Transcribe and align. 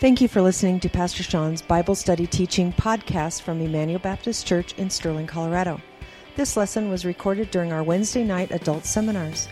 Thank 0.00 0.20
you 0.22 0.28
for 0.28 0.40
listening 0.40 0.80
to 0.80 0.88
Pastor 0.88 1.22
Sean's 1.22 1.60
Bible 1.60 1.94
Study 1.94 2.26
Teaching 2.26 2.72
podcast 2.72 3.42
from 3.42 3.60
Emmanuel 3.60 3.98
Baptist 3.98 4.46
Church 4.46 4.72
in 4.78 4.88
Sterling, 4.88 5.26
Colorado. 5.26 5.78
This 6.36 6.56
lesson 6.56 6.88
was 6.88 7.04
recorded 7.04 7.50
during 7.50 7.70
our 7.70 7.82
Wednesday 7.82 8.24
night 8.24 8.50
adult 8.50 8.86
seminars. 8.86 9.46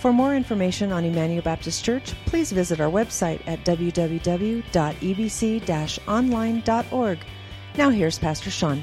For 0.00 0.10
more 0.10 0.34
information 0.34 0.92
on 0.92 1.04
Emmanuel 1.04 1.42
Baptist 1.42 1.84
Church, 1.84 2.14
please 2.24 2.50
visit 2.52 2.80
our 2.80 2.90
website 2.90 3.46
at 3.46 3.66
www.ebc 3.66 4.62
online.org. 6.08 7.18
Now 7.76 7.90
here's 7.90 8.18
Pastor 8.18 8.50
Sean. 8.50 8.82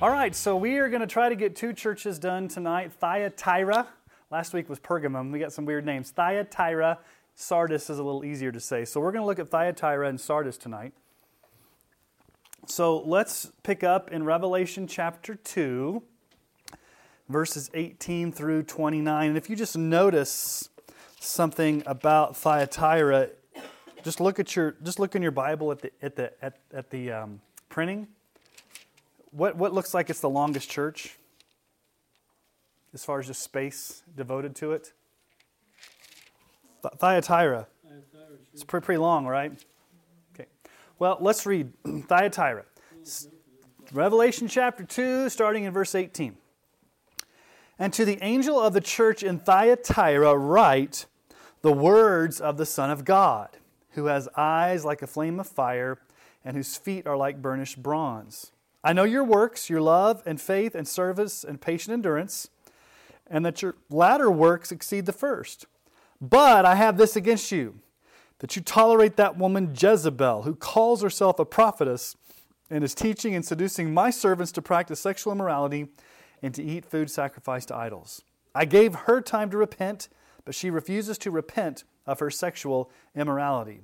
All 0.00 0.10
right, 0.10 0.34
so 0.34 0.56
we 0.56 0.78
are 0.78 0.88
going 0.88 1.02
to 1.02 1.06
try 1.06 1.28
to 1.28 1.36
get 1.36 1.54
two 1.54 1.74
churches 1.74 2.18
done 2.18 2.48
tonight 2.48 2.94
Thyatira. 2.94 3.88
Last 4.30 4.54
week 4.54 4.70
was 4.70 4.80
Pergamum. 4.80 5.32
We 5.32 5.38
got 5.38 5.52
some 5.52 5.66
weird 5.66 5.84
names. 5.84 6.12
Thyatira 6.12 6.98
Sardis 7.38 7.90
is 7.90 7.98
a 7.98 8.02
little 8.02 8.24
easier 8.24 8.50
to 8.50 8.58
say. 8.58 8.86
So 8.86 8.98
we're 8.98 9.12
going 9.12 9.22
to 9.22 9.26
look 9.26 9.38
at 9.38 9.48
Thyatira 9.50 10.08
and 10.08 10.18
Sardis 10.18 10.56
tonight. 10.56 10.94
So 12.66 12.98
let's 13.02 13.52
pick 13.62 13.84
up 13.84 14.10
in 14.10 14.24
Revelation 14.24 14.86
chapter 14.86 15.34
2, 15.34 16.02
verses 17.28 17.70
18 17.74 18.32
through 18.32 18.62
29. 18.62 19.28
And 19.28 19.36
if 19.36 19.50
you 19.50 19.54
just 19.54 19.76
notice 19.76 20.70
something 21.20 21.82
about 21.84 22.36
Thyatira, 22.38 23.28
just 24.02 24.18
look 24.18 24.40
at 24.40 24.56
your 24.56 24.74
just 24.82 24.98
look 24.98 25.14
in 25.14 25.20
your 25.20 25.30
Bible 25.30 25.70
at 25.70 25.80
the 25.80 25.90
at 26.00 26.16
the 26.16 26.32
at, 26.42 26.58
at 26.72 26.90
the 26.90 27.12
um, 27.12 27.40
printing. 27.68 28.08
What 29.30 29.56
what 29.56 29.74
looks 29.74 29.92
like 29.92 30.08
it's 30.08 30.20
the 30.20 30.30
longest 30.30 30.70
church 30.70 31.18
as 32.94 33.04
far 33.04 33.20
as 33.20 33.26
just 33.26 33.42
space 33.42 34.02
devoted 34.16 34.56
to 34.56 34.72
it? 34.72 34.92
Thyatira. 36.98 37.66
It's 38.52 38.64
pretty, 38.64 38.84
pretty 38.84 38.98
long, 38.98 39.26
right? 39.26 39.52
Okay. 40.34 40.48
Well, 40.98 41.18
let's 41.20 41.44
read 41.44 41.72
Thyatira. 42.08 42.64
Revelation 43.92 44.48
chapter 44.48 44.84
2, 44.84 45.28
starting 45.28 45.64
in 45.64 45.72
verse 45.72 45.94
18. 45.94 46.36
And 47.78 47.92
to 47.92 48.04
the 48.04 48.18
angel 48.22 48.58
of 48.58 48.72
the 48.72 48.80
church 48.80 49.22
in 49.22 49.38
Thyatira, 49.38 50.36
write 50.36 51.06
the 51.62 51.72
words 51.72 52.40
of 52.40 52.56
the 52.56 52.66
Son 52.66 52.90
of 52.90 53.04
God, 53.04 53.50
who 53.90 54.06
has 54.06 54.28
eyes 54.36 54.84
like 54.84 55.02
a 55.02 55.06
flame 55.06 55.38
of 55.38 55.46
fire 55.46 55.98
and 56.44 56.56
whose 56.56 56.76
feet 56.76 57.06
are 57.06 57.16
like 57.16 57.42
burnished 57.42 57.82
bronze. 57.82 58.52
I 58.82 58.92
know 58.92 59.04
your 59.04 59.24
works, 59.24 59.68
your 59.68 59.80
love 59.80 60.22
and 60.24 60.40
faith 60.40 60.74
and 60.74 60.86
service 60.86 61.44
and 61.44 61.60
patient 61.60 61.92
endurance, 61.92 62.48
and 63.26 63.44
that 63.44 63.60
your 63.60 63.74
latter 63.90 64.30
works 64.30 64.70
exceed 64.70 65.06
the 65.06 65.12
first. 65.12 65.66
But 66.20 66.64
I 66.64 66.74
have 66.74 66.96
this 66.96 67.16
against 67.16 67.52
you 67.52 67.80
that 68.38 68.56
you 68.56 68.62
tolerate 68.62 69.16
that 69.16 69.38
woman 69.38 69.74
Jezebel, 69.76 70.42
who 70.42 70.54
calls 70.54 71.02
herself 71.02 71.38
a 71.38 71.44
prophetess 71.44 72.16
and 72.70 72.82
is 72.84 72.94
teaching 72.94 73.34
and 73.34 73.44
seducing 73.44 73.94
my 73.94 74.10
servants 74.10 74.52
to 74.52 74.62
practice 74.62 75.00
sexual 75.00 75.32
immorality 75.32 75.88
and 76.42 76.54
to 76.54 76.62
eat 76.62 76.84
food 76.84 77.10
sacrificed 77.10 77.68
to 77.68 77.76
idols. 77.76 78.22
I 78.54 78.64
gave 78.64 78.94
her 78.94 79.20
time 79.20 79.50
to 79.50 79.56
repent, 79.56 80.08
but 80.44 80.54
she 80.54 80.70
refuses 80.70 81.18
to 81.18 81.30
repent 81.30 81.84
of 82.06 82.20
her 82.20 82.30
sexual 82.30 82.90
immorality. 83.14 83.82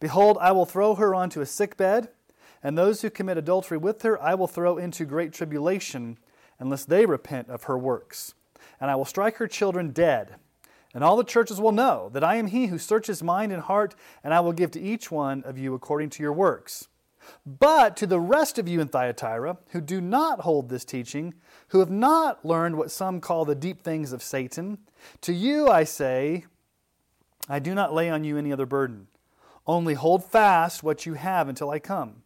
Behold, 0.00 0.38
I 0.40 0.52
will 0.52 0.66
throw 0.66 0.94
her 0.94 1.14
onto 1.14 1.40
a 1.40 1.46
sick 1.46 1.76
bed, 1.76 2.08
and 2.62 2.76
those 2.76 3.02
who 3.02 3.10
commit 3.10 3.36
adultery 3.36 3.78
with 3.78 4.02
her 4.02 4.20
I 4.22 4.34
will 4.34 4.48
throw 4.48 4.78
into 4.78 5.04
great 5.04 5.32
tribulation, 5.32 6.18
unless 6.58 6.84
they 6.84 7.04
repent 7.04 7.48
of 7.48 7.64
her 7.64 7.76
works. 7.76 8.34
And 8.80 8.90
I 8.90 8.96
will 8.96 9.04
strike 9.04 9.36
her 9.36 9.46
children 9.46 9.90
dead 9.90 10.36
and 10.94 11.02
all 11.02 11.16
the 11.16 11.24
churches 11.24 11.60
will 11.60 11.72
know 11.72 12.08
that 12.12 12.24
I 12.24 12.36
am 12.36 12.46
he 12.46 12.66
who 12.66 12.78
searches 12.78 13.22
mind 13.22 13.52
and 13.52 13.62
heart, 13.62 13.96
and 14.22 14.32
I 14.32 14.40
will 14.40 14.52
give 14.52 14.70
to 14.72 14.80
each 14.80 15.10
one 15.10 15.42
of 15.42 15.58
you 15.58 15.74
according 15.74 16.10
to 16.10 16.22
your 16.22 16.32
works. 16.32 16.88
But 17.44 17.96
to 17.96 18.06
the 18.06 18.20
rest 18.20 18.58
of 18.58 18.68
you 18.68 18.80
in 18.80 18.88
Thyatira, 18.88 19.58
who 19.70 19.80
do 19.80 20.00
not 20.00 20.40
hold 20.40 20.68
this 20.68 20.84
teaching, 20.84 21.34
who 21.68 21.80
have 21.80 21.90
not 21.90 22.44
learned 22.44 22.76
what 22.76 22.90
some 22.90 23.20
call 23.20 23.44
the 23.44 23.54
deep 23.54 23.82
things 23.82 24.12
of 24.12 24.22
Satan, 24.22 24.78
to 25.22 25.32
you 25.32 25.68
I 25.68 25.84
say, 25.84 26.44
I 27.48 27.58
do 27.58 27.74
not 27.74 27.92
lay 27.92 28.08
on 28.08 28.24
you 28.24 28.38
any 28.38 28.52
other 28.52 28.66
burden. 28.66 29.08
Only 29.66 29.94
hold 29.94 30.24
fast 30.24 30.82
what 30.82 31.06
you 31.06 31.14
have 31.14 31.48
until 31.48 31.70
I 31.70 31.78
come. 31.78 32.22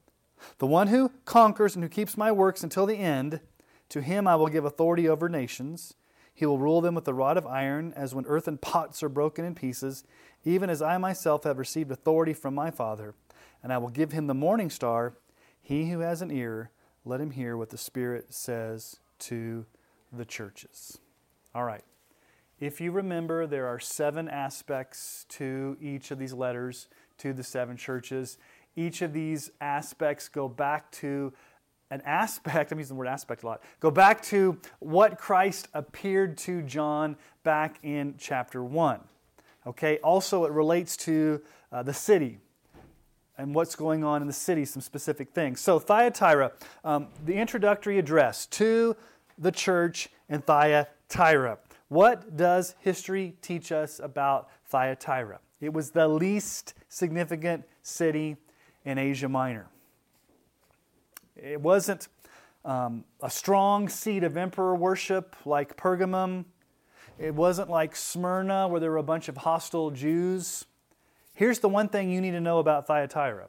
The 0.59 0.67
one 0.67 0.89
who 0.89 1.13
conquers 1.25 1.75
and 1.75 1.83
who 1.83 1.89
keeps 1.89 2.17
my 2.17 2.31
works 2.31 2.63
until 2.63 2.87
the 2.87 2.97
end, 2.97 3.41
to 3.89 4.03
him 4.03 4.29
I 4.29 4.37
will 4.37 4.49
give 4.49 4.65
authority 4.65 5.09
over 5.09 5.29
nations 5.29 5.95
he 6.39 6.47
will 6.47 6.59
rule 6.59 6.81
them 6.81 6.95
with 6.95 7.09
a 7.09 7.13
rod 7.13 7.37
of 7.37 7.49
iron, 7.49 7.93
as 7.97 8.15
when 8.15 8.25
earthen 8.27 8.59
pots 8.59 9.03
are 9.03 9.09
broken 9.09 9.45
in 9.45 9.57
pieces, 9.57 10.05
even 10.45 10.71
as 10.71 10.81
I 10.81 10.97
myself 10.97 11.43
have 11.43 11.59
received 11.59 11.91
authority 11.91 12.33
from 12.33 12.55
my 12.55 12.71
Father. 12.71 13.17
And 13.61 13.73
I 13.73 13.79
will 13.79 13.89
give 13.89 14.13
him 14.13 14.29
the 14.29 14.35
morning 14.35 14.71
star. 14.71 15.15
He 15.61 15.91
who 15.91 15.99
has 15.99 16.23
an 16.23 16.31
ear, 16.31 16.71
let 17.05 17.21
him 17.21 17.33
hear 17.33 17.57
what 17.57 17.71
the 17.71 17.77
Spirit 17.77 18.33
says 18.33 19.01
to 19.19 19.67
the 20.13 20.25
churches. 20.25 21.01
All 21.57 21.65
right. 21.65 21.83
If 22.61 22.81
you 22.81 22.93
remember, 22.93 23.45
there 23.49 23.67
are 23.67 23.81
seven 23.81 24.29
aspects 24.29 25.27
to 25.31 25.77
each 25.81 26.13
of 26.13 26.21
these 26.21 26.33
letters 26.33 26.87
to 27.19 27.33
the 27.33 27.43
seven 27.43 27.77
churches. 27.77 28.39
Each 28.77 29.03
of 29.03 29.13
these 29.13 29.51
aspects 29.61 30.29
go 30.29 30.47
back 30.47 30.93
to 30.93 31.33
an 31.91 32.03
aspect, 32.05 32.73
I'm 32.73 32.79
using 32.79 32.97
the 32.97 32.99
word 32.99 33.09
aspect 33.09 33.43
a 33.43 33.47
lot, 33.47 33.63
go 33.81 33.91
back 33.91 34.23
to 34.25 34.59
what 34.81 35.19
Christ 35.19 35.69
appeared 35.75 36.39
to 36.39 36.63
John 36.63 37.17
back 37.45 37.79
in 37.83 38.15
chapter 38.19 38.63
1. 38.63 39.01
Okay, 39.67 39.99
also 39.99 40.45
it 40.45 40.53
relates 40.53 40.97
to 40.99 41.43
uh, 41.73 41.83
the 41.83 41.93
city 41.93 42.39
and 43.37 43.55
what's 43.55 43.77
going 43.77 44.03
on 44.03 44.21
in 44.21 44.27
the 44.27 44.33
city, 44.33 44.65
some 44.65 44.83
specific 44.83 45.31
things. 45.31 45.61
So, 45.61 45.79
Thyatira, 45.79 46.53
um, 46.85 47.09
the 47.25 47.35
introductory 47.35 47.99
address 47.99 48.47
to 48.47 48.97
the 49.39 49.53
church 49.53 50.09
in 50.29 50.43
Thyatira. 50.43 51.59
What 51.89 52.37
does 52.37 52.75
history 52.81 53.37
teach 53.41 53.71
us 53.71 54.01
about 54.01 54.49
Thyatira? 54.67 55.39
It 55.61 55.73
was 55.73 55.91
the 55.91 56.09
least 56.09 56.75
significant 56.89 57.65
city 57.83 58.37
in 58.85 58.99
Asia 58.99 59.29
Minor. 59.29 59.69
It 61.43 61.61
wasn't 61.61 62.09
um, 62.65 63.05
a 63.23 63.31
strong 63.31 63.89
seat 63.89 64.25
of 64.25 64.37
emperor 64.37 64.75
worship 64.75 65.37
like 65.45 65.77
Pergamum. 65.77 66.45
It 67.19 67.35
wasn't 67.35 67.71
like 67.71 67.95
Smyrna 67.97 68.69
where 68.69 68.81
there 68.81 68.91
were 68.91 68.99
a 68.99 69.03
bunch 69.03 69.29
of 69.29 69.39
hostile 69.39 69.91
Jews. 69.91 70.65
Here's 71.35 71.61
the 71.61 71.69
one 71.69 71.89
thing 71.89 72.11
you 72.11 72.21
need 72.21 72.33
to 72.33 72.41
know 72.41 72.59
about 72.59 72.87
Thyatira 72.87 73.49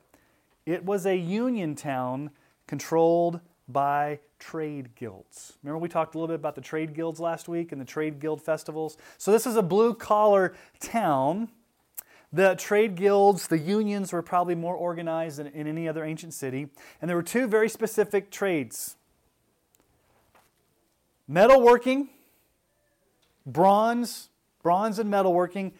it 0.66 0.86
was 0.86 1.06
a 1.06 1.16
union 1.16 1.76
town 1.76 2.30
controlled 2.68 3.40
by 3.68 4.20
trade 4.38 4.94
guilds. 4.96 5.54
Remember, 5.64 5.80
we 5.80 5.90
talked 5.90 6.14
a 6.14 6.18
little 6.18 6.28
bit 6.28 6.40
about 6.40 6.56
the 6.56 6.62
trade 6.62 6.94
guilds 6.94 7.20
last 7.20 7.48
week 7.48 7.72
and 7.72 7.82
the 7.82 7.86
trade 7.86 8.20
guild 8.20 8.42
festivals? 8.42 8.98
So, 9.18 9.32
this 9.32 9.48
is 9.48 9.56
a 9.56 9.64
blue 9.64 9.96
collar 9.96 10.54
town 10.80 11.50
the 12.32 12.56
trade 12.56 12.96
guilds, 12.96 13.48
the 13.48 13.58
unions 13.58 14.14
were 14.14 14.22
probably 14.22 14.56
more 14.56 14.76
organized 14.76 15.40
than 15.40 15.48
in 15.48 15.68
any 15.68 15.88
other 15.88 16.04
ancient 16.04 16.34
city. 16.34 16.68
And 17.02 17.10
there 17.10 17.16
were 17.16 17.24
two 17.24 17.48
very 17.48 17.70
specific 17.70 18.30
trades 18.30 18.96
metalworking, 21.30 22.08
bronze, 23.46 24.30
bronze 24.64 25.00
and 25.00 25.12
metalworking, 25.12 25.74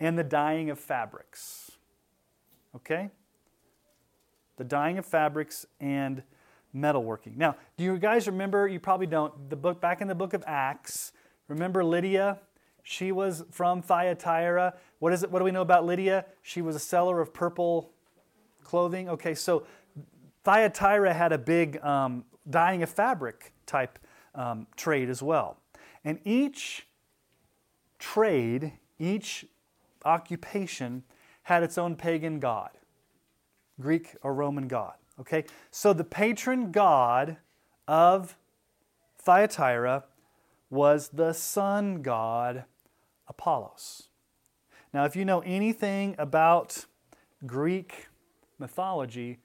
and 0.00 0.18
the 0.18 0.24
dyeing 0.24 0.70
of 0.70 0.78
fabrics. 0.78 1.70
Okay? 2.76 3.10
The 4.56 4.64
dyeing 4.64 4.98
of 4.98 5.06
fabrics 5.06 5.66
and 5.80 6.22
metalworking. 6.74 7.36
Now, 7.36 7.56
do 7.76 7.84
you 7.84 7.98
guys 7.98 8.26
remember? 8.26 8.66
You 8.68 8.80
probably 8.80 9.06
don't. 9.06 9.48
The 9.48 9.56
book 9.56 9.80
back 9.80 10.00
in 10.00 10.08
the 10.08 10.14
book 10.14 10.34
of 10.34 10.44
Acts. 10.46 11.12
Remember 11.48 11.84
Lydia? 11.84 12.38
She 12.84 13.12
was 13.12 13.44
from 13.50 13.80
Thyatira. 13.80 14.74
What, 14.98 15.12
is 15.14 15.22
it, 15.22 15.30
what 15.30 15.38
do 15.38 15.44
we 15.44 15.50
know 15.50 15.62
about 15.62 15.86
Lydia? 15.86 16.26
She 16.42 16.60
was 16.60 16.76
a 16.76 16.78
seller 16.78 17.20
of 17.20 17.32
purple 17.32 17.90
clothing. 18.62 19.08
Okay, 19.08 19.34
so 19.34 19.66
Thyatira 20.44 21.14
had 21.14 21.32
a 21.32 21.38
big 21.38 21.82
um, 21.82 22.24
dyeing 22.48 22.82
of 22.82 22.90
fabric 22.90 23.54
type 23.64 23.98
um, 24.34 24.66
trade 24.76 25.08
as 25.08 25.22
well. 25.22 25.56
And 26.04 26.20
each 26.24 26.86
trade, 27.98 28.74
each 28.98 29.46
occupation 30.04 31.04
had 31.44 31.62
its 31.62 31.78
own 31.78 31.96
pagan 31.96 32.38
god, 32.38 32.70
Greek 33.80 34.14
or 34.22 34.34
Roman 34.34 34.68
god. 34.68 34.94
Okay, 35.18 35.44
so 35.70 35.94
the 35.94 36.04
patron 36.04 36.70
god 36.70 37.38
of 37.88 38.36
Thyatira 39.18 40.04
was 40.68 41.08
the 41.08 41.32
sun 41.32 42.02
god 42.02 42.64
Apollos. 43.28 44.08
Now, 44.92 45.04
if 45.04 45.16
you 45.16 45.24
know 45.24 45.40
anything 45.40 46.14
about 46.18 46.86
Greek 47.46 48.08
mythology, 48.58 49.38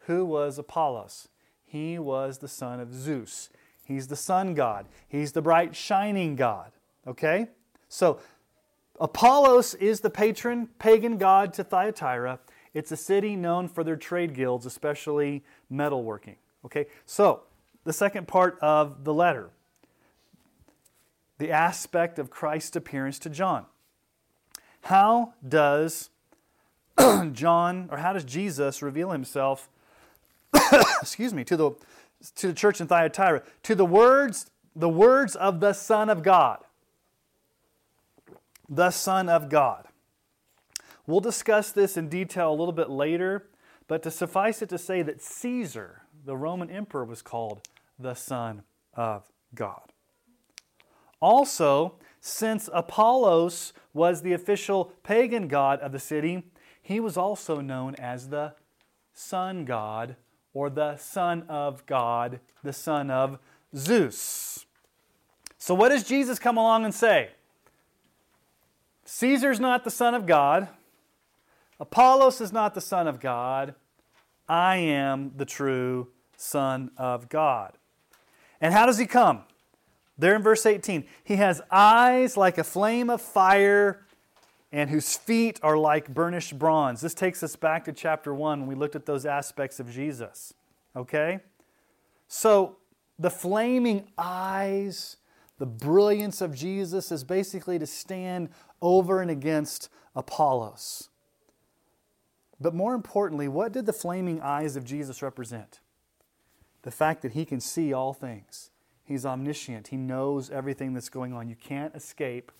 who 0.00 0.24
was 0.24 0.58
Apollos? 0.58 1.28
He 1.64 1.98
was 1.98 2.38
the 2.38 2.48
son 2.48 2.80
of 2.80 2.92
Zeus. 2.92 3.50
He's 3.84 4.08
the 4.08 4.16
sun 4.16 4.54
god. 4.54 4.86
He's 5.08 5.32
the 5.32 5.42
bright 5.42 5.76
shining 5.76 6.36
god. 6.36 6.72
Okay? 7.06 7.48
So, 7.88 8.18
Apollos 8.98 9.74
is 9.74 10.00
the 10.00 10.10
patron 10.10 10.68
pagan 10.78 11.18
god 11.18 11.52
to 11.54 11.64
Thyatira. 11.64 12.40
It's 12.74 12.90
a 12.92 12.96
city 12.96 13.36
known 13.36 13.68
for 13.68 13.84
their 13.84 13.96
trade 13.96 14.34
guilds, 14.34 14.66
especially 14.66 15.44
metalworking. 15.72 16.36
Okay, 16.64 16.86
so 17.04 17.42
the 17.84 17.92
second 17.92 18.26
part 18.26 18.58
of 18.60 19.04
the 19.04 19.14
letter 19.14 19.50
the 21.38 21.50
aspect 21.50 22.18
of 22.18 22.30
Christ's 22.30 22.76
appearance 22.76 23.18
to 23.20 23.30
John. 23.30 23.66
How 24.82 25.34
does 25.46 26.10
John, 27.32 27.88
or 27.90 27.98
how 27.98 28.12
does 28.12 28.24
Jesus 28.24 28.82
reveal 28.82 29.10
himself, 29.10 29.68
excuse 31.00 31.34
me, 31.34 31.44
to 31.44 31.56
the, 31.56 31.70
to 32.36 32.48
the 32.48 32.54
church 32.54 32.80
in 32.80 32.86
Thyatira? 32.86 33.42
To 33.64 33.74
the 33.74 33.84
words, 33.84 34.50
the 34.74 34.88
words 34.88 35.36
of 35.36 35.60
the 35.60 35.72
Son 35.72 36.08
of 36.08 36.22
God. 36.22 36.60
The 38.68 38.90
Son 38.90 39.28
of 39.28 39.48
God. 39.48 39.86
We'll 41.06 41.20
discuss 41.20 41.70
this 41.70 41.96
in 41.96 42.08
detail 42.08 42.50
a 42.50 42.54
little 42.54 42.72
bit 42.72 42.90
later, 42.90 43.48
but 43.86 44.02
to 44.02 44.10
suffice 44.10 44.62
it 44.62 44.68
to 44.70 44.78
say 44.78 45.02
that 45.02 45.22
Caesar, 45.22 46.02
the 46.24 46.36
Roman 46.36 46.70
emperor, 46.70 47.04
was 47.04 47.22
called 47.22 47.68
the 47.98 48.14
Son 48.14 48.62
of 48.94 49.30
God. 49.54 49.92
Also, 51.26 51.96
since 52.20 52.70
Apollos 52.72 53.72
was 53.92 54.22
the 54.22 54.32
official 54.32 54.92
pagan 55.02 55.48
god 55.48 55.80
of 55.80 55.90
the 55.90 55.98
city, 55.98 56.44
he 56.80 57.00
was 57.00 57.16
also 57.16 57.60
known 57.60 57.96
as 57.96 58.28
the 58.28 58.54
sun 59.12 59.64
god 59.64 60.14
or 60.54 60.70
the 60.70 60.96
son 60.96 61.42
of 61.48 61.84
God, 61.84 62.38
the 62.62 62.72
son 62.72 63.10
of 63.10 63.40
Zeus. 63.74 64.66
So, 65.58 65.74
what 65.74 65.88
does 65.88 66.04
Jesus 66.04 66.38
come 66.38 66.56
along 66.56 66.84
and 66.84 66.94
say? 66.94 67.30
Caesar's 69.04 69.58
not 69.58 69.82
the 69.82 69.90
son 69.90 70.14
of 70.14 70.26
God. 70.26 70.68
Apollos 71.80 72.40
is 72.40 72.52
not 72.52 72.72
the 72.72 72.80
son 72.80 73.08
of 73.08 73.18
God. 73.18 73.74
I 74.48 74.76
am 74.76 75.32
the 75.36 75.44
true 75.44 76.06
son 76.36 76.92
of 76.96 77.28
God. 77.28 77.72
And 78.60 78.72
how 78.72 78.86
does 78.86 78.98
he 78.98 79.06
come? 79.06 79.42
There 80.18 80.34
in 80.34 80.42
verse 80.42 80.64
18, 80.64 81.04
he 81.24 81.36
has 81.36 81.60
eyes 81.70 82.36
like 82.36 82.58
a 82.58 82.64
flame 82.64 83.10
of 83.10 83.20
fire 83.20 84.06
and 84.72 84.90
whose 84.90 85.16
feet 85.16 85.60
are 85.62 85.76
like 85.76 86.12
burnished 86.12 86.58
bronze. 86.58 87.00
This 87.00 87.14
takes 87.14 87.42
us 87.42 87.56
back 87.56 87.84
to 87.84 87.92
chapter 87.92 88.34
1 88.34 88.60
when 88.60 88.68
we 88.68 88.74
looked 88.74 88.96
at 88.96 89.06
those 89.06 89.26
aspects 89.26 89.78
of 89.78 89.90
Jesus. 89.90 90.54
Okay? 90.94 91.40
So, 92.28 92.76
the 93.18 93.30
flaming 93.30 94.08
eyes, 94.18 95.16
the 95.58 95.66
brilliance 95.66 96.40
of 96.40 96.54
Jesus 96.54 97.10
is 97.10 97.24
basically 97.24 97.78
to 97.78 97.86
stand 97.86 98.50
over 98.82 99.22
and 99.22 99.30
against 99.30 99.88
Apollos. 100.14 101.08
But 102.60 102.74
more 102.74 102.94
importantly, 102.94 103.48
what 103.48 103.72
did 103.72 103.86
the 103.86 103.92
flaming 103.92 104.40
eyes 104.40 104.76
of 104.76 104.84
Jesus 104.84 105.22
represent? 105.22 105.80
The 106.82 106.90
fact 106.90 107.22
that 107.22 107.32
he 107.32 107.44
can 107.44 107.60
see 107.60 107.92
all 107.92 108.12
things. 108.12 108.70
He's 109.06 109.24
omniscient. 109.24 109.88
He 109.88 109.96
knows 109.96 110.50
everything 110.50 110.92
that's 110.92 111.08
going 111.08 111.32
on. 111.32 111.48
You 111.48 111.54
can't 111.54 111.94
escape 111.94 112.50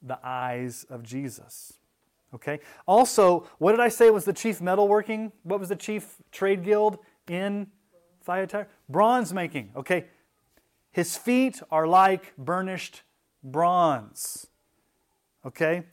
the 0.00 0.18
eyes 0.24 0.84
of 0.88 1.02
Jesus. 1.02 1.74
Okay? 2.34 2.60
Also, 2.86 3.46
what 3.58 3.72
did 3.72 3.80
I 3.80 3.88
say 3.88 4.10
was 4.10 4.24
the 4.24 4.32
chief 4.32 4.60
metalworking? 4.60 5.32
What 5.42 5.60
was 5.60 5.68
the 5.68 5.76
chief 5.76 6.16
trade 6.32 6.64
guild 6.64 6.98
in 7.28 7.66
Thyatira? 8.22 8.66
Bronze 8.88 9.34
making. 9.34 9.70
Okay? 9.76 10.06
His 10.90 11.16
feet 11.16 11.62
are 11.70 11.86
like 11.86 12.34
burnished 12.38 13.02
bronze. 13.44 14.46
Okay? 15.44 15.84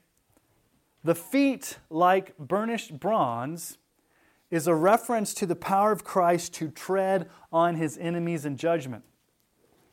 The 1.03 1.15
feet 1.15 1.77
like 1.89 2.37
burnished 2.37 2.99
bronze 2.99 3.77
is 4.49 4.65
a 4.65 4.75
reference 4.75 5.33
to 5.35 5.45
the 5.45 5.55
power 5.55 5.91
of 5.91 6.03
Christ 6.03 6.53
to 6.55 6.69
tread 6.69 7.29
on 7.51 7.75
his 7.75 7.97
enemies 7.97 8.45
in 8.45 8.57
judgment. 8.57 9.03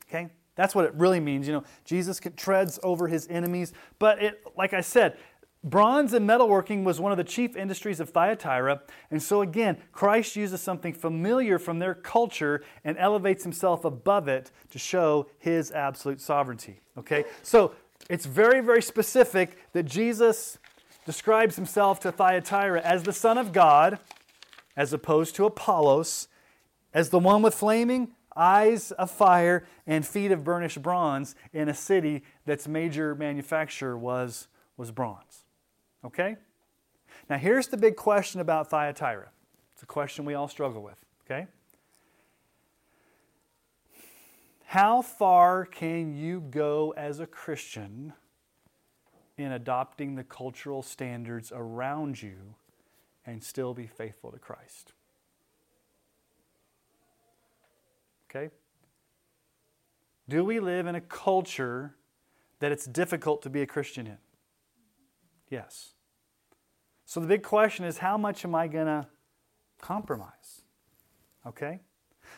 Okay? 0.09 0.29
That's 0.55 0.73
what 0.73 0.85
it 0.85 0.93
really 0.95 1.19
means. 1.19 1.47
You 1.47 1.53
know, 1.53 1.63
Jesus 1.85 2.19
treads 2.35 2.79
over 2.83 3.07
his 3.07 3.27
enemies. 3.29 3.73
But 3.99 4.21
it, 4.21 4.43
like 4.57 4.73
I 4.73 4.81
said, 4.81 5.17
bronze 5.63 6.13
and 6.13 6.27
metalworking 6.27 6.83
was 6.83 6.99
one 6.99 7.11
of 7.11 7.17
the 7.17 7.23
chief 7.23 7.55
industries 7.55 7.99
of 7.99 8.09
Thyatira. 8.09 8.81
And 9.11 9.21
so 9.21 9.41
again, 9.41 9.77
Christ 9.91 10.35
uses 10.35 10.61
something 10.61 10.93
familiar 10.93 11.59
from 11.59 11.79
their 11.79 11.93
culture 11.93 12.63
and 12.83 12.97
elevates 12.97 13.43
himself 13.43 13.85
above 13.85 14.27
it 14.27 14.51
to 14.71 14.79
show 14.79 15.29
his 15.37 15.71
absolute 15.71 16.19
sovereignty. 16.19 16.81
Okay? 16.97 17.25
So 17.43 17.73
it's 18.09 18.25
very, 18.25 18.61
very 18.61 18.81
specific 18.81 19.57
that 19.73 19.83
Jesus 19.83 20.57
describes 21.05 21.55
himself 21.55 21.99
to 22.01 22.11
Thyatira 22.11 22.81
as 22.81 23.03
the 23.03 23.13
Son 23.13 23.37
of 23.37 23.53
God, 23.53 23.99
as 24.75 24.91
opposed 24.91 25.35
to 25.35 25.45
Apollos, 25.45 26.27
as 26.93 27.09
the 27.09 27.19
one 27.19 27.41
with 27.41 27.53
flaming 27.53 28.13
eyes 28.37 28.91
of 28.91 29.09
fire 29.09 29.65
and 29.85 30.05
feet 30.05 30.31
of 30.31 30.43
burnished 30.43 30.81
bronze 30.81 31.35
in 31.53 31.69
a 31.69 31.73
city 31.73 32.23
that's 32.45 32.67
major 32.67 33.15
manufacturer 33.15 33.97
was, 33.97 34.47
was 34.77 34.91
bronze. 34.91 35.43
Okay? 36.05 36.37
Now, 37.29 37.37
here's 37.37 37.67
the 37.67 37.77
big 37.77 37.95
question 37.95 38.39
about 38.39 38.69
Thyatira. 38.69 39.29
It's 39.73 39.83
a 39.83 39.87
question 39.87 40.25
we 40.25 40.33
all 40.33 40.47
struggle 40.47 40.81
with. 40.81 41.03
Okay? 41.25 41.47
How 44.65 45.01
far 45.01 45.65
can 45.65 46.13
you 46.13 46.41
go 46.41 46.93
as 46.97 47.19
a 47.19 47.25
Christian 47.25 48.13
in 49.37 49.51
adopting 49.51 50.15
the 50.15 50.23
cultural 50.23 50.81
standards 50.81 51.53
around 51.55 52.21
you 52.21 52.55
and 53.25 53.43
still 53.43 53.73
be 53.73 53.87
faithful 53.87 54.31
to 54.31 54.39
Christ? 54.39 54.93
Okay? 58.29 58.49
Do 60.29 60.43
we 60.43 60.59
live 60.59 60.87
in 60.87 60.95
a 60.95 61.01
culture 61.01 61.95
that 62.59 62.71
it's 62.71 62.85
difficult 62.85 63.41
to 63.43 63.49
be 63.49 63.61
a 63.61 63.65
Christian 63.65 64.07
in? 64.07 64.17
Yes. 65.49 65.93
So 67.05 67.19
the 67.19 67.27
big 67.27 67.43
question 67.43 67.85
is 67.85 67.99
how 67.99 68.17
much 68.17 68.43
am 68.43 68.53
I 68.53 68.67
going 68.67 68.87
to 68.87 69.07
compromise? 69.79 70.61
Okay? 71.45 71.79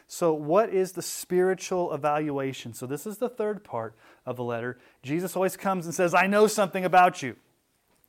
So, 0.07 0.33
what 0.33 0.69
is 0.69 0.91
the 0.91 1.01
spiritual 1.01 1.93
evaluation? 1.93 2.73
So, 2.73 2.85
this 2.85 3.07
is 3.07 3.17
the 3.17 3.29
third 3.29 3.63
part 3.63 3.95
of 4.25 4.35
the 4.37 4.43
letter. 4.43 4.79
Jesus 5.03 5.35
always 5.35 5.57
comes 5.57 5.85
and 5.85 5.93
says, 5.93 6.13
I 6.13 6.27
know 6.27 6.47
something 6.47 6.85
about 6.85 7.21
you. 7.21 7.35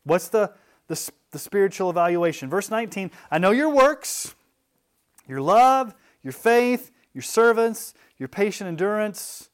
What's 0.05 0.28
the, 0.28 0.52
the, 0.88 1.11
the 1.31 1.38
spiritual 1.38 1.90
evaluation? 1.90 2.49
Verse 2.50 2.71
19 2.71 3.11
I 3.31 3.38
know 3.38 3.50
your 3.50 3.71
works, 3.71 4.35
your 5.26 5.40
love, 5.40 5.95
your 6.23 6.33
faith, 6.33 6.90
your 7.12 7.23
servants, 7.23 7.95
your 8.19 8.29
patient 8.29 8.69
endurance, 8.69 9.50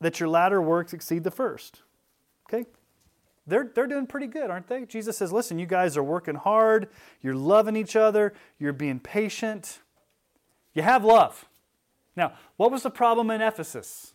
that 0.00 0.18
your 0.18 0.28
latter 0.28 0.60
works 0.62 0.92
exceed 0.92 1.24
the 1.24 1.30
first. 1.30 1.82
Okay? 2.48 2.66
They're, 3.46 3.70
they're 3.74 3.86
doing 3.86 4.06
pretty 4.06 4.26
good, 4.26 4.50
aren't 4.50 4.68
they? 4.68 4.84
Jesus 4.84 5.18
says, 5.18 5.32
listen, 5.32 5.58
you 5.58 5.66
guys 5.66 5.96
are 5.96 6.02
working 6.02 6.36
hard, 6.36 6.88
you're 7.20 7.34
loving 7.34 7.76
each 7.76 7.96
other, 7.96 8.32
you're 8.58 8.72
being 8.72 9.00
patient, 9.00 9.80
you 10.74 10.82
have 10.82 11.04
love. 11.04 11.46
Now, 12.16 12.34
what 12.56 12.70
was 12.70 12.82
the 12.82 12.90
problem 12.90 13.30
in 13.30 13.40
Ephesus? 13.40 14.14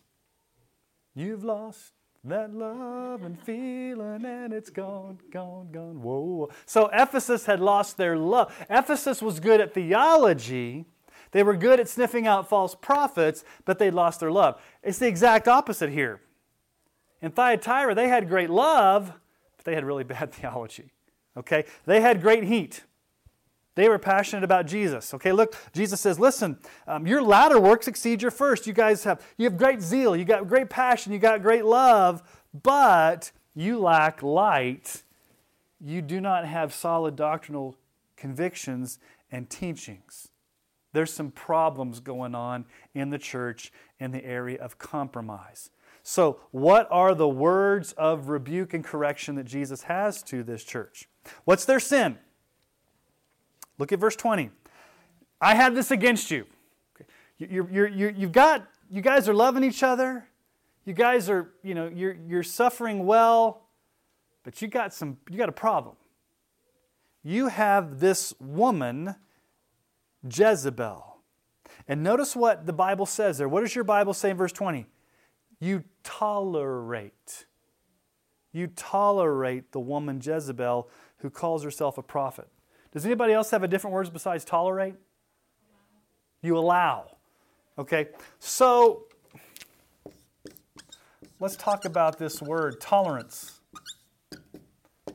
You've 1.14 1.44
lost 1.44 1.92
that 2.24 2.52
love 2.52 3.22
and 3.22 3.40
feeling, 3.40 4.24
and 4.24 4.52
it's 4.52 4.70
gone, 4.70 5.18
gone, 5.30 5.68
gone. 5.70 6.02
Whoa. 6.02 6.50
So 6.66 6.90
Ephesus 6.92 7.46
had 7.46 7.60
lost 7.60 7.96
their 7.96 8.16
love. 8.16 8.54
Ephesus 8.68 9.22
was 9.22 9.40
good 9.40 9.60
at 9.60 9.74
theology, 9.74 10.86
they 11.36 11.42
were 11.42 11.54
good 11.54 11.80
at 11.80 11.86
sniffing 11.86 12.26
out 12.26 12.48
false 12.48 12.74
prophets, 12.74 13.44
but 13.66 13.78
they'd 13.78 13.92
lost 13.92 14.20
their 14.20 14.32
love. 14.32 14.58
It's 14.82 14.96
the 14.96 15.06
exact 15.06 15.46
opposite 15.46 15.90
here. 15.90 16.22
In 17.20 17.30
Thyatira, 17.30 17.94
they 17.94 18.08
had 18.08 18.26
great 18.26 18.48
love, 18.48 19.12
but 19.58 19.66
they 19.66 19.74
had 19.74 19.84
really 19.84 20.02
bad 20.14 20.32
theology. 20.32 20.92
Okay? 21.36 21.66
They 21.84 22.00
had 22.00 22.22
great 22.22 22.44
heat. 22.44 22.84
They 23.74 23.86
were 23.90 23.98
passionate 23.98 24.44
about 24.44 24.66
Jesus. 24.66 25.12
Okay, 25.12 25.32
look, 25.32 25.54
Jesus 25.74 26.00
says, 26.00 26.18
listen, 26.18 26.58
um, 26.86 27.06
your 27.06 27.20
latter 27.20 27.60
works 27.60 27.86
exceed 27.86 28.22
your 28.22 28.30
first. 28.30 28.66
You 28.66 28.72
guys 28.72 29.04
have, 29.04 29.20
you 29.36 29.44
have 29.44 29.58
great 29.58 29.82
zeal, 29.82 30.16
you 30.16 30.24
got 30.24 30.48
great 30.48 30.70
passion, 30.70 31.12
you 31.12 31.18
got 31.18 31.42
great 31.42 31.66
love, 31.66 32.22
but 32.62 33.30
you 33.54 33.78
lack 33.78 34.22
light. 34.22 35.02
You 35.78 36.00
do 36.00 36.18
not 36.18 36.46
have 36.46 36.72
solid 36.72 37.14
doctrinal 37.14 37.76
convictions 38.16 38.98
and 39.30 39.50
teachings 39.50 40.30
there's 40.96 41.12
some 41.12 41.30
problems 41.30 42.00
going 42.00 42.34
on 42.34 42.64
in 42.94 43.10
the 43.10 43.18
church 43.18 43.70
in 44.00 44.12
the 44.12 44.24
area 44.24 44.58
of 44.58 44.78
compromise. 44.78 45.68
So, 46.02 46.40
what 46.52 46.88
are 46.90 47.14
the 47.14 47.28
words 47.28 47.92
of 47.92 48.28
rebuke 48.28 48.72
and 48.72 48.82
correction 48.82 49.34
that 49.34 49.44
Jesus 49.44 49.82
has 49.82 50.22
to 50.24 50.42
this 50.42 50.64
church? 50.64 51.06
What's 51.44 51.66
their 51.66 51.80
sin? 51.80 52.18
Look 53.76 53.92
at 53.92 53.98
verse 53.98 54.16
20. 54.16 54.50
I 55.38 55.54
have 55.54 55.74
this 55.74 55.90
against 55.90 56.30
you. 56.30 56.46
You're, 57.38 57.70
you're, 57.70 57.88
you're, 57.88 58.10
you've 58.10 58.32
got, 58.32 58.66
you 58.90 59.02
guys 59.02 59.28
are 59.28 59.34
loving 59.34 59.64
each 59.64 59.82
other. 59.82 60.26
You 60.86 60.94
guys 60.94 61.28
are, 61.28 61.52
you 61.62 61.74
know, 61.74 61.90
you're, 61.92 62.16
you're 62.26 62.42
suffering 62.42 63.04
well, 63.04 63.68
but 64.44 64.62
you 64.62 64.68
got 64.68 64.94
some, 64.94 65.18
you 65.28 65.36
got 65.36 65.50
a 65.50 65.52
problem. 65.52 65.96
you 67.22 67.48
have 67.48 68.00
this 68.00 68.32
woman, 68.40 69.16
Jezebel. 70.32 71.16
And 71.88 72.02
notice 72.02 72.34
what 72.34 72.66
the 72.66 72.72
Bible 72.72 73.06
says 73.06 73.38
there. 73.38 73.48
What 73.48 73.60
does 73.60 73.74
your 73.74 73.84
Bible 73.84 74.14
say 74.14 74.30
in 74.30 74.36
verse 74.36 74.52
20? 74.52 74.86
You 75.60 75.84
tolerate. 76.02 77.46
You 78.52 78.68
tolerate 78.68 79.72
the 79.72 79.80
woman 79.80 80.20
Jezebel 80.22 80.88
who 81.18 81.30
calls 81.30 81.62
herself 81.62 81.98
a 81.98 82.02
prophet. 82.02 82.48
Does 82.92 83.04
anybody 83.04 83.32
else 83.32 83.50
have 83.50 83.62
a 83.62 83.68
different 83.68 83.94
words 83.94 84.10
besides 84.10 84.44
tolerate? 84.44 84.94
You 86.42 86.56
allow. 86.56 87.16
Okay? 87.78 88.08
So 88.38 89.04
let's 91.40 91.56
talk 91.56 91.84
about 91.84 92.18
this 92.18 92.40
word 92.40 92.80
tolerance. 92.80 93.60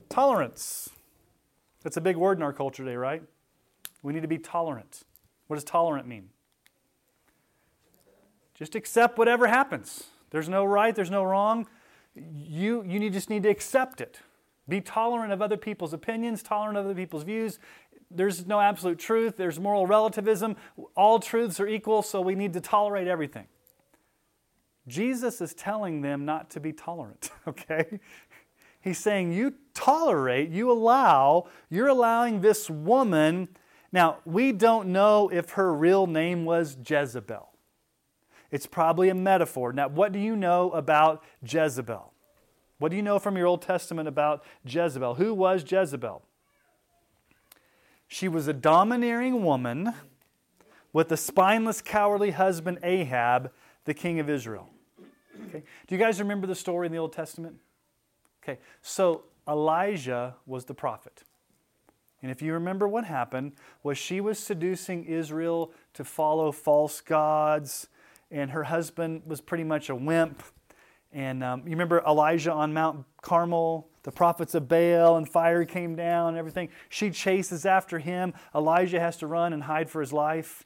Tolerance. 0.10 0.90
That's 1.84 1.98
a 1.98 2.02
big 2.02 2.18
word 2.18 2.38
in 2.38 2.44
our 2.44 2.54
culture 2.54 2.84
today, 2.84 2.96
right? 2.96 3.24
We 4.04 4.14
need 4.14 4.22
to 4.22 4.28
be 4.28 4.38
tolerant. 4.38 5.04
What 5.48 5.56
does 5.56 5.64
tolerant 5.64 6.08
mean? 6.08 6.30
Just 8.54 8.76
accept 8.76 9.18
whatever 9.18 9.48
happens. 9.48 10.06
There's 10.30 10.50
no 10.50 10.66
right, 10.66 10.96
there's 10.96 11.12
no 11.12 11.24
wrong. 11.24 11.68
You, 12.16 12.84
you 12.84 13.00
need, 13.00 13.14
just 13.14 13.30
need 13.30 13.44
to 13.44 13.50
accept 13.50 14.02
it. 14.02 14.20
Be 14.68 14.82
tolerant 14.82 15.34
of 15.34 15.42
other 15.42 15.58
people's 15.58 15.94
opinions, 15.94 16.44
tolerant 16.44 16.78
of 16.78 16.86
other 16.86 16.96
people's 16.96 17.24
views. 17.24 17.60
There's 18.10 18.46
no 18.46 18.60
absolute 18.60 19.00
truth, 19.00 19.38
there's 19.38 19.60
moral 19.60 19.88
relativism. 19.88 20.56
All 20.96 21.20
truths 21.20 21.60
are 21.60 21.68
equal, 21.68 22.02
so 22.02 22.22
we 22.22 22.36
need 22.36 22.54
to 22.54 22.62
tolerate 22.62 23.08
everything. 23.08 23.48
Jesus 24.88 25.42
is 25.42 25.54
telling 25.54 26.02
them 26.02 26.26
not 26.26 26.50
to 26.52 26.60
be 26.60 26.74
tolerant, 26.74 27.32
okay? 27.48 28.00
He's 28.82 28.98
saying, 28.98 29.32
You 29.32 29.56
tolerate, 29.74 30.50
you 30.50 30.72
allow, 30.72 31.48
you're 31.70 31.88
allowing 31.88 32.42
this 32.42 32.70
woman. 32.70 33.50
Now, 33.92 34.18
we 34.26 34.52
don't 34.52 34.90
know 34.90 35.30
if 35.30 35.52
her 35.52 35.74
real 35.74 36.08
name 36.08 36.46
was 36.46 36.78
Jezebel. 36.88 37.50
It's 38.50 38.66
probably 38.66 39.10
a 39.10 39.16
metaphor. 39.16 39.74
Now, 39.74 39.88
what 39.88 40.12
do 40.12 40.20
you 40.20 40.36
know 40.36 40.72
about 40.72 41.24
Jezebel? 41.46 42.14
What 42.80 42.90
do 42.90 42.98
you 42.98 43.04
know 43.04 43.20
from 43.20 43.38
your 43.38 43.48
Old 43.48 43.62
Testament 43.62 44.08
about 44.08 44.44
Jezebel? 44.66 45.16
Who 45.16 45.34
was 45.34 45.64
Jezebel? 45.70 46.24
She 48.08 48.28
was 48.28 48.48
a 48.48 48.54
domineering 48.54 49.44
woman 49.44 49.94
with 50.92 51.12
a 51.12 51.18
spineless, 51.18 51.82
cowardly 51.82 52.32
husband, 52.32 52.80
Ahab, 52.84 53.52
the 53.86 53.94
king 53.94 54.20
of 54.20 54.30
Israel. 54.30 54.70
Okay. 55.48 55.64
Do 55.88 55.96
you 55.96 56.00
guys 56.00 56.20
remember 56.20 56.48
the 56.48 56.56
story 56.56 56.88
in 56.88 56.92
the 56.92 56.98
Old 56.98 57.14
Testament? 57.14 57.56
Okay, 58.44 58.60
so 58.82 59.24
Elijah 59.48 60.36
was 60.46 60.66
the 60.66 60.74
prophet. 60.74 61.24
And 62.22 62.32
if 62.32 62.42
you 62.42 62.54
remember 62.54 62.88
what 62.88 63.06
happened, 63.06 63.54
was 63.84 63.98
she 63.98 64.22
was 64.22 64.38
seducing 64.38 65.06
Israel 65.06 65.74
to 65.94 66.04
follow 66.04 66.52
false 66.52 67.02
gods, 67.02 67.88
and 68.30 68.52
her 68.52 68.64
husband 68.64 69.24
was 69.26 69.42
pretty 69.42 69.64
much 69.64 69.90
a 69.90 69.96
wimp. 69.96 70.44
And 71.12 71.44
um, 71.44 71.64
you 71.66 71.72
remember 71.72 72.02
Elijah 72.08 72.52
on 72.52 72.74
Mount 72.74 73.06
Carmel, 73.22 73.90
the 74.04 74.12
prophets 74.12 74.56
of 74.56 74.68
Baal, 74.68 75.18
and 75.18 75.28
fire 75.28 75.66
came 75.66 75.96
down 75.96 76.30
and 76.30 76.38
everything. 76.38 76.70
She 76.90 77.10
chases 77.10 77.66
after 77.66 78.00
him. 78.00 78.34
Elijah 78.56 79.00
has 79.00 79.18
to 79.18 79.28
run 79.28 79.54
and 79.54 79.64
hide 79.64 79.90
for 79.90 80.00
his 80.00 80.14
life. 80.14 80.66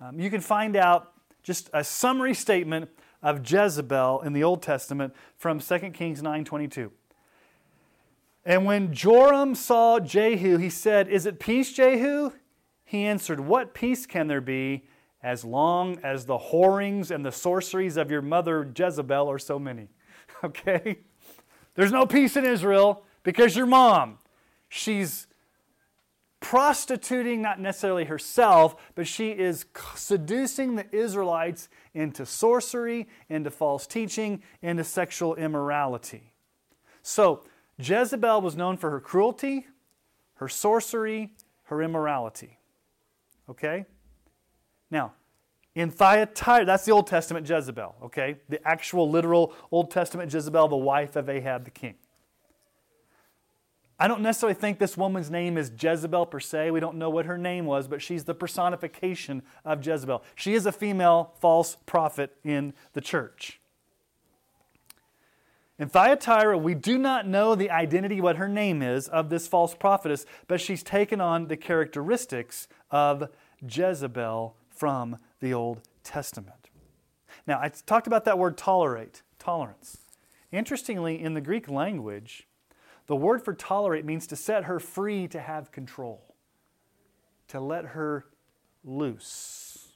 Um, 0.00 0.18
you 0.18 0.30
can 0.30 0.40
find 0.40 0.76
out 0.76 1.12
just 1.42 1.68
a 1.74 1.84
summary 1.84 2.34
statement 2.34 2.90
of 3.22 3.48
Jezebel 3.48 4.22
in 4.22 4.32
the 4.32 4.42
Old 4.42 4.62
Testament 4.62 5.14
from 5.36 5.60
2 5.60 5.92
Kings 5.94 6.22
9:22. 6.22 6.90
And 8.44 8.64
when 8.64 8.92
Joram 8.92 9.54
saw 9.54 10.00
Jehu, 10.00 10.56
he 10.56 10.68
said, 10.68 11.08
Is 11.08 11.26
it 11.26 11.38
peace, 11.38 11.72
Jehu? 11.72 12.32
He 12.84 13.04
answered, 13.04 13.40
What 13.40 13.74
peace 13.74 14.04
can 14.06 14.26
there 14.26 14.40
be 14.40 14.84
as 15.22 15.44
long 15.44 15.98
as 16.02 16.26
the 16.26 16.38
whorings 16.38 17.10
and 17.10 17.24
the 17.24 17.30
sorceries 17.30 17.96
of 17.96 18.10
your 18.10 18.22
mother 18.22 18.70
Jezebel 18.76 19.30
are 19.30 19.38
so 19.38 19.58
many? 19.58 19.88
Okay? 20.44 20.98
There's 21.76 21.92
no 21.92 22.04
peace 22.04 22.36
in 22.36 22.44
Israel 22.44 23.04
because 23.22 23.54
your 23.54 23.66
mom, 23.66 24.18
she's 24.68 25.28
prostituting 26.40 27.40
not 27.40 27.60
necessarily 27.60 28.04
herself, 28.04 28.74
but 28.96 29.06
she 29.06 29.30
is 29.30 29.64
seducing 29.94 30.74
the 30.74 30.84
Israelites 30.94 31.68
into 31.94 32.26
sorcery, 32.26 33.08
into 33.28 33.50
false 33.50 33.86
teaching, 33.86 34.42
into 34.60 34.82
sexual 34.82 35.36
immorality. 35.36 36.32
So, 37.02 37.44
Jezebel 37.78 38.40
was 38.40 38.56
known 38.56 38.76
for 38.76 38.90
her 38.90 39.00
cruelty, 39.00 39.66
her 40.34 40.48
sorcery, 40.48 41.32
her 41.64 41.82
immorality. 41.82 42.58
Okay? 43.48 43.86
Now, 44.90 45.12
in 45.74 45.90
Thyatira, 45.90 46.64
that's 46.66 46.84
the 46.84 46.92
Old 46.92 47.06
Testament 47.06 47.48
Jezebel, 47.48 47.94
okay? 48.04 48.36
The 48.48 48.66
actual 48.66 49.08
literal 49.08 49.54
Old 49.70 49.90
Testament 49.90 50.32
Jezebel, 50.32 50.68
the 50.68 50.76
wife 50.76 51.16
of 51.16 51.28
Ahab 51.30 51.64
the 51.64 51.70
king. 51.70 51.94
I 53.98 54.08
don't 54.08 54.20
necessarily 54.20 54.54
think 54.54 54.78
this 54.78 54.96
woman's 54.96 55.30
name 55.30 55.56
is 55.56 55.70
Jezebel 55.80 56.26
per 56.26 56.40
se. 56.40 56.72
We 56.72 56.80
don't 56.80 56.96
know 56.96 57.08
what 57.08 57.24
her 57.24 57.38
name 57.38 57.66
was, 57.66 57.86
but 57.86 58.02
she's 58.02 58.24
the 58.24 58.34
personification 58.34 59.42
of 59.64 59.86
Jezebel. 59.86 60.22
She 60.34 60.54
is 60.54 60.66
a 60.66 60.72
female 60.72 61.34
false 61.40 61.76
prophet 61.86 62.36
in 62.44 62.74
the 62.94 63.00
church. 63.00 63.60
In 65.82 65.88
Thyatira, 65.88 66.56
we 66.58 66.76
do 66.76 66.96
not 66.96 67.26
know 67.26 67.56
the 67.56 67.68
identity, 67.68 68.20
what 68.20 68.36
her 68.36 68.46
name 68.46 68.82
is, 68.82 69.08
of 69.08 69.30
this 69.30 69.48
false 69.48 69.74
prophetess, 69.74 70.24
but 70.46 70.60
she's 70.60 70.80
taken 70.84 71.20
on 71.20 71.48
the 71.48 71.56
characteristics 71.56 72.68
of 72.92 73.28
Jezebel 73.68 74.54
from 74.68 75.18
the 75.40 75.52
Old 75.52 75.80
Testament. 76.04 76.70
Now, 77.48 77.58
I 77.58 77.68
talked 77.68 78.06
about 78.06 78.24
that 78.26 78.38
word 78.38 78.56
tolerate, 78.56 79.22
tolerance. 79.40 79.98
Interestingly, 80.52 81.20
in 81.20 81.34
the 81.34 81.40
Greek 81.40 81.68
language, 81.68 82.46
the 83.08 83.16
word 83.16 83.44
for 83.44 83.52
tolerate 83.52 84.04
means 84.04 84.28
to 84.28 84.36
set 84.36 84.66
her 84.66 84.78
free 84.78 85.26
to 85.26 85.40
have 85.40 85.72
control, 85.72 86.36
to 87.48 87.58
let 87.58 87.86
her 87.86 88.26
loose. 88.84 89.94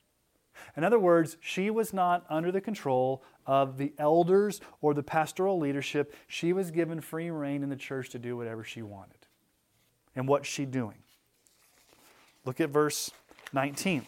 In 0.76 0.82
other 0.82 0.98
words, 0.98 1.36
she 1.40 1.70
was 1.70 1.92
not 1.92 2.26
under 2.28 2.50
the 2.50 2.60
control 2.60 3.22
of 3.46 3.78
the 3.78 3.92
elders 3.98 4.60
or 4.80 4.94
the 4.94 5.02
pastoral 5.02 5.58
leadership. 5.58 6.14
She 6.26 6.52
was 6.52 6.70
given 6.70 7.00
free 7.00 7.30
reign 7.30 7.62
in 7.62 7.68
the 7.68 7.76
church 7.76 8.10
to 8.10 8.18
do 8.18 8.36
whatever 8.36 8.64
she 8.64 8.82
wanted. 8.82 9.26
And 10.14 10.26
what's 10.26 10.48
she 10.48 10.64
doing? 10.64 10.98
Look 12.44 12.60
at 12.60 12.70
verse 12.70 13.10
19. 13.52 14.04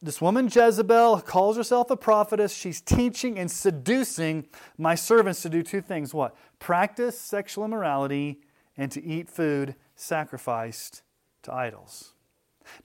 This 0.00 0.20
woman 0.20 0.46
Jezebel 0.46 1.22
calls 1.22 1.56
herself 1.56 1.90
a 1.90 1.96
prophetess. 1.96 2.54
She's 2.54 2.80
teaching 2.80 3.36
and 3.36 3.50
seducing 3.50 4.46
my 4.76 4.94
servants 4.94 5.42
to 5.42 5.48
do 5.48 5.62
two 5.62 5.80
things 5.80 6.14
what? 6.14 6.36
Practice 6.60 7.18
sexual 7.20 7.64
immorality 7.64 8.40
and 8.76 8.92
to 8.92 9.04
eat 9.04 9.28
food 9.28 9.74
sacrificed 9.96 11.02
to 11.42 11.52
idols. 11.52 12.12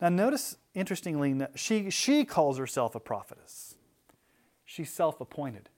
Now, 0.01 0.09
notice 0.09 0.57
interestingly, 0.73 1.39
she, 1.53 1.91
she 1.91 2.25
calls 2.25 2.57
herself 2.57 2.95
a 2.95 2.99
prophetess. 2.99 3.72
She's 4.73 4.91
self 4.91 5.21
appointed. 5.21 5.69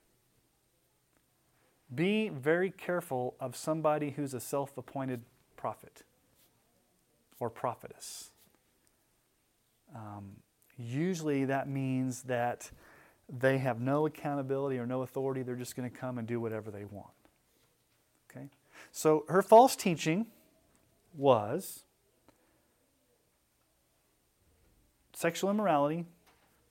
Be 1.93 2.29
very 2.29 2.71
careful 2.71 3.35
of 3.41 3.53
somebody 3.53 4.11
who's 4.11 4.33
a 4.33 4.39
self 4.39 4.77
appointed 4.77 5.23
prophet 5.57 6.03
or 7.37 7.49
prophetess. 7.49 8.31
Um, 9.93 10.37
usually 10.77 11.43
that 11.43 11.67
means 11.67 12.23
that 12.23 12.71
they 13.27 13.57
have 13.57 13.81
no 13.81 14.05
accountability 14.05 14.77
or 14.77 14.85
no 14.85 15.01
authority. 15.01 15.43
They're 15.43 15.57
just 15.57 15.75
going 15.75 15.89
to 15.89 15.97
come 15.97 16.17
and 16.17 16.25
do 16.25 16.39
whatever 16.39 16.71
they 16.71 16.85
want. 16.85 17.11
Okay? 18.31 18.47
So 18.93 19.25
her 19.27 19.41
false 19.41 19.75
teaching 19.75 20.27
was 21.17 21.83
sexual 25.11 25.49
immorality, 25.49 26.05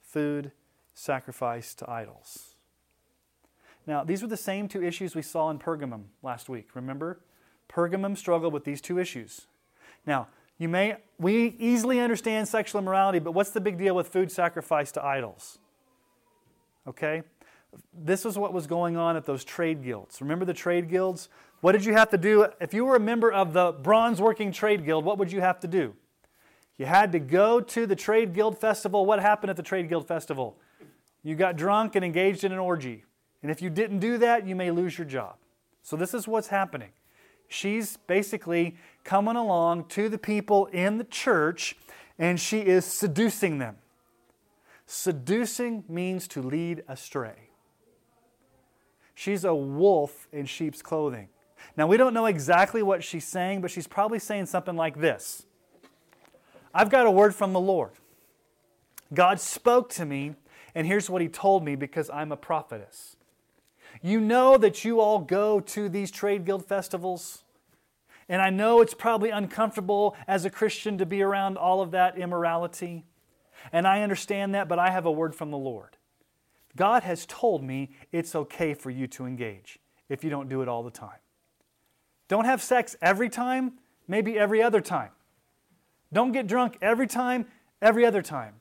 food, 0.01 0.53
sacrifice 0.95 1.75
to 1.75 1.91
idols. 1.91 2.55
Now, 3.87 4.03
these 4.05 4.23
were 4.23 4.29
the 4.29 4.37
same 4.37 4.69
two 4.69 4.83
issues 4.83 5.15
we 5.15 5.23
saw 5.23 5.51
in 5.51 5.59
Pergamum 5.59 6.05
last 6.23 6.49
week. 6.49 6.75
Remember? 6.75 7.21
Pergamum 7.69 8.17
struggled 8.17 8.53
with 8.53 8.65
these 8.65 8.81
two 8.81 8.99
issues. 8.99 9.47
Now, 10.07 10.29
you 10.59 10.69
may 10.69 10.97
we 11.19 11.57
easily 11.59 12.01
understand 12.01 12.49
sexual 12.49 12.81
immorality, 12.81 13.19
but 13.19 13.33
what's 13.33 13.51
the 13.51 13.61
big 13.61 13.77
deal 13.77 13.95
with 13.95 14.09
food 14.09 14.31
sacrifice 14.31 14.93
to 14.93 15.05
idols? 15.05 15.59
Okay? 16.87 17.23
This 17.93 18.25
is 18.25 18.39
what 18.39 18.53
was 18.53 18.67
going 18.67 18.97
on 18.97 19.17
at 19.17 19.27
those 19.27 19.45
trade 19.45 19.83
guilds. 19.83 20.21
Remember 20.21 20.45
the 20.45 20.55
trade 20.55 20.89
guilds? 20.89 21.29
What 21.61 21.73
did 21.73 21.85
you 21.85 21.95
have 21.95 22.11
to 22.11 22.19
do? 22.19 22.47
If 22.61 22.73
you 22.73 22.85
were 22.85 22.97
a 22.97 23.01
member 23.01 23.33
of 23.33 23.53
the 23.53 23.73
bronze 23.73 24.21
working 24.21 24.53
trade 24.53 24.85
guild, 24.85 25.05
what 25.05 25.19
would 25.19 25.33
you 25.33 25.41
have 25.41 25.59
to 25.61 25.67
do? 25.67 25.95
You 26.77 26.87
had 26.87 27.13
to 27.13 27.19
go 27.19 27.61
to 27.61 27.87
the 27.87 27.95
Trade 27.95 28.33
Guild 28.33 28.59
Festival. 28.59 29.07
What 29.07 29.21
happened 29.21 29.51
at 29.51 29.57
the 29.57 29.63
Trade 29.63 29.89
Guild 29.89 30.09
Festival? 30.09 30.57
You 31.25 31.35
got 31.35 31.57
drunk 31.57 31.97
and 31.97 32.05
engaged 32.05 32.45
in 32.45 32.53
an 32.53 32.59
orgy. 32.59 33.05
And 33.43 33.51
if 33.51 33.61
you 33.61 33.71
didn't 33.71 33.99
do 33.99 34.19
that, 34.19 34.47
you 34.47 34.55
may 34.55 34.71
lose 34.71 34.97
your 34.97 35.07
job. 35.07 35.37
So, 35.83 35.97
this 35.97 36.15
is 36.15 36.29
what's 36.29 36.49
happening. 36.49 36.91
She's 37.49 37.97
basically 37.97 38.77
coming 39.03 39.37
along 39.37 39.87
to 39.89 40.09
the 40.09 40.19
people 40.19 40.67
in 40.67 40.99
the 40.99 41.05
church 41.05 41.77
and 42.19 42.39
she 42.39 42.61
is 42.61 42.85
seducing 42.85 43.59
them. 43.59 43.77
Seducing 44.87 45.85
means 45.89 46.29
to 46.29 46.43
lead 46.43 46.85
astray. 46.89 47.49
She's 49.15 49.45
a 49.45 49.55
wolf 49.55 50.29
in 50.33 50.47
sheep's 50.47 50.83
clothing. 50.83 51.29
Now, 51.77 51.87
we 51.87 51.97
don't 51.97 52.15
know 52.15 52.27
exactly 52.27 52.83
what 52.83 53.03
she's 53.03 53.27
saying, 53.27 53.61
but 53.61 53.71
she's 53.71 53.87
probably 53.87 54.19
saying 54.19 54.47
something 54.47 54.77
like 54.77 55.01
this 55.01 55.47
I've 56.75 56.91
got 56.91 57.07
a 57.07 57.11
word 57.11 57.35
from 57.35 57.53
the 57.53 57.61
Lord. 57.61 57.93
God 59.13 59.39
spoke 59.39 59.91
to 59.91 60.05
me, 60.05 60.35
and 60.75 60.87
here's 60.87 61.09
what 61.09 61.23
He 61.23 61.29
told 61.29 61.65
me 61.65 61.77
because 61.77 62.11
I'm 62.11 62.33
a 62.33 62.37
prophetess. 62.37 63.17
You 64.03 64.21
know 64.21 64.59
that 64.59 64.85
you 64.85 65.01
all 65.01 65.19
go 65.19 65.61
to 65.61 65.89
these 65.89 66.11
trade 66.11 66.45
guild 66.45 66.67
festivals. 66.67 67.45
And 68.29 68.41
I 68.41 68.51
know 68.51 68.81
it's 68.81 68.95
probably 68.95 69.31
uncomfortable 69.31 70.17
as 70.27 70.45
a 70.45 70.51
Christian 70.51 70.99
to 70.99 71.07
be 71.07 71.23
around 71.23 71.57
all 71.57 71.83
of 71.83 71.91
that 71.91 72.19
immorality. 72.19 73.05
And 73.73 73.87
I 73.87 74.03
understand 74.03 74.55
that, 74.55 74.69
but 74.69 74.79
I 74.79 74.91
have 74.91 75.07
a 75.07 75.13
word 75.13 75.35
from 75.35 75.51
the 75.51 75.59
Lord. 75.59 75.97
God 76.77 77.03
has 77.03 77.27
told 77.27 77.63
me 77.63 77.91
it's 78.13 78.35
okay 78.35 78.75
for 78.75 78.91
you 78.91 79.07
to 79.09 79.27
engage 79.27 79.79
if 80.09 80.25
you 80.25 80.31
don't 80.31 80.49
do 80.49 80.63
it 80.63 80.69
all 80.69 80.83
the 80.83 80.91
time. 80.91 81.19
Don't 82.29 82.47
have 82.47 82.63
sex 82.63 82.97
every 83.01 83.29
time, 83.29 83.75
maybe 84.09 84.39
every 84.39 84.63
other 84.63 84.81
time. 84.81 85.11
Don't 86.13 86.33
get 86.33 86.47
drunk 86.47 86.79
every 86.81 87.07
time, 87.07 87.47
every 87.81 88.05
other 88.05 88.23
time. 88.23 88.55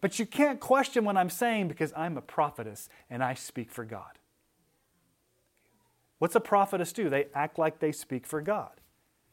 But 0.00 0.18
you 0.18 0.26
can't 0.26 0.60
question 0.60 1.04
what 1.04 1.16
I'm 1.16 1.30
saying 1.30 1.68
because 1.68 1.92
I'm 1.96 2.16
a 2.16 2.22
prophetess 2.22 2.88
and 3.08 3.22
I 3.22 3.34
speak 3.34 3.70
for 3.70 3.84
God. 3.84 4.18
What's 6.18 6.34
a 6.34 6.40
prophetess 6.40 6.92
do? 6.92 7.08
They 7.10 7.26
act 7.34 7.58
like 7.58 7.78
they 7.78 7.92
speak 7.92 8.26
for 8.26 8.40
God. 8.40 8.70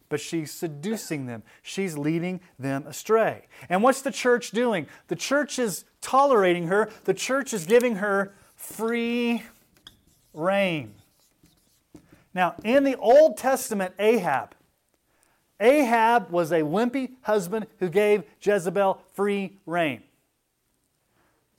But 0.09 0.19
she's 0.19 0.51
seducing 0.51 1.25
them. 1.25 1.43
She's 1.61 1.97
leading 1.97 2.41
them 2.59 2.85
astray. 2.85 3.47
And 3.69 3.81
what's 3.81 4.01
the 4.01 4.11
church 4.11 4.51
doing? 4.51 4.87
The 5.07 5.15
church 5.15 5.57
is 5.57 5.85
tolerating 6.01 6.67
her. 6.67 6.89
The 7.05 7.13
church 7.13 7.53
is 7.53 7.65
giving 7.65 7.95
her 7.95 8.33
free 8.55 9.43
reign. 10.33 10.95
Now, 12.33 12.55
in 12.63 12.83
the 12.83 12.97
Old 12.97 13.37
Testament, 13.37 13.93
Ahab, 13.97 14.55
Ahab 15.59 16.29
was 16.31 16.51
a 16.51 16.61
wimpy 16.61 17.11
husband 17.21 17.67
who 17.79 17.89
gave 17.89 18.23
Jezebel 18.41 19.01
free 19.13 19.59
reign. 19.65 20.03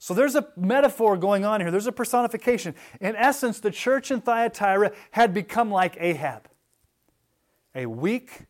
So 0.04 0.12
there's 0.12 0.34
a 0.34 0.49
metaphor 0.54 1.16
going 1.16 1.46
on 1.46 1.62
here. 1.62 1.70
There's 1.70 1.87
a 1.87 1.92
personification. 1.92 2.75
In 3.00 3.16
essence, 3.16 3.58
the 3.58 3.70
church 3.70 4.11
in 4.11 4.20
Thyatira 4.20 4.92
had 5.12 5.32
become 5.32 5.70
like 5.70 5.96
Ahab 5.99 6.46
a 7.75 7.87
weak, 7.87 8.42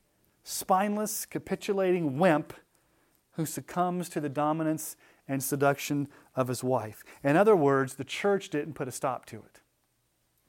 spineless, 0.43 1.25
capitulating 1.25 2.19
wimp 2.19 2.55
who 3.35 3.47
succumbs 3.47 4.09
to 4.09 4.21
the 4.21 4.29
dominance 4.29 4.97
and 5.29 5.41
seduction 5.45 6.09
of 6.35 6.49
his 6.49 6.65
wife. 6.65 7.05
In 7.23 7.37
other 7.37 7.55
words, 7.55 7.95
the 7.95 8.05
church 8.05 8.49
didn't 8.49 8.75
put 8.75 8.89
a 8.89 8.93
stop 8.93 9.25
to 9.27 9.37
it. 9.37 9.61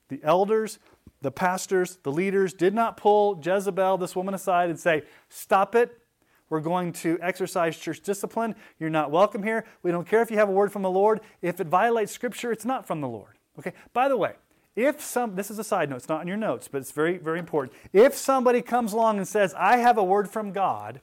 The 0.08 0.20
elders 0.24 0.80
the 1.22 1.32
pastors, 1.32 1.98
the 2.04 2.12
leaders 2.12 2.54
did 2.54 2.74
not 2.76 2.98
pull 2.98 3.42
Jezebel, 3.44 3.98
this 3.98 4.16
woman, 4.16 4.34
aside 4.34 4.70
and 4.70 4.80
say, 4.80 5.04
Stop 5.30 5.74
it. 5.74 6.00
We're 6.50 6.62
going 6.62 6.94
to 6.94 7.18
exercise 7.22 7.78
church 7.78 8.02
discipline. 8.02 8.56
You're 8.80 8.90
not 8.90 9.12
welcome 9.12 9.44
here. 9.44 9.66
We 9.82 9.92
don't 9.92 10.08
care 10.08 10.22
if 10.22 10.30
you 10.30 10.38
have 10.38 10.50
a 10.50 10.54
word 10.54 10.72
from 10.72 10.84
the 10.84 10.92
Lord. 10.92 11.22
If 11.42 11.60
it 11.60 11.68
violates 11.68 12.12
Scripture, 12.12 12.52
it's 12.52 12.66
not 12.66 12.86
from 12.86 13.02
the 13.02 13.08
Lord. 13.08 13.38
Okay? 13.58 13.74
By 13.94 14.08
the 14.08 14.18
way, 14.18 14.34
if 14.76 15.02
some, 15.02 15.36
this 15.36 15.50
is 15.50 15.58
a 15.58 15.64
side 15.64 15.90
note, 15.90 15.98
it's 15.98 16.10
not 16.10 16.22
in 16.22 16.28
your 16.28 16.38
notes, 16.38 16.68
but 16.68 16.80
it's 16.80 16.92
very, 16.92 17.18
very 17.18 17.40
important. 17.40 17.76
If 17.94 18.16
somebody 18.16 18.62
comes 18.62 18.94
along 18.94 19.18
and 19.18 19.28
says, 19.28 19.54
I 19.58 19.78
have 19.78 19.98
a 19.98 20.04
word 20.04 20.30
from 20.30 20.52
God, 20.52 21.02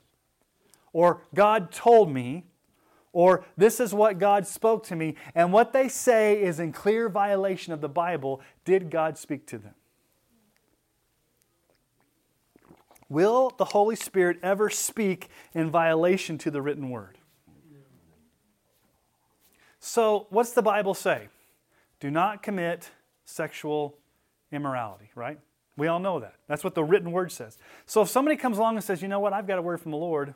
or 0.92 1.22
God 1.34 1.72
told 1.72 2.12
me, 2.12 2.44
or 3.14 3.44
this 3.56 3.80
is 3.80 3.92
what 3.92 4.18
God 4.18 4.46
spoke 4.46 4.84
to 4.86 4.96
me, 4.96 5.16
and 5.34 5.52
what 5.52 5.72
they 5.72 5.88
say 5.88 6.40
is 6.40 6.60
in 6.60 6.72
clear 6.72 7.08
violation 7.08 7.72
of 7.72 7.80
the 7.80 7.88
Bible, 7.88 8.40
did 8.64 8.90
God 8.90 9.16
speak 9.18 9.46
to 9.46 9.58
them? 9.58 9.74
Will 13.12 13.52
the 13.58 13.66
Holy 13.66 13.94
Spirit 13.94 14.38
ever 14.42 14.70
speak 14.70 15.28
in 15.52 15.70
violation 15.70 16.38
to 16.38 16.50
the 16.50 16.62
written 16.62 16.88
word? 16.88 17.18
So, 19.80 20.28
what's 20.30 20.52
the 20.52 20.62
Bible 20.62 20.94
say? 20.94 21.28
Do 22.00 22.10
not 22.10 22.42
commit 22.42 22.88
sexual 23.26 23.98
immorality, 24.50 25.10
right? 25.14 25.38
We 25.76 25.88
all 25.88 25.98
know 25.98 26.20
that. 26.20 26.36
That's 26.48 26.64
what 26.64 26.74
the 26.74 26.82
written 26.82 27.12
word 27.12 27.30
says. 27.30 27.58
So, 27.84 28.00
if 28.00 28.08
somebody 28.08 28.38
comes 28.38 28.56
along 28.56 28.76
and 28.76 28.84
says, 28.84 29.02
you 29.02 29.08
know 29.08 29.20
what, 29.20 29.34
I've 29.34 29.46
got 29.46 29.58
a 29.58 29.62
word 29.62 29.82
from 29.82 29.90
the 29.90 29.98
Lord, 29.98 30.32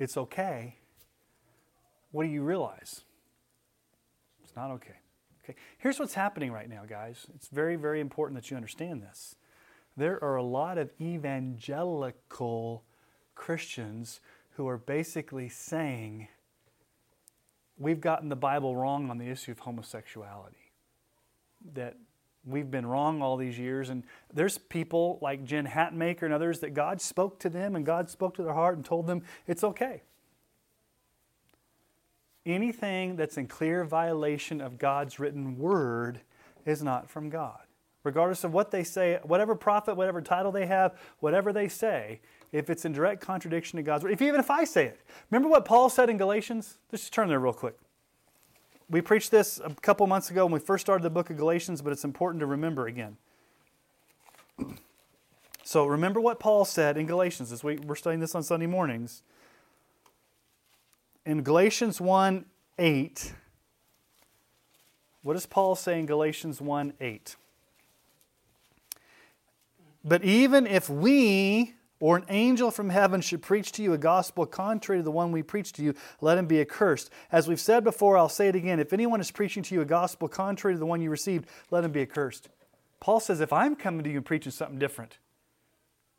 it's 0.00 0.16
okay, 0.16 0.74
what 2.10 2.24
do 2.24 2.30
you 2.30 2.42
realize? 2.42 3.02
It's 4.42 4.56
not 4.56 4.72
okay. 4.72 4.96
Okay. 5.44 5.54
Here's 5.78 6.00
what's 6.00 6.14
happening 6.14 6.50
right 6.50 6.68
now, 6.68 6.82
guys. 6.84 7.28
It's 7.36 7.46
very, 7.46 7.76
very 7.76 8.00
important 8.00 8.42
that 8.42 8.50
you 8.50 8.56
understand 8.56 9.02
this 9.02 9.36
there 9.96 10.22
are 10.22 10.36
a 10.36 10.42
lot 10.42 10.78
of 10.78 10.90
evangelical 11.00 12.82
Christians 13.34 14.20
who 14.56 14.68
are 14.68 14.78
basically 14.78 15.48
saying 15.48 16.28
we've 17.78 18.00
gotten 18.00 18.28
the 18.28 18.36
Bible 18.36 18.76
wrong 18.76 19.10
on 19.10 19.18
the 19.18 19.28
issue 19.28 19.52
of 19.52 19.60
homosexuality. 19.60 20.72
That 21.74 21.96
we've 22.44 22.70
been 22.70 22.86
wrong 22.86 23.22
all 23.22 23.36
these 23.36 23.58
years. 23.58 23.88
And 23.88 24.04
there's 24.32 24.58
people 24.58 25.18
like 25.22 25.44
Jen 25.44 25.66
Hatmaker 25.66 26.22
and 26.22 26.34
others 26.34 26.60
that 26.60 26.74
God 26.74 27.00
spoke 27.00 27.38
to 27.40 27.48
them 27.48 27.74
and 27.74 27.86
God 27.86 28.10
spoke 28.10 28.34
to 28.36 28.42
their 28.42 28.52
heart 28.52 28.76
and 28.76 28.84
told 28.84 29.06
them 29.06 29.22
it's 29.46 29.64
okay. 29.64 30.02
Anything 32.44 33.16
that's 33.16 33.38
in 33.38 33.46
clear 33.46 33.84
violation 33.84 34.60
of 34.60 34.78
God's 34.78 35.18
written 35.18 35.58
word 35.58 36.20
is 36.66 36.82
not 36.82 37.08
from 37.08 37.30
God 37.30 37.63
regardless 38.04 38.44
of 38.44 38.52
what 38.52 38.70
they 38.70 38.84
say, 38.84 39.18
whatever 39.24 39.54
prophet, 39.54 39.96
whatever 39.96 40.22
title 40.22 40.52
they 40.52 40.66
have, 40.66 40.96
whatever 41.20 41.52
they 41.52 41.66
say, 41.66 42.20
if 42.52 42.70
it's 42.70 42.84
in 42.84 42.92
direct 42.92 43.20
contradiction 43.20 43.78
to 43.78 43.82
God's 43.82 44.04
word, 44.04 44.12
if 44.12 44.22
even 44.22 44.38
if 44.38 44.50
I 44.50 44.62
say 44.64 44.86
it. 44.86 45.00
Remember 45.30 45.48
what 45.48 45.64
Paul 45.64 45.88
said 45.88 46.08
in 46.08 46.18
Galatians? 46.18 46.78
Let's 46.92 47.02
just 47.02 47.12
turn 47.12 47.28
there 47.28 47.40
real 47.40 47.52
quick. 47.52 47.76
We 48.88 49.00
preached 49.00 49.30
this 49.30 49.60
a 49.64 49.74
couple 49.80 50.06
months 50.06 50.30
ago 50.30 50.44
when 50.44 50.52
we 50.52 50.60
first 50.60 50.84
started 50.84 51.02
the 51.02 51.10
book 51.10 51.30
of 51.30 51.36
Galatians, 51.36 51.82
but 51.82 51.92
it's 51.92 52.04
important 52.04 52.40
to 52.40 52.46
remember 52.46 52.86
again. 52.86 53.16
So 55.66 55.86
remember 55.86 56.20
what 56.20 56.38
Paul 56.38 56.66
said 56.66 56.98
in 56.98 57.06
Galatians 57.06 57.50
as 57.50 57.64
week. 57.64 57.80
We're 57.84 57.94
studying 57.94 58.20
this 58.20 58.34
on 58.34 58.42
Sunday 58.42 58.66
mornings. 58.66 59.22
In 61.24 61.42
Galatians 61.42 62.02
1 62.02 62.44
8, 62.78 63.32
what 65.22 65.32
does 65.32 65.46
Paul 65.46 65.74
say 65.74 65.98
in 65.98 66.04
Galatians 66.04 66.60
1 66.60 66.92
8? 67.00 67.36
But 70.04 70.22
even 70.22 70.66
if 70.66 70.90
we 70.90 71.74
or 71.98 72.18
an 72.18 72.26
angel 72.28 72.70
from 72.70 72.90
heaven 72.90 73.22
should 73.22 73.40
preach 73.40 73.72
to 73.72 73.82
you 73.82 73.94
a 73.94 73.98
gospel 73.98 74.44
contrary 74.44 75.00
to 75.00 75.02
the 75.02 75.10
one 75.10 75.32
we 75.32 75.42
preach 75.42 75.72
to 75.72 75.82
you, 75.82 75.94
let 76.20 76.36
him 76.36 76.46
be 76.46 76.60
accursed. 76.60 77.08
As 77.32 77.48
we've 77.48 77.60
said 77.60 77.82
before, 77.82 78.18
I'll 78.18 78.28
say 78.28 78.48
it 78.48 78.54
again. 78.54 78.78
If 78.78 78.92
anyone 78.92 79.20
is 79.20 79.30
preaching 79.30 79.62
to 79.62 79.74
you 79.74 79.80
a 79.80 79.86
gospel 79.86 80.28
contrary 80.28 80.74
to 80.74 80.78
the 80.78 80.84
one 80.84 81.00
you 81.00 81.08
received, 81.08 81.48
let 81.70 81.82
him 81.82 81.92
be 81.92 82.02
accursed. 82.02 82.50
Paul 83.00 83.20
says, 83.20 83.40
if 83.40 83.52
I'm 83.52 83.74
coming 83.74 84.04
to 84.04 84.10
you 84.10 84.18
and 84.18 84.26
preaching 84.26 84.52
something 84.52 84.78
different, 84.78 85.18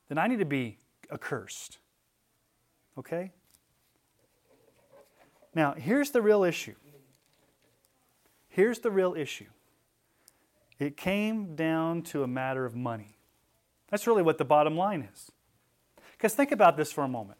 then 0.07 0.17
I 0.17 0.25
need 0.25 0.39
to 0.39 0.45
be 0.45 0.79
accursed. 1.11 1.77
Okay? 2.97 3.31
Now, 5.53 5.73
here's 5.73 6.09
the 6.11 6.21
real 6.21 6.43
issue. 6.43 6.75
Here's 8.49 8.79
the 8.79 8.89
real 8.89 9.13
issue. 9.13 9.45
It 10.79 10.97
came 10.97 11.55
down 11.55 12.01
to 12.03 12.23
a 12.23 12.27
matter 12.27 12.65
of 12.65 12.75
money. 12.75 13.14
That's 13.89 14.07
really 14.07 14.23
what 14.23 14.37
the 14.37 14.45
bottom 14.45 14.75
line 14.75 15.07
is. 15.13 15.31
Because 16.13 16.33
think 16.33 16.51
about 16.51 16.77
this 16.77 16.91
for 16.91 17.03
a 17.03 17.07
moment. 17.07 17.37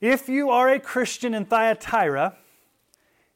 If 0.00 0.28
you 0.28 0.50
are 0.50 0.68
a 0.68 0.78
Christian 0.78 1.34
in 1.34 1.44
Thyatira, 1.44 2.36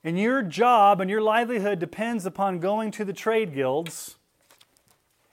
and 0.04 0.18
your 0.18 0.42
job 0.42 1.00
and 1.00 1.08
your 1.08 1.20
livelihood 1.20 1.78
depends 1.78 2.26
upon 2.26 2.58
going 2.58 2.90
to 2.92 3.04
the 3.04 3.12
trade 3.12 3.54
guilds, 3.54 4.16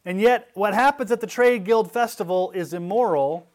and 0.06 0.22
yet 0.22 0.50
what 0.54 0.74
happens 0.74 1.12
at 1.12 1.22
the 1.22 1.28
trade 1.28 1.66
guild 1.66 1.92
festival 1.92 2.52
is 2.52 2.74
immoral, 2.74 3.48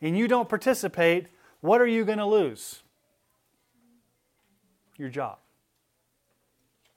and 0.00 0.16
you 0.16 0.28
don't 0.28 0.48
participate, 0.48 1.26
what 1.60 1.80
are 1.80 1.86
you 1.86 2.04
going 2.04 2.18
to 2.18 2.26
lose? 2.26 2.82
Your 4.96 5.08
job. 5.08 5.38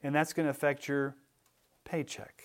And 0.04 0.16
that's 0.16 0.32
going 0.32 0.46
to 0.46 0.52
affect 0.52 0.88
your 0.88 1.16
paycheck. 1.84 2.39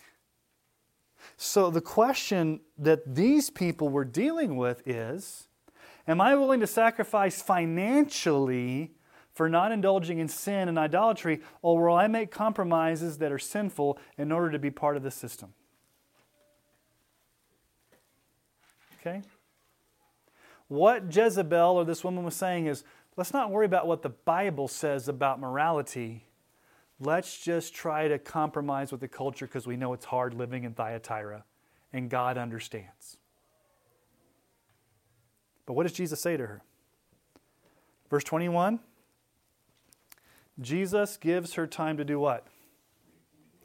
So 1.44 1.70
the 1.70 1.82
question 1.82 2.60
that 2.78 3.14
these 3.14 3.50
people 3.50 3.90
were 3.90 4.06
dealing 4.06 4.56
with 4.56 4.82
is 4.88 5.46
Am 6.08 6.18
I 6.18 6.34
willing 6.36 6.60
to 6.60 6.66
sacrifice 6.66 7.42
financially 7.42 8.92
for 9.34 9.50
not 9.50 9.70
indulging 9.70 10.20
in 10.20 10.28
sin 10.28 10.70
and 10.70 10.78
idolatry, 10.78 11.42
or 11.60 11.86
will 11.86 11.96
I 11.96 12.06
make 12.06 12.30
compromises 12.30 13.18
that 13.18 13.30
are 13.30 13.38
sinful 13.38 13.98
in 14.16 14.32
order 14.32 14.50
to 14.52 14.58
be 14.58 14.70
part 14.70 14.96
of 14.96 15.02
the 15.02 15.10
system? 15.10 15.52
Okay? 18.98 19.20
What 20.68 21.14
Jezebel 21.14 21.76
or 21.76 21.84
this 21.84 22.02
woman 22.02 22.24
was 22.24 22.34
saying 22.34 22.68
is 22.68 22.84
let's 23.18 23.34
not 23.34 23.50
worry 23.50 23.66
about 23.66 23.86
what 23.86 24.00
the 24.00 24.08
Bible 24.08 24.66
says 24.66 25.08
about 25.08 25.40
morality. 25.40 26.24
Let's 27.04 27.38
just 27.38 27.74
try 27.74 28.08
to 28.08 28.18
compromise 28.18 28.90
with 28.90 29.02
the 29.02 29.08
culture 29.08 29.46
because 29.46 29.66
we 29.66 29.76
know 29.76 29.92
it's 29.92 30.06
hard 30.06 30.32
living 30.32 30.64
in 30.64 30.72
Thyatira 30.72 31.44
and 31.92 32.08
God 32.08 32.38
understands. 32.38 33.18
But 35.66 35.74
what 35.74 35.82
does 35.82 35.92
Jesus 35.92 36.20
say 36.20 36.38
to 36.38 36.46
her? 36.46 36.62
Verse 38.08 38.24
21 38.24 38.80
Jesus 40.60 41.18
gives 41.18 41.54
her 41.54 41.66
time 41.66 41.98
to 41.98 42.04
do 42.04 42.18
what? 42.18 42.46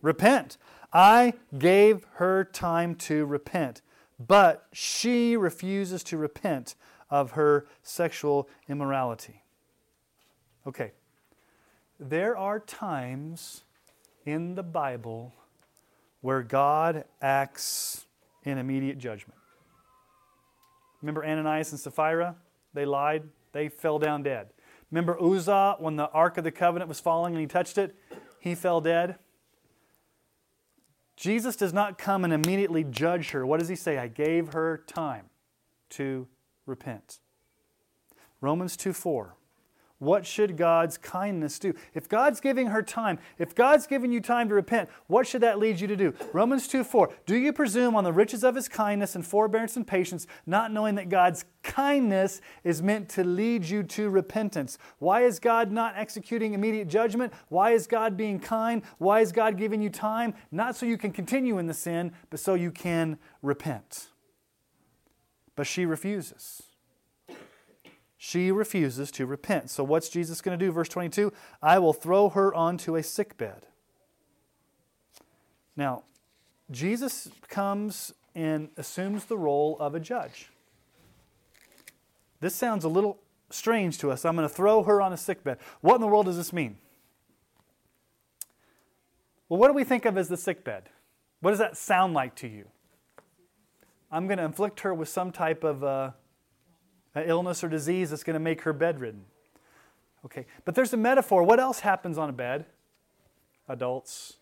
Repent. 0.02 0.58
I 0.92 1.34
gave 1.58 2.06
her 2.16 2.44
time 2.44 2.96
to 2.96 3.26
repent, 3.26 3.82
but 4.20 4.66
she 4.74 5.38
refuses 5.38 6.04
to 6.06 6.18
repent 6.18 6.76
of 7.10 7.32
her 7.32 7.68
sexual 7.84 8.50
immorality. 8.68 9.44
Okay, 10.66 10.94
there 12.00 12.38
are 12.38 12.60
times 12.60 13.64
in 14.26 14.56
the 14.56 14.64
Bible 14.64 15.34
where 16.22 16.42
God 16.42 17.06
acts 17.22 18.06
in 18.44 18.58
immediate 18.58 18.98
judgment. 18.98 19.40
Remember 21.02 21.26
Ananias 21.26 21.72
and 21.72 21.80
Sapphira? 21.80 22.36
They 22.74 22.86
lied, 22.86 23.24
they 23.52 23.70
fell 23.70 24.00
down 24.00 24.24
dead. 24.24 24.50
Remember 24.92 25.22
Uzzah 25.22 25.76
when 25.80 25.96
the 25.96 26.10
Ark 26.10 26.38
of 26.38 26.44
the 26.44 26.52
Covenant 26.52 26.90
was 26.90 27.00
falling 27.00 27.34
and 27.34 27.42
he 27.42 27.48
touched 27.48 27.78
it? 27.78 27.96
He 28.40 28.56
fell 28.56 28.82
dead. 28.82 29.18
Jesus 31.16 31.56
does 31.56 31.74
not 31.74 31.98
come 31.98 32.24
and 32.24 32.34
immediately 32.34 32.86
judge 32.86 33.32
her. 33.32 33.46
What 33.46 33.60
does 33.60 33.68
he 33.68 33.76
say? 33.76 33.98
I 33.98 34.08
gave 34.08 34.54
her 34.54 34.84
time 34.88 35.26
to 35.92 36.28
repent. 36.66 37.20
Romans 38.42 38.78
2 38.78 38.94
4. 38.94 39.36
What 40.00 40.26
should 40.26 40.56
God's 40.56 40.98
kindness 40.98 41.60
do? 41.60 41.74
If 41.94 42.08
God's 42.08 42.40
giving 42.40 42.68
her 42.68 42.82
time, 42.82 43.20
if 43.38 43.54
God's 43.54 43.86
giving 43.86 44.14
you 44.14 44.22
time 44.22 44.48
to 44.48 44.56
repent, 44.56 44.90
what 45.08 45.28
should 45.28 45.42
that 45.42 45.60
lead 45.60 45.82
you 45.82 45.88
to 45.88 45.96
do? 45.98 46.14
Romans 46.32 46.70
2 46.70 46.86
4. 46.86 47.12
Do 47.26 47.36
you 47.36 47.52
presume 47.52 47.98
on 47.98 48.06
the 48.06 48.14
riches 48.14 48.46
of 48.46 48.56
his 48.56 48.70
kindness 48.70 49.16
and 49.16 49.28
forbearance 49.28 49.76
and 49.76 49.86
patience, 49.86 50.26
not 50.46 50.72
knowing 50.72 50.96
that 50.96 51.10
God's 51.10 51.44
kindness 51.64 52.40
is 52.64 52.82
meant 52.82 53.10
to 53.10 53.26
lead 53.26 53.66
you 53.66 53.84
to 53.84 54.10
repentance? 54.10 54.78
Why 55.00 55.24
is 55.24 55.38
God 55.38 55.70
not 55.70 55.96
executing 55.98 56.54
immediate 56.54 56.88
judgment? 56.88 57.34
Why 57.50 57.72
is 57.72 57.86
God 57.86 58.16
being 58.16 58.40
kind? 58.40 58.84
Why 59.00 59.20
is 59.20 59.34
God 59.34 59.58
giving 59.58 59.82
you 59.82 59.90
time? 59.90 60.34
Not 60.50 60.78
so 60.78 60.86
you 60.86 60.98
can 60.98 61.12
continue 61.12 61.58
in 61.58 61.68
the 61.68 61.74
sin, 61.74 62.14
but 62.30 62.40
so 62.40 62.54
you 62.54 62.72
can 62.72 63.20
repent. 63.42 64.08
But 65.58 65.68
she 65.68 65.86
refuses 65.86 66.69
she 68.22 68.52
refuses 68.52 69.12
to 69.12 69.26
repent. 69.26 69.70
So, 69.70 69.82
what's 69.82 70.10
Jesus 70.10 70.42
going 70.42 70.60
to 70.60 70.64
do? 70.64 70.74
Verse 70.74 70.90
22 70.90 71.32
I 71.64 71.80
will 71.80 71.94
throw 71.94 72.28
her 72.30 72.54
onto 72.54 72.98
a 72.98 73.02
sick 73.02 73.38
bed. 73.38 73.66
Now, 75.78 76.04
Jesus 76.70 77.30
comes 77.48 78.14
and 78.36 78.70
assumes 78.76 79.26
the 79.26 79.38
role 79.38 79.78
of 79.80 79.96
a 79.96 80.02
judge. 80.02 80.50
This 82.42 82.54
sounds 82.54 82.84
a 82.84 82.90
little 82.90 83.20
strange 83.50 83.98
to 84.00 84.12
us. 84.12 84.26
I'm 84.26 84.36
going 84.36 84.48
to 84.48 84.54
throw 84.54 84.84
her 84.84 85.02
on 85.02 85.14
a 85.14 85.18
sick 85.18 85.42
bed. 85.44 85.58
What 85.80 85.96
in 85.96 86.02
the 86.02 86.08
world 86.08 86.26
does 86.26 86.38
this 86.38 86.52
mean? 86.52 86.78
Well, 89.48 89.60
what 89.60 89.68
do 89.70 89.74
we 89.74 89.86
think 89.86 90.06
of 90.06 90.18
as 90.18 90.28
the 90.28 90.38
sick 90.38 90.66
bed? 90.66 90.90
What 91.40 91.52
does 91.52 91.60
that 91.60 91.78
sound 91.78 92.14
like 92.14 92.36
to 92.36 92.50
you? 92.50 92.68
I'm 94.12 94.28
going 94.28 94.40
to 94.40 94.44
inflict 94.44 94.82
her 94.82 94.94
with 94.94 95.08
some 95.08 95.32
type 95.32 95.64
of 95.64 95.84
uh, 95.84 96.12
an 97.16 97.24
illness 97.28 97.64
or 97.64 97.70
disease 97.70 98.10
that's 98.10 98.24
going 98.24 98.36
to 98.36 98.40
make 98.40 98.62
her 98.62 98.74
bedridden. 98.74 99.26
Okay, 100.26 100.46
but 100.66 100.76
there's 100.76 100.94
a 100.94 100.98
metaphor. 100.98 101.44
What 101.44 101.60
else 101.60 101.80
happens 101.80 102.18
on 102.18 102.30
a 102.30 102.34
bed? 102.34 102.66
Adults. 103.68 104.34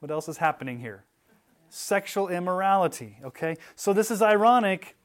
What 0.00 0.10
else 0.10 0.28
is 0.28 0.38
happening 0.38 0.80
here? 0.80 1.04
Sexual 1.70 2.28
immorality. 2.28 3.18
Okay, 3.24 3.56
so 3.74 3.92
this 3.92 4.10
is 4.10 4.20
ironic. 4.20 4.96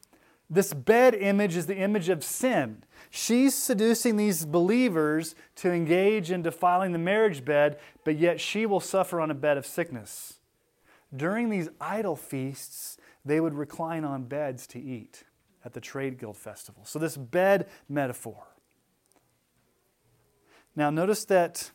This 0.49 0.73
bed 0.73 1.13
image 1.13 1.55
is 1.55 1.67
the 1.67 1.77
image 1.77 2.09
of 2.09 2.23
sin. 2.23 2.83
She's 3.09 3.55
seducing 3.55 4.17
these 4.17 4.45
believers 4.45 5.35
to 5.57 5.71
engage 5.71 6.31
in 6.31 6.41
defiling 6.41 6.91
the 6.91 6.99
marriage 6.99 7.45
bed, 7.45 7.79
but 8.03 8.17
yet 8.17 8.41
she 8.41 8.65
will 8.65 8.79
suffer 8.79 9.21
on 9.21 9.31
a 9.31 9.35
bed 9.35 9.57
of 9.57 9.65
sickness. 9.65 10.39
During 11.15 11.49
these 11.49 11.69
idol 11.79 12.15
feasts, 12.15 12.97
they 13.23 13.39
would 13.39 13.53
recline 13.53 14.03
on 14.03 14.23
beds 14.23 14.67
to 14.67 14.79
eat 14.79 15.23
at 15.65 15.73
the 15.73 15.81
Trade 15.81 16.19
Guild 16.19 16.37
Festival. 16.37 16.83
So, 16.85 16.99
this 16.99 17.17
bed 17.17 17.67
metaphor. 17.89 18.47
Now, 20.75 20.89
notice 20.89 21.25
that 21.25 21.71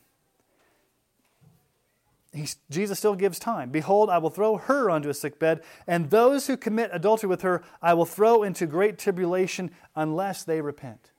Jesus 2.69 2.97
still 2.97 3.15
gives 3.15 3.37
time. 3.37 3.69
Behold, 3.69 4.09
I 4.09 4.17
will 4.17 4.29
throw 4.29 4.57
her 4.57 4.89
onto 4.89 5.09
a 5.09 5.13
sick 5.13 5.37
bed, 5.37 5.61
and 5.85 6.09
those 6.09 6.47
who 6.47 6.57
commit 6.57 6.89
adultery 6.91 7.29
with 7.29 7.43
her 7.43 7.63
I 7.81 7.93
will 7.93 8.05
throw 8.05 8.43
into 8.43 8.65
great 8.65 8.97
tribulation 8.97 9.71
unless 9.95 10.43
they 10.43 10.61
repent. 10.61 11.11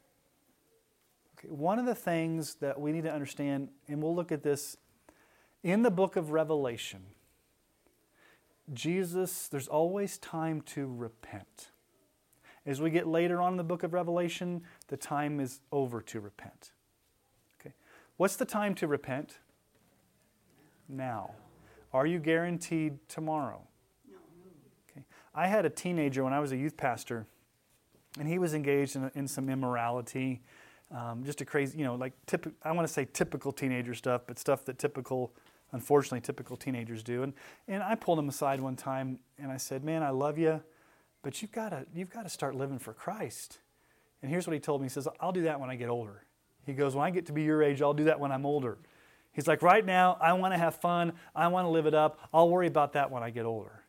Okay, 1.38 1.48
one 1.50 1.78
of 1.78 1.86
the 1.86 1.94
things 1.94 2.56
that 2.56 2.80
we 2.80 2.90
need 2.90 3.04
to 3.04 3.12
understand, 3.12 3.68
and 3.86 4.02
we'll 4.02 4.14
look 4.14 4.32
at 4.32 4.42
this 4.42 4.76
in 5.62 5.82
the 5.82 5.90
book 5.90 6.16
of 6.16 6.32
Revelation, 6.32 7.02
Jesus, 8.72 9.46
there's 9.48 9.68
always 9.68 10.18
time 10.18 10.62
to 10.62 10.86
repent. 10.86 11.68
As 12.66 12.80
we 12.80 12.90
get 12.90 13.06
later 13.06 13.42
on 13.42 13.52
in 13.52 13.56
the 13.58 13.64
book 13.64 13.82
of 13.82 13.92
Revelation, 13.92 14.62
the 14.88 14.96
time 14.96 15.38
is 15.38 15.60
over 15.70 16.00
to 16.02 16.20
repent. 16.20 16.72
Okay. 17.60 17.74
What's 18.16 18.36
the 18.36 18.46
time 18.46 18.74
to 18.76 18.86
repent? 18.86 19.38
Now. 20.88 21.32
Are 21.92 22.06
you 22.06 22.18
guaranteed 22.18 22.98
tomorrow? 23.08 23.60
No. 24.10 24.16
Okay. 24.90 25.04
I 25.34 25.46
had 25.46 25.64
a 25.64 25.70
teenager 25.70 26.24
when 26.24 26.32
I 26.32 26.40
was 26.40 26.50
a 26.50 26.56
youth 26.56 26.76
pastor, 26.76 27.26
and 28.18 28.26
he 28.26 28.38
was 28.38 28.52
engaged 28.52 28.96
in, 28.96 29.10
in 29.14 29.28
some 29.28 29.48
immorality. 29.48 30.42
Um, 30.90 31.22
just 31.24 31.40
a 31.40 31.44
crazy, 31.44 31.78
you 31.78 31.84
know, 31.84 31.94
like 31.94 32.12
typ- 32.26 32.52
I 32.62 32.72
want 32.72 32.86
to 32.86 32.92
say 32.92 33.06
typical 33.12 33.52
teenager 33.52 33.94
stuff, 33.94 34.22
but 34.26 34.38
stuff 34.38 34.64
that 34.64 34.78
typical, 34.78 35.32
unfortunately, 35.72 36.20
typical 36.20 36.56
teenagers 36.56 37.02
do. 37.02 37.22
And 37.22 37.32
and 37.68 37.82
I 37.82 37.94
pulled 37.94 38.18
him 38.18 38.28
aside 38.28 38.60
one 38.60 38.74
time 38.74 39.18
and 39.38 39.52
I 39.52 39.56
said, 39.56 39.84
"Man, 39.84 40.02
I 40.02 40.10
love 40.10 40.36
you. 40.36 40.62
But 41.24 41.42
you've 41.42 41.52
got 41.52 41.70
to 41.70 41.86
you've 41.92 42.10
got 42.10 42.22
to 42.22 42.28
start 42.28 42.54
living 42.54 42.78
for 42.78 42.92
Christ. 42.92 43.58
And 44.22 44.30
here's 44.30 44.46
what 44.46 44.54
he 44.54 44.60
told 44.60 44.80
me. 44.80 44.86
He 44.86 44.90
says, 44.90 45.08
I'll 45.20 45.32
do 45.32 45.42
that 45.42 45.58
when 45.58 45.70
I 45.70 45.76
get 45.76 45.88
older. 45.88 46.22
He 46.64 46.74
goes, 46.74 46.94
When 46.94 47.04
I 47.04 47.10
get 47.10 47.26
to 47.26 47.32
be 47.32 47.42
your 47.42 47.62
age, 47.62 47.82
I'll 47.82 47.94
do 47.94 48.04
that 48.04 48.20
when 48.20 48.30
I'm 48.30 48.46
older. 48.46 48.78
He's 49.32 49.48
like, 49.48 49.62
Right 49.62 49.84
now, 49.84 50.16
I 50.20 50.32
want 50.34 50.54
to 50.54 50.58
have 50.58 50.76
fun. 50.76 51.14
I 51.34 51.48
want 51.48 51.64
to 51.64 51.70
live 51.70 51.86
it 51.86 51.94
up. 51.94 52.20
I'll 52.32 52.48
worry 52.48 52.66
about 52.66 52.92
that 52.92 53.10
when 53.10 53.22
I 53.22 53.30
get 53.30 53.44
older. 53.44 53.84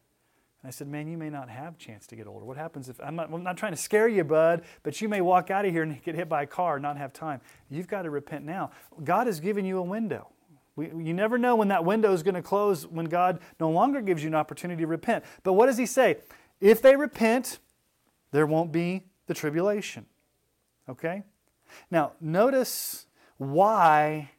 And 0.62 0.68
I 0.68 0.72
said, 0.72 0.88
Man, 0.88 1.08
you 1.08 1.18
may 1.18 1.30
not 1.30 1.50
have 1.50 1.76
a 1.76 1.78
chance 1.78 2.08
to 2.08 2.16
get 2.16 2.26
older. 2.26 2.46
What 2.46 2.58
happens 2.58 2.90
if 2.90 3.00
I'm 3.02 3.16
not, 3.16 3.32
I'm 3.32 3.44
not 3.44 3.58
trying 3.58 3.74
to 3.74 3.78
scare 3.78 4.08
you, 4.08 4.24
bud, 4.24 4.64
but 4.84 5.00
you 5.02 5.10
may 5.10 5.22
walk 5.22 5.52
out 5.52 5.66
of 5.66 5.72
here 5.72 5.84
and 5.84 6.02
get 6.04 6.16
hit 6.16 6.30
by 6.30 6.44
a 6.44 6.48
car 6.48 6.76
and 6.76 6.84
not 6.84 6.98
have 6.98 7.14
time. 7.14 7.42
You've 7.70 7.88
got 7.88 8.04
to 8.04 8.10
repent 8.10 8.46
now. 8.46 8.72
God 9.04 9.28
has 9.28 9.40
given 9.40 9.66
you 9.66 9.78
a 9.78 9.84
window. 9.84 10.30
We, 10.76 10.88
you 10.88 11.14
never 11.14 11.38
know 11.38 11.56
when 11.56 11.70
that 11.70 11.86
window 11.86 12.12
is 12.12 12.24
going 12.24 12.36
to 12.36 12.42
close 12.42 12.86
when 12.86 13.06
God 13.06 13.40
no 13.60 13.70
longer 13.70 14.02
gives 14.02 14.22
you 14.22 14.28
an 14.28 14.36
opportunity 14.36 14.82
to 14.82 14.88
repent. 14.88 15.24
But 15.44 15.54
what 15.54 15.68
does 15.68 15.78
He 15.78 15.86
say? 15.86 16.18
If 16.66 16.82
they 16.82 16.96
repent, 16.96 17.60
there 18.32 18.48
won't 18.48 18.72
be 18.72 19.04
the 19.28 19.36
tribulation. 19.36 20.08
Okay? 20.90 21.22
Now, 21.92 22.14
notice 22.20 23.06
why 23.38 24.32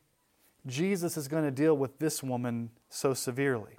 Jesus 0.66 1.16
is 1.16 1.28
going 1.28 1.44
to 1.44 1.52
deal 1.52 1.76
with 1.76 2.00
this 2.00 2.24
woman 2.24 2.70
so 2.88 3.14
severely. 3.14 3.78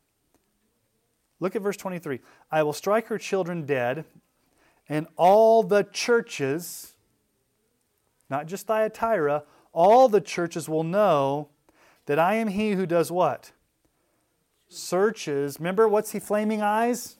Look 1.41 1.57
at 1.57 1.61
verse 1.61 1.75
23. 1.75 2.21
I 2.49 2.63
will 2.63 2.71
strike 2.71 3.07
her 3.07 3.17
children 3.17 3.65
dead, 3.65 4.05
and 4.87 5.07
all 5.17 5.61
the 5.61 5.83
churches, 5.83 6.95
not 8.29 8.45
just 8.47 8.67
Thyatira, 8.67 9.43
all 9.73 10.07
the 10.07 10.21
churches 10.21 10.69
will 10.69 10.85
know 10.85 11.49
that 12.05 12.17
I 12.17 12.35
am 12.35 12.47
he 12.47 12.71
who 12.71 12.85
does 12.85 13.11
what? 13.11 13.51
Searches. 14.69 15.59
Remember, 15.59 15.85
what's 15.85 16.11
he 16.11 16.19
flaming 16.21 16.61
eyes? 16.61 17.16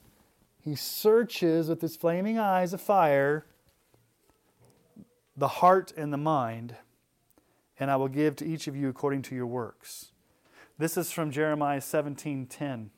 He 0.68 0.74
searches 0.74 1.70
with 1.70 1.80
his 1.80 1.96
flaming 1.96 2.38
eyes 2.38 2.74
of 2.74 2.82
fire 2.82 3.46
the 5.34 5.48
heart 5.48 5.94
and 5.96 6.12
the 6.12 6.18
mind, 6.18 6.76
and 7.80 7.90
I 7.90 7.96
will 7.96 8.08
give 8.08 8.36
to 8.36 8.46
each 8.46 8.66
of 8.66 8.76
you 8.76 8.90
according 8.90 9.22
to 9.22 9.34
your 9.34 9.46
works. 9.46 10.12
This 10.76 10.98
is 10.98 11.10
from 11.10 11.30
Jeremiah 11.30 11.80
17:10. 11.80 12.90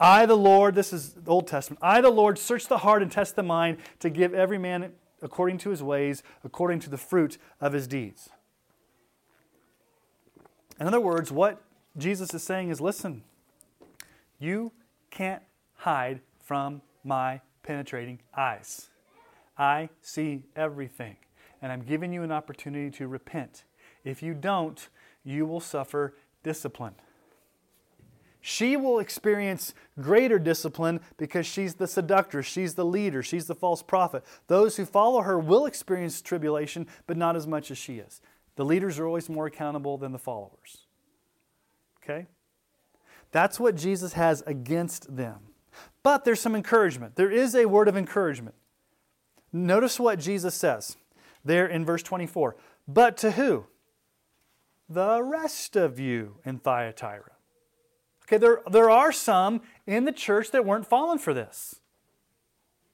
I 0.00 0.24
the 0.24 0.38
Lord, 0.38 0.74
this 0.74 0.90
is 0.90 1.12
the 1.12 1.30
Old 1.30 1.46
Testament. 1.46 1.80
I 1.82 2.00
the 2.00 2.08
Lord 2.08 2.38
search 2.38 2.66
the 2.66 2.78
heart 2.78 3.02
and 3.02 3.12
test 3.12 3.36
the 3.36 3.42
mind 3.42 3.76
to 3.98 4.08
give 4.08 4.32
every 4.32 4.56
man 4.56 4.94
according 5.20 5.58
to 5.58 5.70
his 5.70 5.82
ways, 5.82 6.22
according 6.44 6.80
to 6.80 6.88
the 6.88 6.96
fruit 6.96 7.36
of 7.60 7.74
his 7.74 7.86
deeds. 7.86 8.30
In 10.80 10.86
other 10.86 11.00
words, 11.00 11.30
what 11.30 11.62
Jesus 11.98 12.32
is 12.32 12.42
saying 12.42 12.70
is 12.70 12.80
listen, 12.80 13.22
you 14.38 14.72
can't 15.10 15.42
hide 15.78 16.20
from 16.40 16.82
my 17.04 17.40
penetrating 17.62 18.20
eyes. 18.36 18.90
I 19.56 19.88
see 20.00 20.44
everything. 20.54 21.16
And 21.60 21.72
I'm 21.72 21.82
giving 21.82 22.12
you 22.12 22.22
an 22.22 22.30
opportunity 22.30 22.90
to 22.98 23.08
repent. 23.08 23.64
If 24.04 24.22
you 24.22 24.34
don't, 24.34 24.88
you 25.24 25.46
will 25.46 25.60
suffer 25.60 26.14
discipline. 26.42 26.94
She 28.40 28.76
will 28.76 29.00
experience 29.00 29.74
greater 30.00 30.38
discipline 30.38 31.00
because 31.16 31.44
she's 31.44 31.74
the 31.74 31.88
seductress, 31.88 32.46
she's 32.46 32.74
the 32.74 32.84
leader, 32.84 33.22
she's 33.22 33.46
the 33.46 33.54
false 33.54 33.82
prophet. 33.82 34.24
Those 34.46 34.76
who 34.76 34.84
follow 34.84 35.22
her 35.22 35.38
will 35.38 35.66
experience 35.66 36.22
tribulation, 36.22 36.86
but 37.06 37.16
not 37.16 37.34
as 37.34 37.46
much 37.46 37.70
as 37.70 37.78
she 37.78 37.98
is. 37.98 38.20
The 38.56 38.64
leaders 38.64 38.98
are 38.98 39.06
always 39.06 39.28
more 39.28 39.46
accountable 39.46 39.98
than 39.98 40.12
the 40.12 40.18
followers. 40.18 40.86
Okay? 42.02 42.26
That's 43.32 43.60
what 43.60 43.74
Jesus 43.74 44.14
has 44.14 44.42
against 44.46 45.14
them. 45.14 45.40
But 46.02 46.24
there's 46.24 46.40
some 46.40 46.54
encouragement. 46.54 47.16
There 47.16 47.30
is 47.30 47.54
a 47.54 47.66
word 47.66 47.88
of 47.88 47.96
encouragement. 47.96 48.54
Notice 49.52 49.98
what 49.98 50.18
Jesus 50.18 50.54
says 50.54 50.96
there 51.44 51.66
in 51.66 51.84
verse 51.84 52.02
24. 52.02 52.56
But 52.86 53.16
to 53.18 53.32
who? 53.32 53.66
The 54.88 55.22
rest 55.22 55.76
of 55.76 55.98
you 55.98 56.36
in 56.44 56.58
Thyatira. 56.58 57.32
Okay, 58.24 58.38
there, 58.38 58.60
there 58.70 58.90
are 58.90 59.12
some 59.12 59.62
in 59.86 60.04
the 60.04 60.12
church 60.12 60.50
that 60.50 60.64
weren't 60.64 60.86
falling 60.86 61.18
for 61.18 61.32
this. 61.32 61.80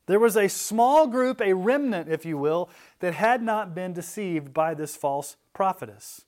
There 0.07 0.21
was 0.21 0.37
a 0.37 0.49
small 0.49 1.07
group, 1.07 1.41
a 1.41 1.55
remnant, 1.55 2.11
if 2.11 2.25
you 2.27 2.37
will, 2.37 2.69
that 3.01 3.15
had 3.15 3.43
not 3.43 3.75
been 3.75 3.93
deceived 3.93 4.53
by 4.53 4.75
this 4.75 4.97
false 4.97 5.37
prophetess. 5.55 6.25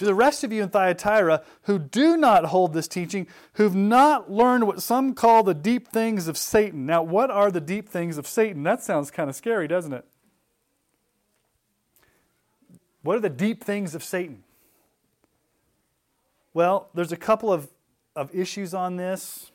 To 0.00 0.06
the 0.06 0.14
rest 0.14 0.44
of 0.44 0.50
you 0.50 0.62
in 0.62 0.70
Thyatira 0.70 1.42
who 1.64 1.78
do 1.78 2.16
not 2.16 2.46
hold 2.46 2.72
this 2.72 2.88
teaching, 2.88 3.26
who've 3.52 3.74
not 3.74 4.32
learned 4.32 4.66
what 4.66 4.80
some 4.80 5.12
call 5.12 5.42
the 5.42 5.52
deep 5.52 5.88
things 5.88 6.26
of 6.26 6.38
Satan. 6.38 6.86
Now, 6.86 7.02
what 7.02 7.30
are 7.30 7.50
the 7.50 7.60
deep 7.60 7.86
things 7.86 8.16
of 8.16 8.26
Satan? 8.26 8.62
That 8.62 8.82
sounds 8.82 9.10
kind 9.10 9.28
of 9.28 9.36
scary, 9.36 9.68
doesn't 9.68 9.92
it? 9.92 10.06
What 13.02 13.18
are 13.18 13.20
the 13.20 13.28
deep 13.28 13.62
things 13.62 13.94
of 13.94 14.02
Satan? 14.02 14.42
Well, 16.54 16.88
there's 16.94 17.12
a 17.12 17.16
couple 17.18 17.52
of, 17.52 17.68
of 18.16 18.34
issues 18.34 18.72
on 18.72 18.96
this. 18.96 19.52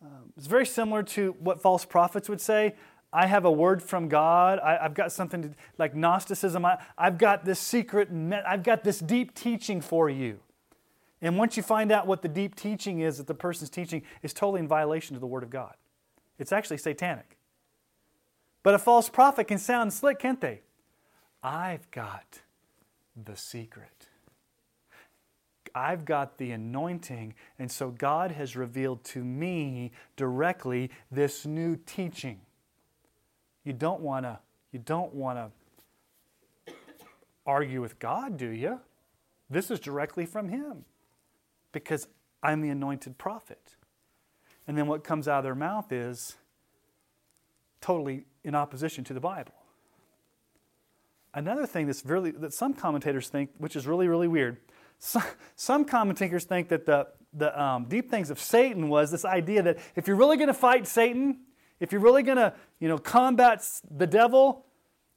Um, 0.00 0.32
it's 0.38 0.46
very 0.46 0.64
similar 0.64 1.02
to 1.02 1.36
what 1.38 1.60
false 1.60 1.84
prophets 1.84 2.30
would 2.30 2.40
say. 2.40 2.76
I 3.14 3.26
have 3.26 3.44
a 3.44 3.50
word 3.50 3.80
from 3.80 4.08
God. 4.08 4.58
I, 4.58 4.82
have 4.82 4.94
got 4.94 5.12
something 5.12 5.42
to, 5.42 5.50
like 5.78 5.94
Gnosticism. 5.94 6.64
I, 6.64 6.78
I've 6.98 7.16
got 7.16 7.44
this 7.44 7.60
secret, 7.60 8.08
I've 8.44 8.64
got 8.64 8.82
this 8.82 8.98
deep 8.98 9.36
teaching 9.36 9.80
for 9.80 10.10
you. 10.10 10.40
And 11.22 11.38
once 11.38 11.56
you 11.56 11.62
find 11.62 11.92
out 11.92 12.08
what 12.08 12.22
the 12.22 12.28
deep 12.28 12.56
teaching 12.56 13.00
is 13.00 13.18
that 13.18 13.28
the 13.28 13.34
person's 13.34 13.70
teaching, 13.70 14.02
is 14.22 14.34
totally 14.34 14.58
in 14.58 14.66
violation 14.66 15.14
to 15.14 15.20
the 15.20 15.28
Word 15.28 15.44
of 15.44 15.50
God. 15.50 15.74
It's 16.40 16.50
actually 16.50 16.78
satanic. 16.78 17.38
But 18.64 18.74
a 18.74 18.78
false 18.78 19.08
prophet 19.08 19.46
can 19.46 19.58
sound 19.58 19.92
slick, 19.92 20.18
can't 20.18 20.40
they? 20.40 20.62
I've 21.40 21.88
got 21.92 22.40
the 23.16 23.36
secret. 23.36 24.08
I've 25.72 26.04
got 26.04 26.38
the 26.38 26.50
anointing, 26.50 27.34
and 27.60 27.70
so 27.70 27.90
God 27.90 28.32
has 28.32 28.56
revealed 28.56 29.04
to 29.04 29.24
me 29.24 29.92
directly 30.16 30.90
this 31.12 31.46
new 31.46 31.76
teaching. 31.76 32.40
You 33.64 33.72
don't 33.72 34.00
want 34.00 34.24
to 34.26 34.38
you 34.72 34.78
don't 34.78 35.14
want 35.14 35.38
to 35.38 36.74
argue 37.46 37.80
with 37.80 37.98
God, 37.98 38.36
do 38.36 38.48
you? 38.48 38.80
This 39.48 39.70
is 39.70 39.78
directly 39.78 40.26
from 40.26 40.48
him. 40.48 40.84
Because 41.72 42.08
I'm 42.42 42.60
the 42.60 42.70
anointed 42.70 43.18
prophet. 43.18 43.76
And 44.66 44.76
then 44.76 44.86
what 44.86 45.04
comes 45.04 45.28
out 45.28 45.38
of 45.38 45.44
their 45.44 45.54
mouth 45.54 45.92
is 45.92 46.36
totally 47.80 48.24
in 48.42 48.54
opposition 48.54 49.04
to 49.04 49.14
the 49.14 49.20
Bible. 49.20 49.52
Another 51.32 51.66
thing 51.66 51.86
that's 51.86 52.04
really 52.04 52.30
that 52.32 52.52
some 52.52 52.74
commentators 52.74 53.28
think, 53.28 53.50
which 53.58 53.76
is 53.76 53.86
really 53.86 54.08
really 54.08 54.28
weird, 54.28 54.58
some, 54.98 55.24
some 55.56 55.84
commentators 55.84 56.44
think 56.44 56.68
that 56.68 56.86
the 56.86 57.08
the 57.32 57.60
um, 57.60 57.86
deep 57.86 58.10
things 58.10 58.30
of 58.30 58.38
Satan 58.38 58.88
was 58.88 59.10
this 59.10 59.24
idea 59.24 59.62
that 59.62 59.78
if 59.96 60.06
you're 60.06 60.16
really 60.16 60.36
going 60.36 60.48
to 60.48 60.54
fight 60.54 60.86
Satan, 60.86 61.40
if 61.80 61.92
you're 61.92 62.00
really 62.00 62.22
going 62.22 62.38
to, 62.38 62.52
you 62.80 62.88
know, 62.88 62.98
combat 62.98 63.68
the 63.90 64.06
devil 64.06 64.64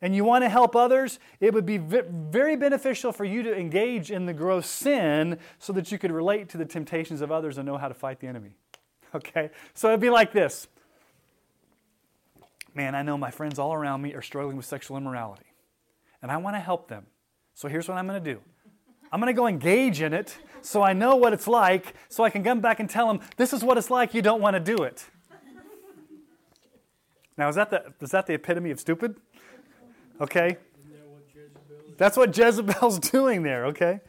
and 0.02 0.16
you 0.16 0.24
want 0.24 0.44
to 0.44 0.50
help 0.50 0.76
others, 0.76 1.20
it 1.40 1.54
would 1.54 1.66
be 1.66 1.78
very 1.78 2.56
beneficial 2.56 3.12
for 3.12 3.26
you 3.26 3.44
to 3.44 3.56
engage 3.56 4.12
in 4.12 4.26
the 4.26 4.34
gross 4.34 4.68
sin 4.68 5.40
so 5.60 5.74
that 5.74 5.92
you 5.92 5.98
could 5.98 6.12
relate 6.12 6.50
to 6.50 6.58
the 6.58 6.66
temptations 6.66 7.22
of 7.22 7.32
others 7.32 7.58
and 7.58 7.66
know 7.66 7.78
how 7.78 7.88
to 7.88 7.94
fight 7.94 8.20
the 8.20 8.28
enemy. 8.28 8.52
Okay? 9.16 9.50
So 9.74 9.88
it'd 9.88 10.00
be 10.00 10.10
like 10.10 10.34
this. 10.34 10.68
Man, 12.76 12.94
I 12.94 13.02
know 13.02 13.18
my 13.18 13.32
friends 13.32 13.58
all 13.58 13.74
around 13.74 14.04
me 14.04 14.14
are 14.14 14.22
struggling 14.22 14.56
with 14.56 14.66
sexual 14.66 14.98
immorality, 14.98 15.48
and 16.22 16.32
I 16.32 16.38
want 16.38 16.56
to 16.56 16.60
help 16.60 16.88
them. 16.88 17.08
So 17.56 17.68
here's 17.68 17.88
what 17.88 17.98
I'm 17.98 18.06
going 18.08 18.24
to 18.24 18.34
do. 18.34 18.40
I'm 19.12 19.20
going 19.20 19.34
to 19.34 19.38
go 19.38 19.48
engage 19.48 20.02
in 20.02 20.14
it 20.14 20.38
so 20.62 20.84
I 20.84 20.94
know 20.94 21.16
what 21.16 21.34
it's 21.34 21.48
like, 21.48 21.96
so 22.10 22.24
I 22.24 22.30
can 22.30 22.44
come 22.44 22.60
back 22.60 22.80
and 22.80 22.88
tell 22.88 23.08
them, 23.08 23.22
this 23.38 23.52
is 23.52 23.64
what 23.64 23.78
it's 23.80 23.90
like, 23.90 24.14
you 24.14 24.22
don't 24.22 24.42
want 24.42 24.54
to 24.56 24.60
do 24.60 24.84
it. 24.84 25.06
Now, 27.38 27.50
is 27.50 27.56
that 27.56 27.70
the, 27.70 27.94
is 28.02 28.12
that 28.12 28.26
the 28.26 28.34
epitome 28.34 28.72
of 28.72 28.80
stupid? 28.80 29.16
Okay. 30.20 30.58
That's 31.98 32.18
what 32.18 32.36
Jezebel's 32.36 33.00
doing 33.12 33.44
there, 33.44 33.66
okay? 33.68 34.00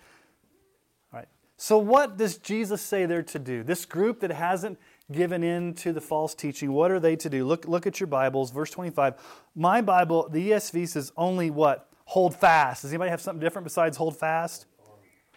All 1.13 1.21
right. 1.21 1.29
So, 1.57 1.79
what 1.79 2.17
does 2.17 2.37
Jesus 2.39 2.83
say 2.83 3.07
they're 3.07 3.23
to 3.25 3.39
do? 3.39 3.63
This 3.63 3.85
group 3.85 4.21
that 4.21 4.31
hasn't 4.31 4.79
given 5.11 5.43
in 5.43 5.75
to 5.75 5.93
the 5.93 6.01
false 6.01 6.35
teaching, 6.35 6.73
what 6.73 6.91
are 6.91 7.01
they 7.01 7.17
to 7.17 7.31
do? 7.31 7.47
Look, 7.47 7.67
look 7.67 7.87
at 7.87 7.99
your 7.99 8.07
Bibles, 8.07 8.51
verse 8.51 8.71
25. 8.71 9.15
My 9.55 9.81
Bible, 9.81 10.29
the 10.29 10.51
ESV 10.51 10.89
says 10.89 11.13
only 11.17 11.51
what? 11.51 11.89
Hold 12.07 12.35
fast. 12.35 12.83
Does 12.83 12.93
anybody 12.93 13.11
have 13.11 13.21
something 13.21 13.41
different 13.41 13.65
besides 13.65 13.97
hold 13.97 14.17
fast? 14.17 14.67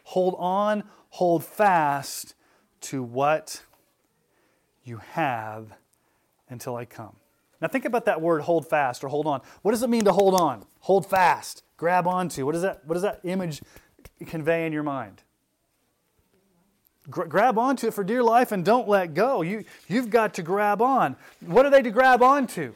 Hold 0.04 0.36
on, 0.38 0.84
hold 1.10 1.44
fast 1.44 2.34
to 2.82 3.04
what 3.04 3.64
you 4.84 4.98
have 4.98 5.74
until 6.50 6.76
I 6.76 6.86
come. 6.86 7.21
Now 7.62 7.68
think 7.68 7.86
about 7.86 8.06
that 8.06 8.22
word 8.22 8.42
hold 8.42 8.68
fast 8.68 9.04
or 9.04 9.08
hold 9.08 9.28
on. 9.28 9.42
What 9.62 9.72
does 9.72 9.84
it 9.84 9.90
mean 9.90 10.06
to 10.06 10.12
hold 10.12 10.40
on? 10.40 10.66
Hold 10.82 11.06
fast, 11.06 11.64
grab 11.78 12.08
onto. 12.08 12.46
What 12.46 12.54
does 12.54 12.64
that, 12.64 12.86
what 12.86 12.96
does 12.96 13.04
that 13.04 13.20
image 13.24 13.62
convey 14.26 14.66
in 14.66 14.74
your 14.74 14.84
mind? 14.84 15.22
Gra- 17.10 17.28
grab 17.28 17.58
onto 17.58 17.88
it 17.88 17.94
for 17.94 18.04
dear 18.04 18.24
life 18.24 18.52
and 18.52 18.66
don't 18.66 18.88
let 18.88 19.14
go. 19.14 19.42
You, 19.42 19.64
you've 19.88 20.10
got 20.10 20.34
to 20.36 20.44
grab 20.44 20.82
on. 20.82 21.16
What 21.40 21.66
are 21.66 21.70
they 21.70 21.82
to 21.82 21.92
grab 21.92 22.24
onto? 22.24 22.74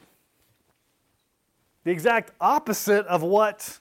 The 1.84 1.92
exact 1.92 2.32
opposite 2.40 3.06
of 3.08 3.22
what 3.22 3.80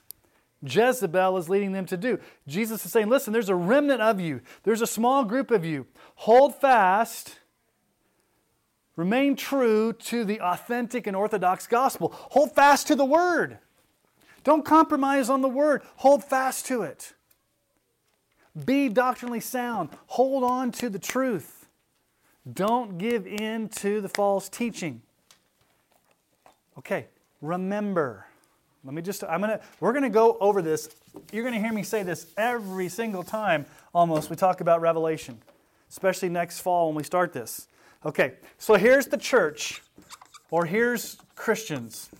Jezebel 0.63 1.37
is 1.37 1.49
leading 1.49 1.71
them 1.71 1.85
to 1.87 1.97
do. 1.97 2.19
Jesus 2.47 2.85
is 2.85 2.91
saying, 2.91 3.09
listen, 3.09 3.33
there's 3.33 3.49
a 3.49 3.55
remnant 3.55 4.01
of 4.01 4.19
you, 4.19 4.41
there's 4.63 4.81
a 4.81 4.87
small 4.87 5.23
group 5.23 5.51
of 5.51 5.65
you. 5.65 5.85
Hold 6.15 6.55
fast 6.55 7.39
Remain 8.95 9.35
true 9.35 9.93
to 9.93 10.23
the 10.23 10.39
authentic 10.39 11.05
and 11.05 11.15
orthodox 11.15 11.67
gospel. 11.67 12.13
Hold 12.15 12.53
fast 12.55 12.87
to 12.87 12.95
the 12.95 13.05
word. 13.05 13.59
Don't 14.43 14.63
compromise 14.63 15.29
on 15.29 15.41
the 15.41 15.49
word. 15.49 15.81
Hold 15.97 16.23
fast 16.23 16.65
to 16.67 16.83
it. 16.83 17.13
Be 18.63 18.87
doctrinally 18.87 19.41
sound. 19.41 19.89
Hold 20.07 20.43
on 20.43 20.71
to 20.73 20.89
the 20.89 20.99
truth. 20.99 21.67
Don't 22.51 22.97
give 22.97 23.27
in 23.27 23.69
to 23.69 23.99
the 23.99 24.07
false 24.07 24.47
teaching. 24.47 25.01
Okay, 26.77 27.07
remember. 27.41 28.27
Let 28.85 28.93
me 28.93 29.01
just 29.01 29.23
I'm 29.23 29.41
going 29.41 29.57
to 29.57 29.61
we're 29.79 29.93
going 29.93 30.03
to 30.03 30.09
go 30.09 30.37
over 30.39 30.61
this. 30.61 30.89
You're 31.33 31.43
going 31.43 31.55
to 31.55 31.59
hear 31.59 31.73
me 31.73 31.83
say 31.83 32.03
this 32.03 32.27
every 32.37 32.87
single 32.87 33.23
time 33.23 33.65
almost 33.93 34.29
we 34.29 34.35
talk 34.35 34.61
about 34.61 34.79
Revelation, 34.79 35.41
especially 35.89 36.29
next 36.29 36.59
fall 36.59 36.87
when 36.87 36.95
we 36.95 37.03
start 37.03 37.33
this. 37.33 37.67
Okay, 38.05 38.33
so 38.59 38.75
here's 38.75 39.07
the 39.07 39.17
church, 39.17 39.81
or 40.51 40.65
here's 40.65 41.17
Christians. 41.33 42.11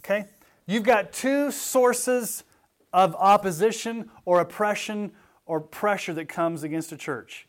Okay? 0.00 0.26
You've 0.66 0.82
got 0.82 1.14
two 1.14 1.50
sources 1.50 2.44
of 2.92 3.14
opposition 3.14 4.10
or 4.26 4.40
oppression 4.40 5.12
or 5.46 5.58
pressure 5.58 6.12
that 6.12 6.28
comes 6.28 6.62
against 6.62 6.92
a 6.92 6.98
church. 6.98 7.48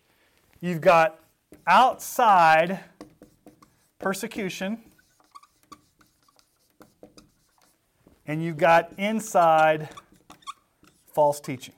You've 0.61 0.79
got 0.79 1.19
outside 1.67 2.79
persecution, 3.99 4.81
and 8.25 8.41
you've 8.41 8.57
got 8.57 8.93
inside 8.97 9.89
false 11.13 11.41
teaching. 11.41 11.75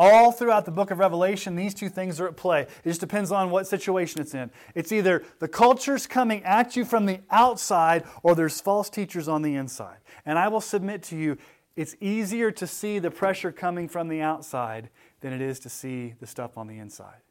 All 0.00 0.30
throughout 0.30 0.64
the 0.64 0.70
book 0.70 0.92
of 0.92 1.00
Revelation, 1.00 1.56
these 1.56 1.74
two 1.74 1.88
things 1.88 2.20
are 2.20 2.28
at 2.28 2.36
play. 2.36 2.62
It 2.62 2.84
just 2.84 3.00
depends 3.00 3.32
on 3.32 3.50
what 3.50 3.66
situation 3.66 4.20
it's 4.20 4.32
in. 4.32 4.52
It's 4.76 4.92
either 4.92 5.24
the 5.40 5.48
culture's 5.48 6.06
coming 6.06 6.44
at 6.44 6.76
you 6.76 6.84
from 6.84 7.06
the 7.06 7.20
outside 7.30 8.04
or 8.22 8.36
there's 8.36 8.60
false 8.60 8.88
teachers 8.88 9.26
on 9.26 9.42
the 9.42 9.56
inside. 9.56 9.98
And 10.24 10.38
I 10.38 10.46
will 10.46 10.60
submit 10.60 11.02
to 11.04 11.16
you, 11.16 11.36
it's 11.74 11.96
easier 12.00 12.52
to 12.52 12.66
see 12.66 13.00
the 13.00 13.10
pressure 13.10 13.50
coming 13.50 13.88
from 13.88 14.06
the 14.06 14.20
outside 14.20 14.88
than 15.20 15.32
it 15.32 15.40
is 15.40 15.58
to 15.60 15.68
see 15.68 16.14
the 16.20 16.28
stuff 16.28 16.56
on 16.56 16.68
the 16.68 16.78
inside. 16.78 17.22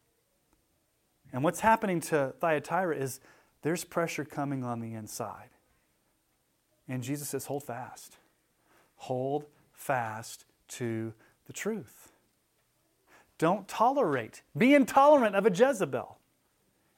And 1.31 1.43
what's 1.43 1.61
happening 1.61 2.01
to 2.01 2.33
Thyatira 2.41 2.97
is 2.97 3.21
there's 3.61 3.85
pressure 3.85 4.25
coming 4.25 4.65
on 4.65 4.81
the 4.81 4.93
inside. 4.93 5.49
And 6.89 7.01
Jesus 7.01 7.29
says, 7.29 7.45
hold 7.45 7.63
fast. 7.63 8.17
Hold 8.95 9.45
fast 9.71 10.43
to 10.69 11.13
the 11.45 11.53
truth. 11.53 12.06
Don't 13.37 13.67
tolerate, 13.67 14.41
be 14.57 14.73
intolerant 14.73 15.35
of 15.35 15.45
a 15.45 15.51
Jezebel. 15.51 16.17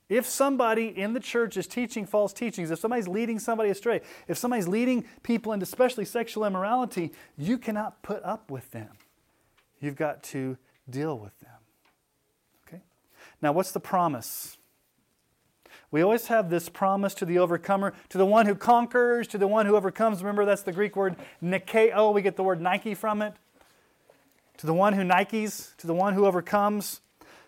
If 0.07 0.25
somebody 0.25 0.87
in 0.87 1.13
the 1.13 1.19
church 1.19 1.55
is 1.55 1.67
teaching 1.67 2.05
false 2.05 2.33
teachings, 2.33 2.71
if 2.71 2.79
somebody's 2.79 3.07
leading 3.07 3.37
somebody 3.37 3.69
astray, 3.69 4.01
if 4.27 4.37
somebody's 4.37 4.67
leading 4.67 5.05
people 5.21 5.53
into 5.53 5.63
especially 5.63 6.05
sexual 6.05 6.45
immorality, 6.45 7.11
you 7.37 7.59
cannot 7.59 8.01
put 8.01 8.23
up 8.23 8.49
with 8.49 8.71
them. 8.71 8.89
You've 9.79 9.95
got 9.95 10.23
to 10.23 10.57
deal 10.89 11.17
with 11.17 11.39
them. 11.41 11.51
Okay? 12.67 12.81
Now, 13.41 13.51
what's 13.51 13.71
the 13.71 13.79
promise? 13.79 14.57
We 15.91 16.01
always 16.01 16.27
have 16.27 16.49
this 16.49 16.69
promise 16.69 17.13
to 17.15 17.25
the 17.25 17.37
overcomer, 17.37 17.93
to 18.09 18.17
the 18.17 18.25
one 18.25 18.45
who 18.45 18.55
conquers, 18.55 19.27
to 19.27 19.37
the 19.37 19.47
one 19.47 19.65
who 19.67 19.75
overcomes. 19.75 20.19
Remember, 20.19 20.45
that's 20.45 20.63
the 20.63 20.71
Greek 20.71 20.95
word 20.95 21.15
nikeo. 21.43 22.13
We 22.13 22.21
get 22.21 22.35
the 22.35 22.43
word 22.43 22.61
Nike 22.61 22.95
from 22.95 23.21
it. 23.21 23.33
To 24.59 24.65
the 24.65 24.73
one 24.73 24.91
who 24.91 25.03
Nikes, 25.03 25.75
to 25.77 25.87
the 25.87 25.93
one 25.93 26.13
who 26.13 26.25
overcomes. 26.25 26.99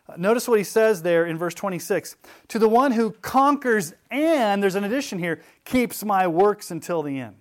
Uh, 0.07 0.15
notice 0.15 0.47
what 0.47 0.59
he 0.59 0.63
says 0.63 1.01
there 1.01 1.25
in 1.25 1.37
verse 1.37 1.53
26 1.53 2.15
To 2.47 2.57
the 2.57 2.69
one 2.69 2.93
who 2.93 3.11
conquers 3.11 3.93
and, 4.09 4.63
there's 4.63 4.75
an 4.75 4.85
addition 4.85 5.19
here, 5.19 5.41
keeps 5.65 6.05
my 6.05 6.25
works 6.25 6.71
until 6.71 7.03
the 7.03 7.19
end. 7.19 7.35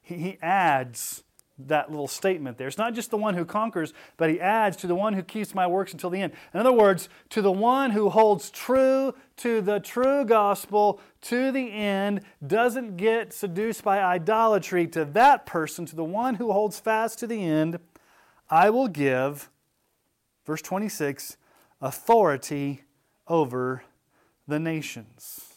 He, 0.00 0.14
he 0.14 0.38
adds 0.40 1.24
that 1.66 1.90
little 1.90 2.06
statement 2.06 2.56
there. 2.56 2.68
It's 2.68 2.78
not 2.78 2.94
just 2.94 3.10
the 3.10 3.16
one 3.16 3.34
who 3.34 3.44
conquers, 3.44 3.92
but 4.16 4.30
he 4.30 4.40
adds 4.40 4.76
to 4.78 4.86
the 4.86 4.94
one 4.94 5.14
who 5.14 5.22
keeps 5.22 5.54
my 5.54 5.66
works 5.66 5.92
until 5.92 6.10
the 6.10 6.20
end. 6.20 6.32
In 6.54 6.60
other 6.60 6.72
words, 6.72 7.08
to 7.30 7.42
the 7.42 7.52
one 7.52 7.90
who 7.90 8.10
holds 8.10 8.50
true 8.50 9.14
to 9.38 9.60
the 9.60 9.80
true 9.80 10.24
gospel 10.24 11.00
to 11.22 11.50
the 11.50 11.72
end, 11.72 12.20
doesn't 12.46 12.96
get 12.96 13.32
seduced 13.32 13.82
by 13.82 14.00
idolatry, 14.00 14.86
to 14.88 15.04
that 15.04 15.46
person, 15.46 15.86
to 15.86 15.96
the 15.96 16.04
one 16.04 16.36
who 16.36 16.52
holds 16.52 16.78
fast 16.78 17.18
to 17.20 17.26
the 17.26 17.42
end, 17.44 17.78
I 18.50 18.70
will 18.70 18.88
give, 18.88 19.50
verse 20.46 20.62
26, 20.62 21.36
authority 21.80 22.82
over 23.26 23.82
the 24.46 24.58
nations. 24.58 25.54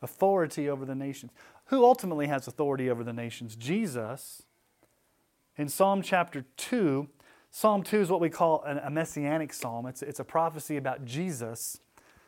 Authority 0.00 0.68
over 0.68 0.84
the 0.84 0.94
nations. 0.94 1.32
Who 1.66 1.84
ultimately 1.84 2.26
has 2.26 2.48
authority 2.48 2.90
over 2.90 3.04
the 3.04 3.12
nations? 3.12 3.54
Jesus 3.56 4.42
in 5.56 5.68
Psalm 5.68 6.02
chapter 6.02 6.44
2, 6.56 7.08
Psalm 7.50 7.82
2 7.82 8.00
is 8.00 8.10
what 8.10 8.20
we 8.20 8.30
call 8.30 8.64
a 8.64 8.90
messianic 8.90 9.52
psalm. 9.52 9.84
It's, 9.86 10.00
it's 10.00 10.20
a 10.20 10.24
prophecy 10.24 10.78
about 10.78 11.04
Jesus. 11.04 11.78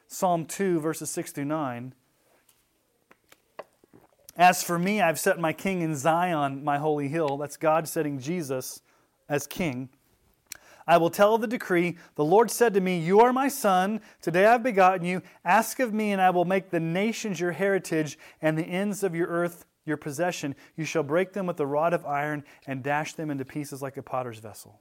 Psalm 0.07 0.45
2, 0.45 0.81
verses 0.81 1.09
6 1.11 1.33
through 1.33 1.47
9. 1.47 1.95
As 4.37 4.63
for 4.63 4.79
me, 4.79 5.01
I've 5.01 5.19
set 5.19 5.39
my 5.39 5.55
king 5.55 5.81
in 5.81 5.97
Zion, 5.97 6.63
my 6.63 6.77
holy 6.77 7.09
hill. 7.09 7.39
That's 7.39 7.57
God 7.57 7.89
setting 7.89 8.19
Jesus 8.19 8.83
as 9.27 9.47
king. 9.47 9.89
I 10.87 10.99
will 10.99 11.09
tell 11.09 11.39
the 11.39 11.47
decree. 11.47 11.97
The 12.17 12.25
Lord 12.25 12.51
said 12.51 12.75
to 12.75 12.81
me, 12.81 12.99
You 12.99 13.21
are 13.21 13.33
my 13.33 13.49
son. 13.49 14.03
Today 14.21 14.45
I've 14.45 14.63
begotten 14.63 15.07
you. 15.07 15.23
Ask 15.43 15.81
of 15.81 15.95
me, 15.95 16.13
and 16.13 16.21
I 16.21 16.31
will 16.31 16.45
make 16.45 16.69
the 16.69 16.81
nations 16.81 17.41
your 17.41 17.53
heritage 17.53 18.19
and 18.43 18.59
the 18.59 18.65
ends 18.65 19.03
of 19.03 19.15
your 19.15 19.29
earth 19.29 19.65
your 19.85 19.97
possession, 19.97 20.55
you 20.77 20.85
shall 20.85 21.03
break 21.03 21.33
them 21.33 21.47
with 21.47 21.61
a 21.61 21.67
rod 21.67 21.93
of 21.93 22.05
iron 22.07 22.45
and 22.67 22.83
dash 22.83 23.15
them 23.15 23.31
into 23.31 23.45
pieces 23.45 23.83
like 23.83 23.97
a 23.97 24.03
potter's 24.03 24.39
vessel. 24.39 24.81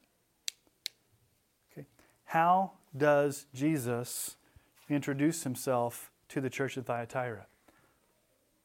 Okay. 1.72 1.88
How 2.26 2.72
does 2.96 3.46
Jesus 3.54 4.38
introduce 4.90 5.44
himself 5.44 6.12
to 6.30 6.42
the 6.42 6.50
church 6.50 6.78
of 6.78 6.86
Thyatira? 6.86 7.48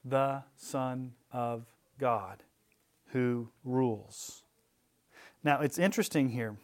The 0.04 0.44
Son 0.56 1.12
of 1.32 1.66
God 1.98 2.42
who 3.12 3.48
rules. 3.64 4.42
Now, 5.42 5.60
it's 5.60 5.78
interesting 5.78 6.30
here. 6.30 6.56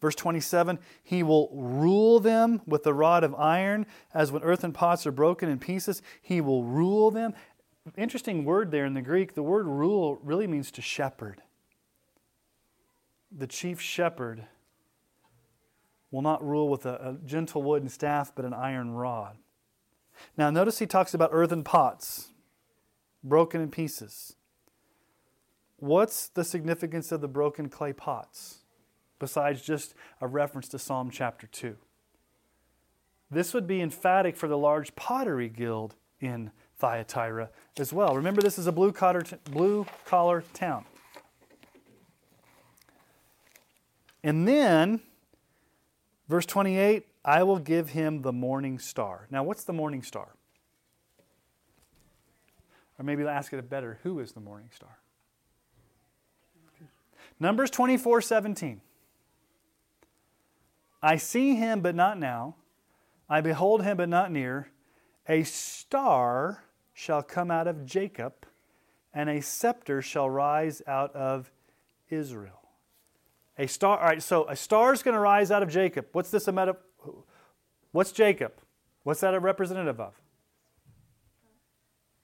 Verse 0.00 0.14
27 0.16 0.78
He 1.04 1.22
will 1.22 1.48
rule 1.52 2.18
them 2.18 2.60
with 2.66 2.82
the 2.82 2.92
rod 2.92 3.22
of 3.22 3.34
iron, 3.36 3.86
as 4.12 4.32
when 4.32 4.42
earthen 4.42 4.72
pots 4.72 5.06
are 5.06 5.12
broken 5.12 5.48
in 5.48 5.58
pieces. 5.58 6.02
He 6.20 6.40
will 6.40 6.64
rule 6.64 7.10
them 7.10 7.34
interesting 7.96 8.44
word 8.44 8.70
there 8.70 8.84
in 8.84 8.94
the 8.94 9.02
Greek. 9.02 9.34
The 9.34 9.42
word 9.42 9.66
rule 9.66 10.18
really 10.22 10.46
means 10.46 10.70
to 10.72 10.82
shepherd. 10.82 11.42
The 13.30 13.46
chief 13.46 13.80
shepherd 13.80 14.46
will 16.10 16.22
not 16.22 16.46
rule 16.46 16.68
with 16.68 16.86
a, 16.86 16.94
a 16.94 17.18
gentle 17.26 17.62
wooden 17.62 17.88
staff, 17.88 18.32
but 18.34 18.44
an 18.44 18.52
iron 18.52 18.90
rod. 18.92 19.38
Now, 20.36 20.50
notice 20.50 20.78
he 20.78 20.86
talks 20.86 21.14
about 21.14 21.30
earthen 21.32 21.64
pots, 21.64 22.32
broken 23.24 23.60
in 23.60 23.70
pieces. 23.70 24.36
What's 25.78 26.28
the 26.28 26.44
significance 26.44 27.10
of 27.10 27.22
the 27.22 27.28
broken 27.28 27.68
clay 27.68 27.92
pots, 27.92 28.58
besides 29.18 29.62
just 29.62 29.94
a 30.20 30.28
reference 30.28 30.68
to 30.68 30.78
Psalm 30.78 31.10
chapter 31.10 31.46
2? 31.46 31.76
This 33.30 33.54
would 33.54 33.66
be 33.66 33.80
emphatic 33.80 34.36
for 34.36 34.46
the 34.46 34.58
large 34.58 34.94
pottery 34.94 35.48
guild 35.48 35.96
in 36.20 36.52
Thyatira 36.82 37.48
as 37.78 37.92
well. 37.92 38.16
Remember, 38.16 38.42
this 38.42 38.58
is 38.58 38.66
a 38.66 38.72
blue 38.72 38.90
collar, 38.90 39.22
blue 39.44 39.86
collar 40.04 40.42
town. 40.52 40.84
And 44.24 44.48
then, 44.48 45.00
verse 46.28 46.44
28 46.44 47.06
I 47.24 47.44
will 47.44 47.60
give 47.60 47.90
him 47.90 48.22
the 48.22 48.32
morning 48.32 48.80
star. 48.80 49.28
Now, 49.30 49.44
what's 49.44 49.62
the 49.62 49.72
morning 49.72 50.02
star? 50.02 50.34
Or 52.98 53.04
maybe 53.04 53.22
I'll 53.22 53.28
ask 53.28 53.52
it 53.52 53.60
a 53.60 53.62
better 53.62 54.00
who 54.02 54.18
is 54.18 54.32
the 54.32 54.40
morning 54.40 54.68
star? 54.74 54.98
Numbers 57.38 57.70
24 57.70 58.22
17. 58.22 58.80
I 61.00 61.16
see 61.16 61.54
him, 61.54 61.80
but 61.80 61.94
not 61.94 62.18
now. 62.18 62.56
I 63.28 63.40
behold 63.40 63.84
him, 63.84 63.96
but 63.98 64.08
not 64.08 64.32
near. 64.32 64.68
A 65.28 65.44
star 65.44 66.64
shall 67.02 67.20
come 67.20 67.50
out 67.50 67.66
of 67.66 67.84
Jacob, 67.84 68.32
and 69.12 69.28
a 69.28 69.42
scepter 69.42 70.00
shall 70.00 70.30
rise 70.30 70.80
out 70.86 71.12
of 71.16 71.50
Israel. 72.08 72.68
A 73.58 73.66
star, 73.66 73.98
all 73.98 74.06
right, 74.06 74.22
so 74.22 74.48
a 74.48 74.54
star 74.54 74.92
is 74.92 75.02
going 75.02 75.14
to 75.14 75.20
rise 75.20 75.50
out 75.50 75.64
of 75.64 75.68
Jacob. 75.68 76.06
What's 76.12 76.30
this 76.30 76.46
a 76.46 76.52
meta? 76.52 76.76
What's 77.90 78.12
Jacob? 78.12 78.52
What's 79.02 79.18
that 79.20 79.34
a 79.34 79.40
representative 79.40 79.98
of? 79.98 80.14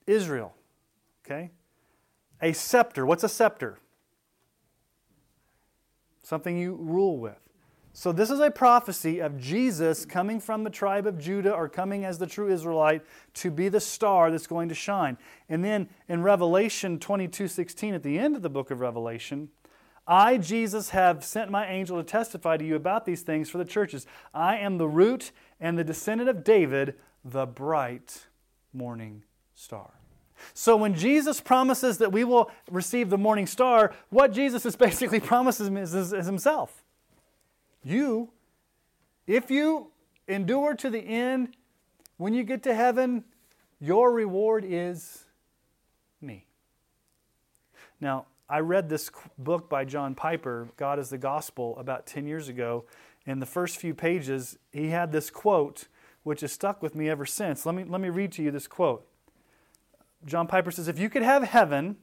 Israel. 0.07 0.55
Okay? 1.27 1.51
A 2.41 2.53
scepter. 2.53 3.05
What's 3.05 3.25
a 3.25 3.29
scepter? 3.29 3.81
Something 6.23 6.57
you 6.57 6.77
rule 6.77 7.19
with. 7.19 7.48
So, 7.99 8.13
this 8.13 8.31
is 8.31 8.39
a 8.39 8.49
prophecy 8.49 9.19
of 9.19 9.41
Jesus 9.41 10.05
coming 10.05 10.39
from 10.39 10.63
the 10.63 10.71
tribe 10.71 11.05
of 11.05 11.19
Judah 11.19 11.53
or 11.53 11.69
coming 11.69 12.05
as 12.05 12.17
the 12.17 12.29
true 12.29 12.49
Israelite 12.49 13.03
to 13.35 13.51
be 13.51 13.69
the 13.69 13.81
star 13.81 14.31
that's 14.31 14.47
going 14.47 14.69
to 14.69 14.75
shine. 14.77 15.19
And 15.49 15.65
then 15.65 15.89
in 16.07 16.23
Revelation 16.23 17.01
22 17.01 17.49
16, 17.49 17.95
at 17.95 18.05
the 18.05 18.17
end 18.17 18.37
of 18.37 18.43
the 18.43 18.49
book 18.49 18.71
of 18.71 18.79
Revelation, 18.79 19.49
I, 20.07 20.39
Jesus, 20.39 20.91
have 20.91 21.25
sent 21.25 21.51
my 21.51 21.67
angel 21.67 21.97
to 21.97 22.05
testify 22.05 22.57
to 22.57 22.65
you 22.65 22.77
about 22.77 23.05
these 23.05 23.23
things 23.23 23.51
for 23.51 23.59
the 23.59 23.65
churches. 23.65 24.07
I 24.33 24.59
am 24.59 24.79
the 24.79 24.87
root 24.87 25.33
and 25.59 25.77
the 25.77 25.83
descendant 25.83 26.31
of 26.31 26.45
David, 26.45 26.95
the 27.25 27.47
bright 27.47 28.29
morning 28.73 29.25
star. 29.57 29.91
So 30.55 30.77
when 30.77 30.95
Jesus 30.95 31.41
promises 31.41 31.99
that 31.99 32.13
we 32.13 32.23
will 32.23 32.49
receive 32.71 33.11
the 33.11 33.19
morning 33.19 33.49
star, 33.49 33.93
what 34.11 34.33
Jesus 34.33 34.65
is 34.65 34.77
basically 34.77 35.19
promising 35.35 35.77
is, 35.77 35.97
is, 35.97 36.13
is 36.13 36.27
himself. 36.27 36.85
You, 37.83 38.31
if 39.27 39.51
you 39.51 39.93
endure 40.27 40.75
to 40.75 40.91
the 40.91 41.01
end, 41.01 41.57
when 42.17 42.35
you 42.35 42.45
get 42.45 42.63
to 42.65 42.75
heaven, 42.75 43.25
your 43.81 44.13
reward 44.13 44.65
is 44.67 45.25
me. 46.21 46.47
Now, 48.01 48.27
I 48.49 48.61
read 48.61 48.89
this 48.89 49.11
book 49.37 49.69
by 49.69 49.85
John 49.85 50.15
Piper, 50.15 50.69
God 50.77 50.99
is 50.99 51.11
the 51.11 51.19
Gospel, 51.19 51.79
about 51.79 52.07
10 52.07 52.27
years 52.27 52.49
ago. 52.49 52.85
In 53.27 53.41
the 53.41 53.47
first 53.47 53.77
few 53.77 53.95
pages, 53.95 54.59
he 54.73 54.89
had 54.89 55.13
this 55.13 55.29
quote, 55.29 55.89
which 56.23 56.41
has 56.41 56.53
stuck 56.53 56.83
with 56.83 56.95
me 56.95 57.11
ever 57.11 57.27
since. 57.27 57.67
Let 57.67 57.75
me, 57.75 57.85
let 57.85 58.01
me 58.01 58.09
read 58.09 58.33
to 58.33 58.43
you 58.43 58.51
this 58.51 58.67
quote. 58.67 59.07
John 60.25 60.47
Piper 60.47 60.71
says, 60.71 60.89
If 60.89 60.99
you 60.99 61.11
could 61.11 61.23
have 61.23 61.43
heaven 61.43 61.97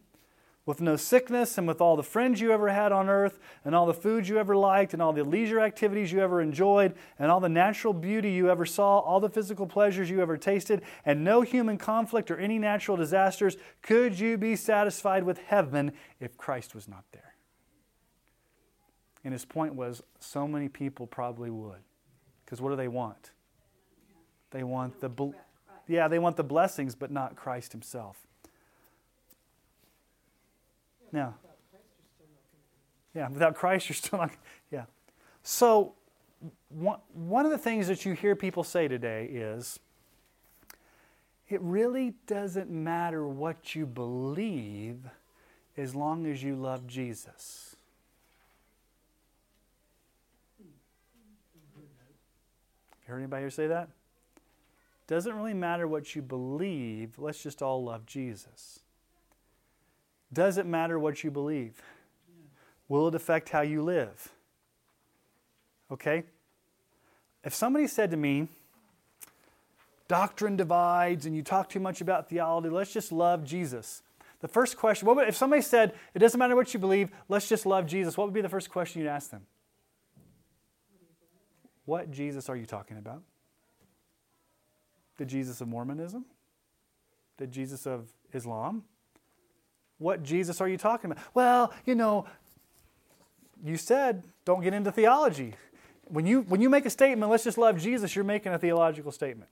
with 0.66 0.82
no 0.82 0.96
sickness 0.96 1.58
and 1.58 1.68
with 1.68 1.80
all 1.80 1.96
the 1.96 2.04
friends 2.04 2.42
you 2.42 2.52
ever 2.52 2.70
had 2.70 2.92
on 2.92 3.08
earth 3.08 3.40
and 3.64 3.76
all 3.76 3.86
the 3.86 3.94
food 3.94 4.28
you 4.28 4.40
ever 4.40 4.56
liked 4.56 4.94
and 4.94 5.02
all 5.02 5.14
the 5.14 5.24
leisure 5.24 5.60
activities 5.60 6.12
you 6.12 6.20
ever 6.20 6.42
enjoyed 6.42 6.94
and 7.20 7.30
all 7.30 7.40
the 7.40 7.50
natural 7.50 7.94
beauty 7.94 8.32
you 8.32 8.50
ever 8.50 8.66
saw, 8.66 9.00
all 9.00 9.20
the 9.20 9.30
physical 9.30 9.68
pleasures 9.68 10.10
you 10.10 10.22
ever 10.22 10.38
tasted, 10.38 10.82
and 11.06 11.24
no 11.24 11.42
human 11.42 11.78
conflict 11.78 12.32
or 12.32 12.38
any 12.38 12.58
natural 12.58 12.98
disasters, 12.98 13.58
could 13.82 14.20
you 14.20 14.38
be 14.38 14.56
satisfied 14.56 15.24
with 15.24 15.38
heaven 15.38 15.92
if 16.20 16.36
Christ 16.38 16.74
was 16.74 16.88
not 16.88 17.04
there? 17.12 17.36
And 19.24 19.34
his 19.34 19.46
point 19.46 19.76
was 19.76 20.02
so 20.20 20.48
many 20.48 20.68
people 20.68 21.06
probably 21.08 21.50
would. 21.50 21.82
Because 22.44 22.62
what 22.62 22.70
do 22.70 22.76
they 22.76 22.88
want? 22.88 23.32
They 24.52 24.64
want 24.64 25.00
the 25.02 25.10
yeah, 25.88 26.08
they 26.08 26.20
want 26.20 26.36
the 26.36 26.44
blessings, 26.44 26.96
but 26.96 27.12
not 27.12 27.36
Christ 27.36 27.72
Himself. 27.72 28.26
Now, 31.12 31.36
yeah, 33.14 33.30
without 33.30 33.56
Christ, 33.56 33.88
you're 33.90 33.96
still 33.96 34.20
not. 34.20 34.32
Yeah. 34.72 34.86
So, 35.44 35.94
one, 36.70 37.00
one 37.14 37.46
of 37.46 37.52
the 37.52 37.58
things 37.58 37.88
that 37.88 38.06
you 38.06 38.14
hear 38.14 38.36
people 38.36 38.64
say 38.64 38.88
today 38.88 39.26
is 39.26 39.80
it 41.48 41.62
really 41.62 42.16
doesn't 42.28 42.70
matter 42.70 43.28
what 43.28 43.76
you 43.76 43.86
believe 43.86 44.98
as 45.78 45.96
long 45.96 46.26
as 46.26 46.44
you 46.44 46.56
love 46.56 46.88
Jesus. 46.88 47.76
You 50.60 50.66
Heard 53.08 53.20
anybody 53.20 53.44
here 53.44 53.50
say 53.52 53.68
that? 53.68 53.90
Doesn't 55.08 55.36
really 55.36 55.54
matter 55.54 55.88
what 55.88 56.16
you 56.16 56.24
believe, 56.24 57.20
let's 57.20 57.44
just 57.44 57.62
all 57.62 57.84
love 57.84 58.08
Jesus. 58.08 58.80
Does 60.36 60.58
it 60.58 60.66
matter 60.66 61.00
what 61.00 61.24
you 61.24 61.32
believe? 61.32 61.82
Will 62.90 63.08
it 63.08 63.16
affect 63.16 63.50
how 63.50 63.62
you 63.62 63.82
live? 63.82 64.34
Okay? 65.90 66.24
If 67.46 67.56
somebody 67.56 67.88
said 67.88 68.12
to 68.12 68.18
me, 68.18 68.50
doctrine 70.10 70.58
divides 70.58 71.26
and 71.26 71.34
you 71.34 71.42
talk 71.42 71.70
too 71.70 71.80
much 71.80 72.02
about 72.02 72.28
theology, 72.28 72.68
let's 72.68 72.92
just 72.92 73.14
love 73.14 73.46
Jesus. 73.46 74.04
The 74.42 74.50
first 74.50 74.76
question, 74.76 75.08
would, 75.08 75.26
if 75.26 75.38
somebody 75.38 75.62
said, 75.62 75.94
it 76.14 76.20
doesn't 76.20 76.38
matter 76.38 76.56
what 76.56 76.74
you 76.74 76.82
believe, 76.82 77.12
let's 77.30 77.48
just 77.48 77.66
love 77.66 77.86
Jesus, 77.86 78.18
what 78.18 78.28
would 78.28 78.34
be 78.34 78.42
the 78.42 78.50
first 78.50 78.70
question 78.70 79.02
you'd 79.02 79.08
ask 79.08 79.32
them? 79.32 79.46
What 81.86 82.12
Jesus 82.12 82.50
are 82.50 82.58
you 82.58 82.66
talking 82.66 82.98
about? 82.98 83.22
The 85.16 85.26
Jesus 85.26 85.62
of 85.62 85.70
Mormonism? 85.70 86.26
The 87.38 87.48
Jesus 87.48 87.88
of 87.88 88.10
Islam? 88.34 88.84
What 89.98 90.24
Jesus 90.24 90.62
are 90.62 90.68
you 90.68 90.78
talking 90.78 91.12
about? 91.12 91.24
Well, 91.34 91.74
you 91.86 91.96
know, 91.96 92.26
you 93.64 93.78
said 93.78 94.24
don't 94.44 94.62
get 94.62 94.74
into 94.74 94.92
theology. 94.92 95.54
When 96.06 96.26
you, 96.26 96.42
when 96.42 96.62
you 96.62 96.70
make 96.70 96.86
a 96.86 96.90
statement, 96.90 97.32
let's 97.32 97.44
just 97.44 97.58
love 97.58 97.80
Jesus, 97.80 98.16
you're 98.16 98.26
making 98.26 98.54
a 98.54 98.60
theological 98.60 99.12
statement. 99.12 99.50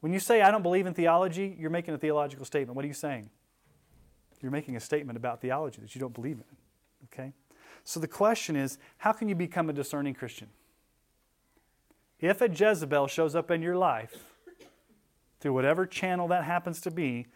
When 0.00 0.12
you 0.12 0.20
say, 0.20 0.42
I 0.42 0.50
don't 0.50 0.62
believe 0.62 0.86
in 0.86 0.94
theology, 0.94 1.56
you're 1.58 1.70
making 1.70 1.94
a 1.94 1.98
theological 1.98 2.44
statement. 2.44 2.76
What 2.76 2.84
are 2.84 2.88
you 2.88 2.94
saying? 2.94 3.30
You're 4.42 4.52
making 4.52 4.76
a 4.76 4.80
statement 4.80 5.16
about 5.16 5.40
theology 5.40 5.80
that 5.80 5.94
you 5.94 6.00
don't 6.00 6.12
believe 6.12 6.36
in. 6.36 6.56
Okay? 7.06 7.32
So 7.84 7.98
the 7.98 8.08
question 8.08 8.54
is, 8.54 8.78
how 8.98 9.12
can 9.12 9.28
you 9.28 9.34
become 9.34 9.70
a 9.70 9.72
discerning 9.72 10.14
Christian? 10.14 10.48
If 12.20 12.40
a 12.42 12.48
Jezebel 12.48 13.06
shows 13.06 13.34
up 13.34 13.50
in 13.50 13.62
your 13.62 13.76
life, 13.76 14.24
through 15.40 15.52
whatever 15.52 15.84
channel 15.84 16.28
that 16.28 16.44
happens 16.44 16.80
to 16.82 16.90
be, 16.90 17.26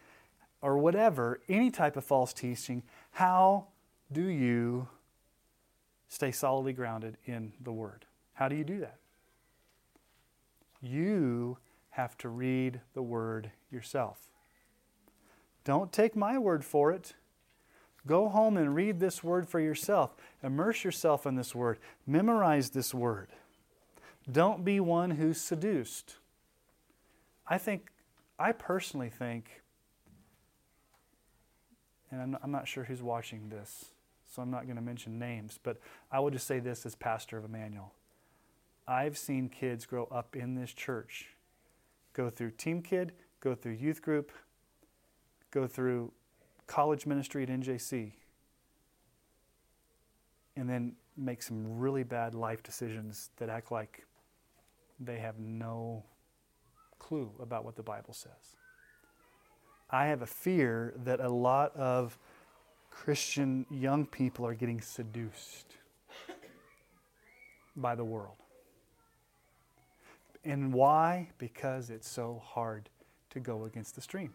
or 0.61 0.77
whatever, 0.77 1.39
any 1.47 1.71
type 1.71 1.95
of 1.95 2.03
false 2.03 2.33
teaching, 2.33 2.83
how 3.11 3.67
do 4.11 4.23
you 4.23 4.87
stay 6.07 6.31
solidly 6.31 6.73
grounded 6.73 7.17
in 7.25 7.53
the 7.61 7.71
Word? 7.71 8.05
How 8.33 8.47
do 8.47 8.55
you 8.55 8.63
do 8.63 8.79
that? 8.79 8.97
You 10.81 11.57
have 11.91 12.17
to 12.19 12.29
read 12.29 12.81
the 12.93 13.01
Word 13.01 13.51
yourself. 13.71 14.29
Don't 15.63 15.91
take 15.91 16.15
my 16.15 16.37
word 16.37 16.65
for 16.65 16.91
it. 16.91 17.13
Go 18.07 18.29
home 18.29 18.57
and 18.57 18.73
read 18.73 18.99
this 18.99 19.23
Word 19.23 19.47
for 19.47 19.59
yourself. 19.59 20.15
Immerse 20.41 20.83
yourself 20.83 21.25
in 21.25 21.35
this 21.35 21.53
Word. 21.53 21.77
Memorize 22.07 22.71
this 22.71 22.93
Word. 22.93 23.29
Don't 24.31 24.63
be 24.63 24.79
one 24.79 25.11
who's 25.11 25.39
seduced. 25.39 26.15
I 27.47 27.57
think, 27.57 27.89
I 28.37 28.51
personally 28.51 29.09
think, 29.09 29.58
and 32.11 32.37
I'm 32.41 32.51
not 32.51 32.67
sure 32.67 32.83
who's 32.83 33.01
watching 33.01 33.49
this, 33.49 33.85
so 34.27 34.41
I'm 34.41 34.51
not 34.51 34.65
going 34.65 34.75
to 34.75 34.81
mention 34.81 35.19
names, 35.19 35.59
but 35.61 35.77
I 36.11 36.19
will 36.19 36.31
just 36.31 36.47
say 36.47 36.59
this 36.59 36.85
as 36.85 36.95
pastor 36.95 37.37
of 37.37 37.45
Emmanuel. 37.45 37.93
I've 38.87 39.17
seen 39.17 39.49
kids 39.49 39.85
grow 39.85 40.07
up 40.11 40.35
in 40.35 40.55
this 40.55 40.73
church, 40.73 41.27
go 42.13 42.29
through 42.29 42.51
Team 42.51 42.81
Kid, 42.81 43.13
go 43.39 43.53
through 43.53 43.73
youth 43.73 44.01
group, 44.01 44.31
go 45.51 45.67
through 45.67 46.11
college 46.67 47.05
ministry 47.05 47.43
at 47.43 47.49
NJC, 47.49 48.13
and 50.55 50.69
then 50.69 50.93
make 51.15 51.41
some 51.43 51.79
really 51.79 52.03
bad 52.03 52.33
life 52.33 52.63
decisions 52.63 53.29
that 53.37 53.49
act 53.49 53.71
like 53.71 54.05
they 54.99 55.17
have 55.17 55.39
no 55.39 56.03
clue 56.97 57.31
about 57.39 57.63
what 57.63 57.75
the 57.75 57.83
Bible 57.83 58.13
says. 58.13 58.58
I 59.91 60.07
have 60.07 60.21
a 60.21 60.27
fear 60.27 60.93
that 61.03 61.19
a 61.19 61.29
lot 61.29 61.75
of 61.75 62.17
Christian 62.91 63.65
young 63.71 64.05
people 64.05 64.45
are 64.45 64.53
getting 64.53 64.81
seduced 64.81 65.75
by 67.75 67.95
the 67.95 68.03
world. 68.03 68.35
And 70.43 70.73
why? 70.73 71.29
Because 71.37 71.89
it's 71.89 72.07
so 72.07 72.41
hard 72.45 72.89
to 73.31 73.39
go 73.39 73.65
against 73.65 73.95
the 73.95 74.01
stream. 74.01 74.33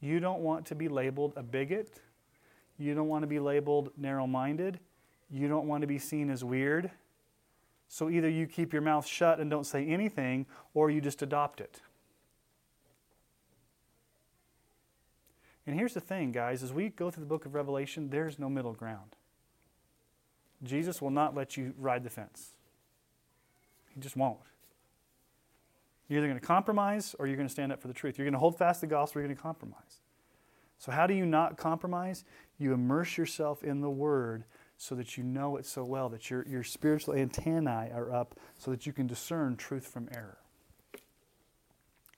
You 0.00 0.20
don't 0.20 0.40
want 0.40 0.66
to 0.66 0.74
be 0.74 0.88
labeled 0.88 1.32
a 1.36 1.42
bigot. 1.42 2.00
You 2.78 2.94
don't 2.94 3.08
want 3.08 3.22
to 3.22 3.26
be 3.26 3.38
labeled 3.38 3.90
narrow 3.96 4.26
minded. 4.26 4.78
You 5.30 5.48
don't 5.48 5.66
want 5.66 5.80
to 5.80 5.86
be 5.86 5.98
seen 5.98 6.28
as 6.28 6.44
weird. 6.44 6.90
So 7.88 8.10
either 8.10 8.28
you 8.28 8.46
keep 8.46 8.72
your 8.72 8.82
mouth 8.82 9.06
shut 9.06 9.40
and 9.40 9.50
don't 9.50 9.64
say 9.64 9.86
anything, 9.86 10.46
or 10.74 10.90
you 10.90 11.00
just 11.00 11.22
adopt 11.22 11.60
it. 11.60 11.80
And 15.66 15.78
here's 15.78 15.94
the 15.94 16.00
thing, 16.00 16.32
guys, 16.32 16.62
as 16.62 16.72
we 16.72 16.90
go 16.90 17.10
through 17.10 17.22
the 17.22 17.28
book 17.28 17.46
of 17.46 17.54
Revelation, 17.54 18.10
there's 18.10 18.38
no 18.38 18.48
middle 18.48 18.74
ground. 18.74 19.16
Jesus 20.62 21.00
will 21.00 21.10
not 21.10 21.34
let 21.34 21.56
you 21.56 21.74
ride 21.78 22.04
the 22.04 22.10
fence. 22.10 22.50
He 23.94 24.00
just 24.00 24.16
won't. 24.16 24.38
You're 26.08 26.18
either 26.18 26.28
going 26.28 26.40
to 26.40 26.46
compromise 26.46 27.14
or 27.18 27.26
you're 27.26 27.36
going 27.36 27.48
to 27.48 27.52
stand 27.52 27.72
up 27.72 27.80
for 27.80 27.88
the 27.88 27.94
truth. 27.94 28.18
You're 28.18 28.26
going 28.26 28.34
to 28.34 28.38
hold 28.38 28.58
fast 28.58 28.80
the 28.80 28.86
gospel 28.86 29.18
or 29.18 29.22
you're 29.22 29.28
going 29.28 29.36
to 29.36 29.42
compromise. 29.42 30.00
So, 30.78 30.92
how 30.92 31.06
do 31.06 31.14
you 31.14 31.24
not 31.24 31.56
compromise? 31.56 32.24
You 32.58 32.74
immerse 32.74 33.16
yourself 33.16 33.62
in 33.62 33.80
the 33.80 33.90
Word 33.90 34.44
so 34.76 34.94
that 34.96 35.16
you 35.16 35.24
know 35.24 35.56
it 35.56 35.64
so 35.64 35.84
well 35.84 36.08
that 36.10 36.28
your, 36.30 36.46
your 36.46 36.62
spiritual 36.62 37.14
antennae 37.14 37.90
are 37.94 38.12
up 38.12 38.38
so 38.58 38.70
that 38.70 38.86
you 38.86 38.92
can 38.92 39.06
discern 39.06 39.56
truth 39.56 39.86
from 39.86 40.08
error. 40.14 40.38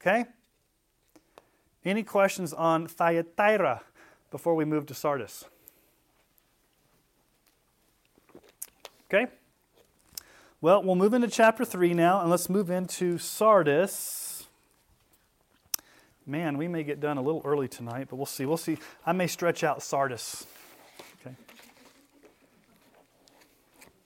Okay? 0.01 0.25
Any 1.87 2.03
questions 2.03 2.53
on 2.53 2.89
Thyatira 2.89 3.83
before 4.33 4.57
we 4.57 4.65
move 4.65 4.87
to 4.87 4.95
Sardis? 4.95 5.45
Okay? 9.05 9.31
Well, 10.61 10.83
we'll 10.83 10.97
move 10.97 11.15
into 11.15 11.29
chapter 11.29 11.65
3 11.65 11.95
now, 11.95 12.21
and 12.21 12.29
let's 12.29 12.51
move 12.51 12.71
into 12.71 13.19
Sardis. 13.19 14.49
Man, 16.27 16.59
we 16.59 16.67
may 16.67 16.83
get 16.83 16.99
done 16.99 17.19
a 17.19 17.23
little 17.23 17.41
early 17.45 17.69
tonight, 17.69 18.09
but 18.11 18.17
we'll 18.17 18.27
see. 18.27 18.47
We'll 18.47 18.57
see. 18.57 18.79
I 19.07 19.13
may 19.13 19.29
stretch 19.29 19.63
out 19.63 19.81
Sardis. 19.81 20.45
Okay. 21.21 21.37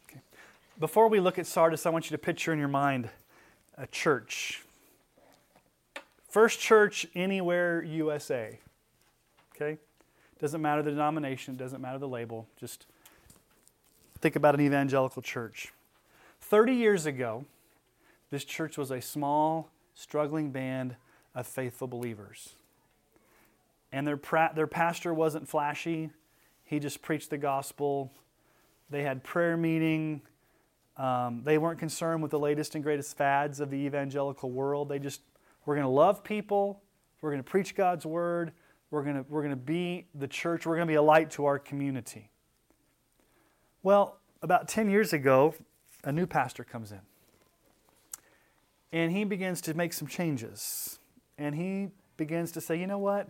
okay. 0.07 0.21
Before 0.79 1.09
we 1.09 1.19
look 1.19 1.39
at 1.39 1.47
Sardis, 1.47 1.87
I 1.87 1.89
want 1.89 2.11
you 2.11 2.15
to 2.15 2.19
picture 2.19 2.53
in 2.53 2.59
your 2.59 2.69
mind 2.69 3.09
a 3.79 3.87
church. 3.87 4.65
First 6.31 6.61
church 6.61 7.09
anywhere 7.17 7.83
USA. 7.83 8.61
Okay? 9.55 9.79
Doesn't 10.39 10.63
matter 10.63 10.81
the 10.81 10.93
denomination, 10.93 11.57
doesn't 11.57 11.83
matter 11.83 11.99
the 11.99 12.09
label. 12.09 12.47
Just 12.57 12.87
think 14.21 14.37
about 14.37 14.55
an 14.55 14.61
evangelical 14.61 15.23
church. 15.23 15.73
30 16.41 16.75
years 16.75 17.05
ago, 17.05 17.45
this 18.31 18.45
church 18.45 18.79
was 18.79 18.93
a 18.93 19.01
small, 19.01 19.71
struggling 19.97 20.53
band 20.53 20.95
of 21.35 21.49
faithful 21.49 21.89
believers. 21.89 22.51
And 23.93 24.07
their, 24.07 24.17
pra- 24.17 24.53
their 24.55 24.69
pastor 24.69 25.13
wasn't 25.13 25.49
flashy, 25.49 26.11
he 26.65 26.79
just 26.79 27.03
preached 27.03 27.31
the 27.31 27.39
gospel. 27.39 28.13
They 28.89 29.03
had 29.03 29.25
prayer 29.25 29.57
meeting. 29.57 30.23
Um, 30.97 31.43
they 31.45 31.59
weren't 31.59 31.81
concerned 31.81 32.23
with 32.23 32.31
the 32.31 32.39
latest 32.39 32.77
and 32.77 32.85
greatest 32.85 33.17
fads 33.17 33.59
of 33.59 33.71
the 33.71 33.79
evangelical 33.79 34.51
world. 34.51 34.89
They 34.89 35.01
just 35.01 35.23
we're 35.71 35.77
going 35.77 35.87
to 35.87 35.89
love 35.89 36.25
people. 36.25 36.83
We're 37.21 37.31
going 37.31 37.45
to 37.45 37.49
preach 37.49 37.77
God's 37.77 38.05
word. 38.05 38.51
We're 38.91 39.05
going 39.05 39.15
to, 39.15 39.25
we're 39.29 39.43
going 39.43 39.53
to 39.53 39.57
be 39.57 40.09
the 40.17 40.27
church. 40.27 40.67
We're 40.67 40.75
going 40.75 40.89
to 40.89 40.91
be 40.91 40.97
a 40.97 41.03
light 41.03 41.31
to 41.31 41.45
our 41.45 41.61
community. 41.61 42.33
Well, 43.85 44.19
about 44.43 44.67
10 44.67 44.91
years 44.91 45.13
ago, 45.13 45.55
a 46.03 46.11
new 46.11 46.27
pastor 46.27 46.65
comes 46.65 46.91
in. 46.91 46.99
And 48.91 49.13
he 49.13 49.23
begins 49.23 49.61
to 49.61 49.75
make 49.75 49.93
some 49.93 50.09
changes. 50.09 50.99
And 51.39 51.55
he 51.55 51.91
begins 52.17 52.51
to 52.51 52.61
say, 52.61 52.75
you 52.75 52.89
know 52.89 52.99
what? 52.99 53.29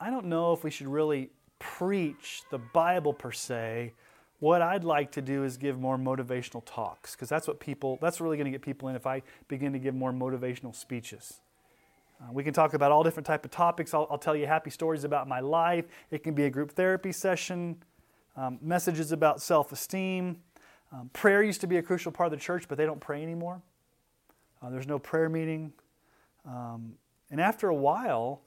I 0.00 0.08
don't 0.08 0.28
know 0.28 0.54
if 0.54 0.64
we 0.64 0.70
should 0.70 0.88
really 0.88 1.28
preach 1.58 2.40
the 2.50 2.58
Bible 2.58 3.12
per 3.12 3.32
se, 3.32 3.92
what 4.40 4.62
I'd 4.62 4.84
like 4.84 5.12
to 5.12 5.22
do 5.22 5.44
is 5.44 5.56
give 5.56 5.78
more 5.78 5.96
motivational 5.96 6.62
talks 6.64 7.14
because 7.14 7.28
that's 7.28 7.48
what 7.48 7.58
people, 7.58 7.98
that's 8.00 8.20
really 8.20 8.36
going 8.36 8.44
to 8.44 8.50
get 8.50 8.62
people 8.62 8.88
in 8.88 8.96
if 8.96 9.06
I 9.06 9.22
begin 9.48 9.72
to 9.72 9.78
give 9.78 9.94
more 9.94 10.12
motivational 10.12 10.74
speeches. 10.74 11.40
Uh, 12.20 12.32
we 12.32 12.42
can 12.42 12.52
talk 12.52 12.74
about 12.74 12.92
all 12.92 13.02
different 13.02 13.26
type 13.26 13.44
of 13.44 13.50
topics. 13.50 13.94
I'll, 13.94 14.06
I'll, 14.10 14.18
tell 14.18 14.36
you 14.36 14.46
happy 14.46 14.70
stories 14.70 15.04
about 15.04 15.28
my 15.28 15.40
life. 15.40 15.86
It 16.10 16.22
can 16.22 16.34
be 16.34 16.44
a 16.44 16.50
group 16.50 16.72
therapy 16.72 17.12
session, 17.12 17.76
um, 18.36 18.58
messages 18.60 19.12
about 19.12 19.40
self-esteem. 19.40 20.36
Um, 20.92 21.10
prayer 21.12 21.42
used 21.42 21.60
to 21.60 21.66
be 21.66 21.76
a 21.76 21.82
crucial 21.82 22.10
part 22.10 22.32
of 22.32 22.38
the 22.38 22.42
church, 22.42 22.66
but 22.68 22.78
they 22.78 22.86
don't 22.86 23.00
pray 23.00 23.22
anymore. 23.22 23.60
Uh, 24.62 24.70
there's 24.70 24.86
no 24.86 24.98
prayer 24.98 25.28
meeting. 25.28 25.72
Um, 26.44 26.94
and 27.30 27.40
after 27.40 27.68
a 27.68 27.74
while, 27.74 28.40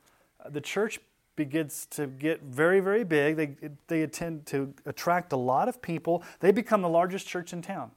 uh, 0.43 0.49
the 0.49 0.61
church 0.61 0.99
begins 1.35 1.85
to 1.91 2.07
get 2.07 2.41
very, 2.41 2.79
very 2.79 3.03
big. 3.03 3.35
They, 3.35 3.69
they 3.87 4.05
tend 4.07 4.45
to 4.47 4.73
attract 4.85 5.33
a 5.33 5.37
lot 5.37 5.69
of 5.69 5.81
people. 5.81 6.23
They 6.39 6.51
become 6.51 6.81
the 6.81 6.89
largest 6.89 7.27
church 7.27 7.53
in 7.53 7.61
town. 7.61 7.91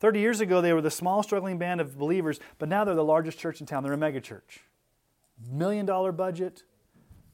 30 0.00 0.20
years 0.20 0.40
ago, 0.40 0.60
they 0.60 0.72
were 0.72 0.80
the 0.80 0.90
small, 0.90 1.22
struggling 1.22 1.58
band 1.58 1.80
of 1.80 1.98
believers, 1.98 2.40
but 2.58 2.68
now 2.68 2.84
they're 2.84 2.94
the 2.94 3.04
largest 3.04 3.38
church 3.38 3.60
in 3.60 3.66
town. 3.66 3.82
They're 3.82 3.92
a 3.92 3.98
megachurch. 3.98 4.60
Million 5.50 5.86
dollar 5.86 6.12
budget, 6.12 6.62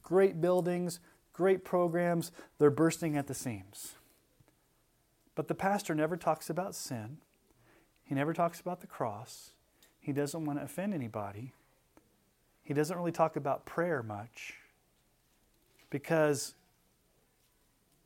great 0.03 0.39
buildings, 0.41 0.99
great 1.33 1.63
programs. 1.63 2.31
They're 2.59 2.69
bursting 2.69 3.17
at 3.17 3.27
the 3.27 3.33
seams. 3.33 3.95
But 5.33 5.47
the 5.47 5.55
pastor 5.55 5.95
never 5.95 6.17
talks 6.17 6.49
about 6.49 6.75
sin, 6.75 7.17
he 8.03 8.15
never 8.15 8.33
talks 8.33 8.59
about 8.59 8.81
the 8.81 8.87
cross. 8.87 9.51
He 9.99 10.13
doesn't 10.13 10.45
want 10.45 10.57
to 10.57 10.63
offend 10.63 10.93
anybody. 10.93 11.51
He 12.63 12.73
doesn't 12.73 12.95
really 12.95 13.11
talk 13.11 13.35
about 13.35 13.65
prayer 13.65 14.01
much 14.01 14.53
because 15.89 16.55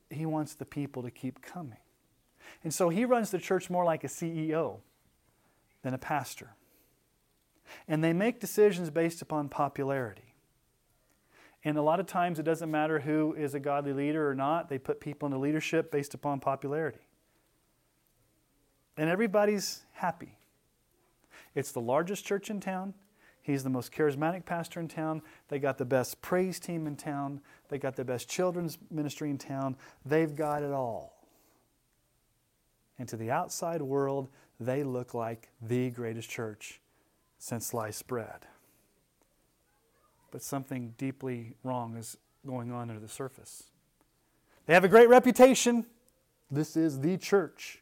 he 0.10 0.26
wants 0.26 0.54
the 0.54 0.66
people 0.66 1.04
to 1.04 1.12
keep 1.12 1.42
coming. 1.42 1.78
And 2.64 2.74
so 2.74 2.90
he 2.90 3.06
runs 3.06 3.32
the 3.32 3.40
church 3.40 3.70
more 3.70 3.86
like 3.86 4.04
a 4.04 4.08
CEO 4.08 4.80
than 5.84 5.94
a 5.94 5.98
pastor. 5.98 6.56
And 7.88 8.04
they 8.04 8.14
make 8.14 8.40
decisions 8.40 8.90
based 8.90 9.22
upon 9.22 9.50
popularity. 9.50 10.36
And 11.64 11.78
a 11.78 11.82
lot 11.82 12.00
of 12.00 12.08
times 12.08 12.40
it 12.40 12.44
doesn't 12.44 12.72
matter 12.72 13.00
who 13.00 13.34
is 13.34 13.54
a 13.54 13.60
godly 13.60 13.94
leader 13.94 14.30
or 14.30 14.36
not, 14.36 14.68
they 14.68 14.80
put 14.80 15.00
people 15.00 15.28
into 15.28 15.38
leadership 15.38 15.92
based 15.92 16.14
upon 16.14 16.40
popularity. 16.40 17.06
And 18.98 19.10
everybody's 19.10 19.86
happy. 19.94 20.38
It's 21.56 21.72
the 21.72 21.82
largest 21.82 22.26
church 22.26 22.50
in 22.50 22.60
town. 22.60 22.94
He's 23.44 23.64
the 23.64 23.70
most 23.70 23.92
charismatic 23.92 24.46
pastor 24.46 24.80
in 24.80 24.88
town. 24.88 25.22
They 25.48 25.60
got 25.60 25.78
the 25.78 25.86
best 25.86 26.22
praise 26.22 26.60
team 26.60 26.86
in 26.86 26.96
town. 26.96 27.42
They 27.70 27.80
got 27.80 27.96
the 27.96 28.06
best 28.06 28.30
children's 28.30 28.78
ministry 28.92 29.30
in 29.30 29.38
town. 29.38 29.76
They've 30.06 30.36
got 30.36 30.62
it 30.62 30.72
all. 30.72 31.18
And 33.00 33.10
to 33.10 33.18
the 33.18 33.32
outside 33.32 33.82
world, 33.82 34.30
they 34.60 34.84
look 34.84 35.16
like 35.16 35.50
the 35.60 35.89
greatest 35.89 36.30
church 36.30 36.80
since 37.39 37.68
sliced 37.68 38.06
bread. 38.06 38.46
But 40.30 40.44
something 40.44 40.94
deeply 40.98 41.56
wrong 41.64 41.98
is 41.98 42.16
going 42.46 42.72
on 42.72 42.89
under 42.89 43.02
the 43.02 43.10
surface. 43.10 43.64
They 44.68 44.76
have 44.76 44.84
a 44.84 44.88
great 44.88 45.10
reputation. 45.10 45.88
This 46.52 46.78
is 46.78 47.00
the 47.00 47.18
church. 47.18 47.82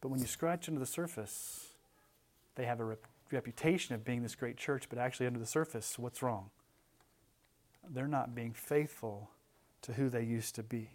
But 0.00 0.10
when 0.10 0.20
you 0.20 0.26
scratch 0.26 0.68
under 0.68 0.78
the 0.78 0.86
surface, 0.86 1.70
they 2.54 2.66
have 2.66 2.78
a 2.78 2.84
reputation 2.84 3.13
reputation 3.30 3.94
of 3.94 4.04
being 4.04 4.22
this 4.22 4.34
great 4.34 4.56
church, 4.56 4.88
but 4.88 4.98
actually 4.98 5.26
under 5.26 5.38
the 5.38 5.46
surface, 5.46 5.98
what's 5.98 6.22
wrong? 6.22 6.50
They're 7.88 8.08
not 8.08 8.34
being 8.34 8.52
faithful 8.52 9.30
to 9.82 9.94
who 9.94 10.08
they 10.08 10.22
used 10.22 10.54
to 10.54 10.62
be. 10.62 10.88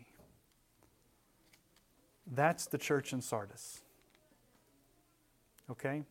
That's 2.25 2.65
the 2.65 2.77
church 2.77 3.13
in 3.13 3.21
Sardis. 3.21 3.82
Okay? 5.69 6.03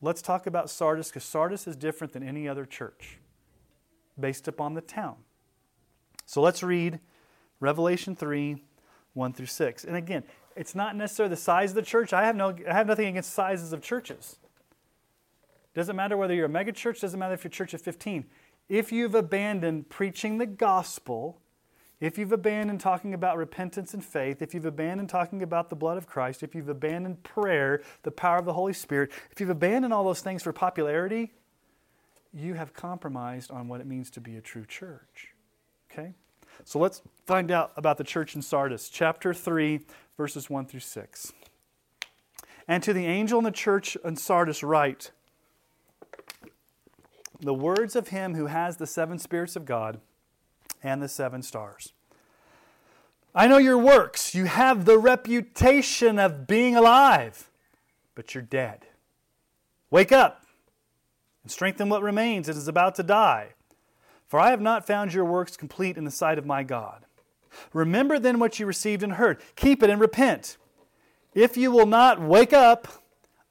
Let's 0.00 0.22
talk 0.22 0.46
about 0.46 0.70
Sardis 0.70 1.08
because 1.08 1.24
Sardis 1.24 1.66
is 1.66 1.76
different 1.76 2.12
than 2.12 2.22
any 2.22 2.48
other 2.48 2.66
church 2.66 3.18
based 4.18 4.48
upon 4.48 4.74
the 4.74 4.80
town. 4.80 5.16
So 6.26 6.40
let's 6.40 6.62
read 6.62 7.00
Revelation 7.60 8.14
3 8.16 8.62
1 9.14 9.32
through 9.32 9.46
6. 9.46 9.84
And 9.84 9.96
again, 9.96 10.24
it's 10.56 10.74
not 10.74 10.96
necessarily 10.96 11.30
the 11.30 11.40
size 11.40 11.70
of 11.70 11.76
the 11.76 11.82
church. 11.82 12.12
I 12.12 12.24
have, 12.24 12.34
no, 12.34 12.54
I 12.68 12.72
have 12.72 12.86
nothing 12.86 13.06
against 13.06 13.32
sizes 13.32 13.72
of 13.72 13.80
churches. 13.80 14.38
Doesn't 15.74 15.96
matter 15.96 16.16
whether 16.16 16.34
you're 16.34 16.46
a 16.46 16.48
megachurch, 16.48 17.00
doesn't 17.00 17.18
matter 17.18 17.34
if 17.34 17.44
you're 17.44 17.48
a 17.48 17.52
church 17.52 17.74
of 17.74 17.80
15. 17.80 18.24
If 18.68 18.92
you've 18.92 19.14
abandoned 19.14 19.90
preaching 19.90 20.38
the 20.38 20.46
gospel, 20.46 21.40
if 22.00 22.18
you've 22.18 22.32
abandoned 22.32 22.80
talking 22.80 23.14
about 23.14 23.36
repentance 23.36 23.94
and 23.94 24.04
faith, 24.04 24.40
if 24.40 24.54
you've 24.54 24.64
abandoned 24.64 25.08
talking 25.08 25.42
about 25.42 25.70
the 25.70 25.76
blood 25.76 25.96
of 25.96 26.06
Christ, 26.06 26.42
if 26.42 26.54
you've 26.54 26.68
abandoned 26.68 27.22
prayer, 27.22 27.82
the 28.02 28.10
power 28.10 28.38
of 28.38 28.44
the 28.44 28.52
Holy 28.52 28.72
Spirit, 28.72 29.10
if 29.30 29.40
you've 29.40 29.50
abandoned 29.50 29.92
all 29.92 30.04
those 30.04 30.20
things 30.20 30.42
for 30.42 30.52
popularity, 30.52 31.32
you 32.32 32.54
have 32.54 32.72
compromised 32.72 33.50
on 33.50 33.68
what 33.68 33.80
it 33.80 33.86
means 33.86 34.10
to 34.10 34.20
be 34.20 34.36
a 34.36 34.40
true 34.40 34.64
church. 34.66 35.34
Okay? 35.90 36.14
So 36.64 36.78
let's 36.78 37.02
find 37.26 37.50
out 37.50 37.72
about 37.76 37.98
the 37.98 38.04
church 38.04 38.34
in 38.34 38.42
Sardis, 38.42 38.88
chapter 38.88 39.34
3, 39.34 39.80
verses 40.16 40.48
1 40.48 40.66
through 40.66 40.80
6. 40.80 41.32
And 42.66 42.82
to 42.82 42.92
the 42.92 43.06
angel 43.06 43.38
in 43.38 43.44
the 43.44 43.50
church 43.50 43.96
in 44.04 44.16
Sardis, 44.16 44.62
write, 44.62 45.10
the 47.40 47.54
words 47.54 47.96
of 47.96 48.08
him 48.08 48.34
who 48.34 48.46
has 48.46 48.76
the 48.76 48.86
seven 48.86 49.18
spirits 49.18 49.56
of 49.56 49.64
God 49.64 50.00
and 50.82 51.02
the 51.02 51.08
seven 51.08 51.42
stars. 51.42 51.92
I 53.34 53.48
know 53.48 53.58
your 53.58 53.78
works. 53.78 54.34
You 54.34 54.44
have 54.44 54.84
the 54.84 54.98
reputation 54.98 56.18
of 56.18 56.46
being 56.46 56.76
alive, 56.76 57.50
but 58.14 58.34
you're 58.34 58.42
dead. 58.42 58.86
Wake 59.90 60.12
up 60.12 60.44
and 61.42 61.50
strengthen 61.50 61.88
what 61.88 62.02
remains 62.02 62.48
and 62.48 62.56
is 62.56 62.68
about 62.68 62.94
to 62.96 63.02
die. 63.02 63.54
For 64.28 64.38
I 64.40 64.50
have 64.50 64.60
not 64.60 64.86
found 64.86 65.12
your 65.12 65.24
works 65.24 65.56
complete 65.56 65.96
in 65.96 66.04
the 66.04 66.10
sight 66.10 66.38
of 66.38 66.46
my 66.46 66.62
God. 66.62 67.06
Remember 67.72 68.18
then 68.18 68.38
what 68.38 68.58
you 68.58 68.66
received 68.66 69.02
and 69.02 69.14
heard. 69.14 69.40
Keep 69.56 69.82
it 69.82 69.90
and 69.90 70.00
repent. 70.00 70.56
If 71.34 71.56
you 71.56 71.70
will 71.70 71.86
not 71.86 72.20
wake 72.20 72.52
up, 72.52 72.88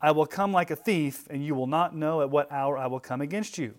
I 0.04 0.12
will 0.12 0.26
come 0.26 0.52
like 0.52 0.70
a 0.70 0.76
thief, 0.76 1.26
and 1.30 1.46
you 1.46 1.56
will 1.56 1.66
not 1.66 1.96
know 1.96 2.22
at 2.22 2.30
what 2.30 2.52
hour 2.52 2.78
I 2.78 2.88
will 2.88 3.00
come 3.00 3.22
against 3.22 3.58
you. 3.58 3.76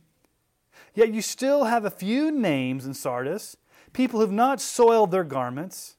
Yet 0.95 1.13
you 1.13 1.21
still 1.21 1.65
have 1.65 1.85
a 1.85 1.91
few 1.91 2.33
names 2.33 2.87
in 2.87 2.95
Sardis, 2.95 3.59
people 3.93 4.19
who 4.19 4.27
have 4.27 4.35
not 4.35 4.59
soiled 4.59 5.11
their 5.11 5.23
garments, 5.23 5.97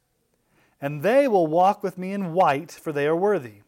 and 0.82 1.03
they 1.03 1.28
will 1.28 1.45
walk 1.45 1.84
with 1.84 1.99
me 1.99 2.11
in 2.11 2.34
white, 2.34 2.71
for 2.71 2.91
they 2.91 3.05
are 3.05 3.15
worthy. 3.15 3.61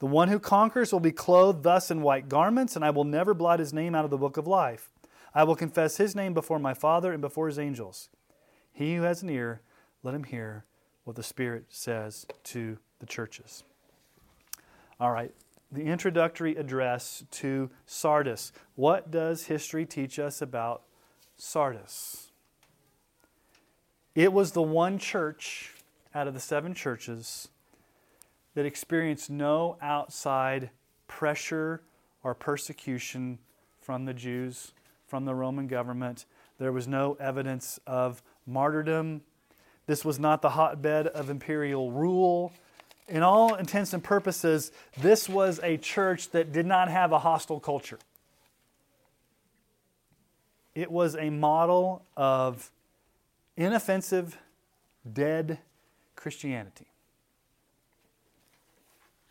The 0.00 0.06
one 0.06 0.28
who 0.28 0.38
conquers 0.38 0.92
will 0.92 1.00
be 1.00 1.12
clothed 1.12 1.62
thus 1.62 1.90
in 1.90 2.02
white 2.02 2.28
garments, 2.28 2.76
and 2.76 2.84
I 2.84 2.90
will 2.90 3.04
never 3.04 3.32
blot 3.32 3.58
his 3.58 3.72
name 3.72 3.94
out 3.94 4.04
of 4.04 4.10
the 4.10 4.18
book 4.18 4.36
of 4.36 4.46
life. 4.46 4.90
I 5.34 5.44
will 5.44 5.56
confess 5.56 5.96
his 5.96 6.14
name 6.14 6.34
before 6.34 6.58
my 6.58 6.74
Father 6.74 7.10
and 7.10 7.22
before 7.22 7.46
his 7.46 7.58
angels. 7.58 8.10
He 8.70 8.96
who 8.96 9.02
has 9.02 9.22
an 9.22 9.30
ear, 9.30 9.62
let 10.02 10.14
him 10.14 10.24
hear 10.24 10.66
what 11.04 11.16
the 11.16 11.22
Spirit 11.22 11.64
says 11.70 12.26
to 12.44 12.78
the 13.00 13.06
churches. 13.06 13.64
All 15.00 15.12
right, 15.12 15.32
the 15.70 15.84
introductory 15.84 16.56
address 16.56 17.22
to 17.30 17.70
Sardis. 17.86 18.50
What 18.74 19.12
does 19.12 19.46
history 19.46 19.86
teach 19.86 20.18
us 20.18 20.42
about 20.42 20.82
Sardis? 21.36 22.32
It 24.16 24.32
was 24.32 24.50
the 24.50 24.62
one 24.62 24.98
church 24.98 25.72
out 26.16 26.26
of 26.26 26.34
the 26.34 26.40
seven 26.40 26.74
churches 26.74 27.46
that 28.54 28.66
experienced 28.66 29.30
no 29.30 29.76
outside 29.80 30.70
pressure 31.06 31.82
or 32.24 32.34
persecution 32.34 33.38
from 33.80 34.04
the 34.04 34.14
Jews, 34.14 34.72
from 35.06 35.26
the 35.26 35.34
Roman 35.36 35.68
government. 35.68 36.24
There 36.58 36.72
was 36.72 36.88
no 36.88 37.16
evidence 37.20 37.78
of 37.86 38.20
martyrdom. 38.48 39.20
This 39.86 40.04
was 40.04 40.18
not 40.18 40.42
the 40.42 40.50
hotbed 40.50 41.06
of 41.06 41.30
imperial 41.30 41.92
rule 41.92 42.52
in 43.08 43.22
all 43.22 43.54
intents 43.54 43.92
and 43.92 44.04
purposes, 44.04 44.70
this 44.98 45.28
was 45.28 45.60
a 45.62 45.76
church 45.78 46.30
that 46.30 46.52
did 46.52 46.66
not 46.66 46.90
have 46.90 47.12
a 47.12 47.18
hostile 47.18 47.60
culture. 47.60 47.98
It 50.74 50.90
was 50.90 51.16
a 51.16 51.30
model 51.30 52.02
of 52.16 52.70
inoffensive, 53.56 54.38
dead 55.10 55.58
Christianity. 56.14 56.86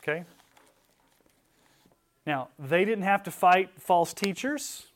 Okay? 0.01 0.25
Now, 2.25 2.49
they 2.59 2.83
didn't 2.83 3.05
have 3.05 3.23
to 3.23 3.31
fight 3.31 3.69
false 3.77 4.13
teachers. 4.13 4.87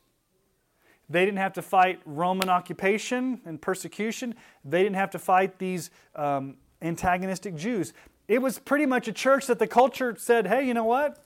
They 1.08 1.24
didn't 1.24 1.38
have 1.38 1.54
to 1.54 1.62
fight 1.62 2.00
Roman 2.04 2.48
occupation 2.48 3.40
and 3.46 3.60
persecution. 3.60 4.34
They 4.64 4.82
didn't 4.82 4.96
have 4.96 5.10
to 5.10 5.18
fight 5.18 5.58
these 5.58 5.90
um, 6.14 6.56
antagonistic 6.82 7.54
Jews 7.54 7.92
it 8.32 8.40
was 8.40 8.58
pretty 8.58 8.86
much 8.86 9.06
a 9.08 9.12
church 9.12 9.46
that 9.48 9.58
the 9.58 9.66
culture 9.66 10.16
said, 10.18 10.46
hey, 10.46 10.66
you 10.66 10.72
know 10.72 10.86
what? 10.86 11.22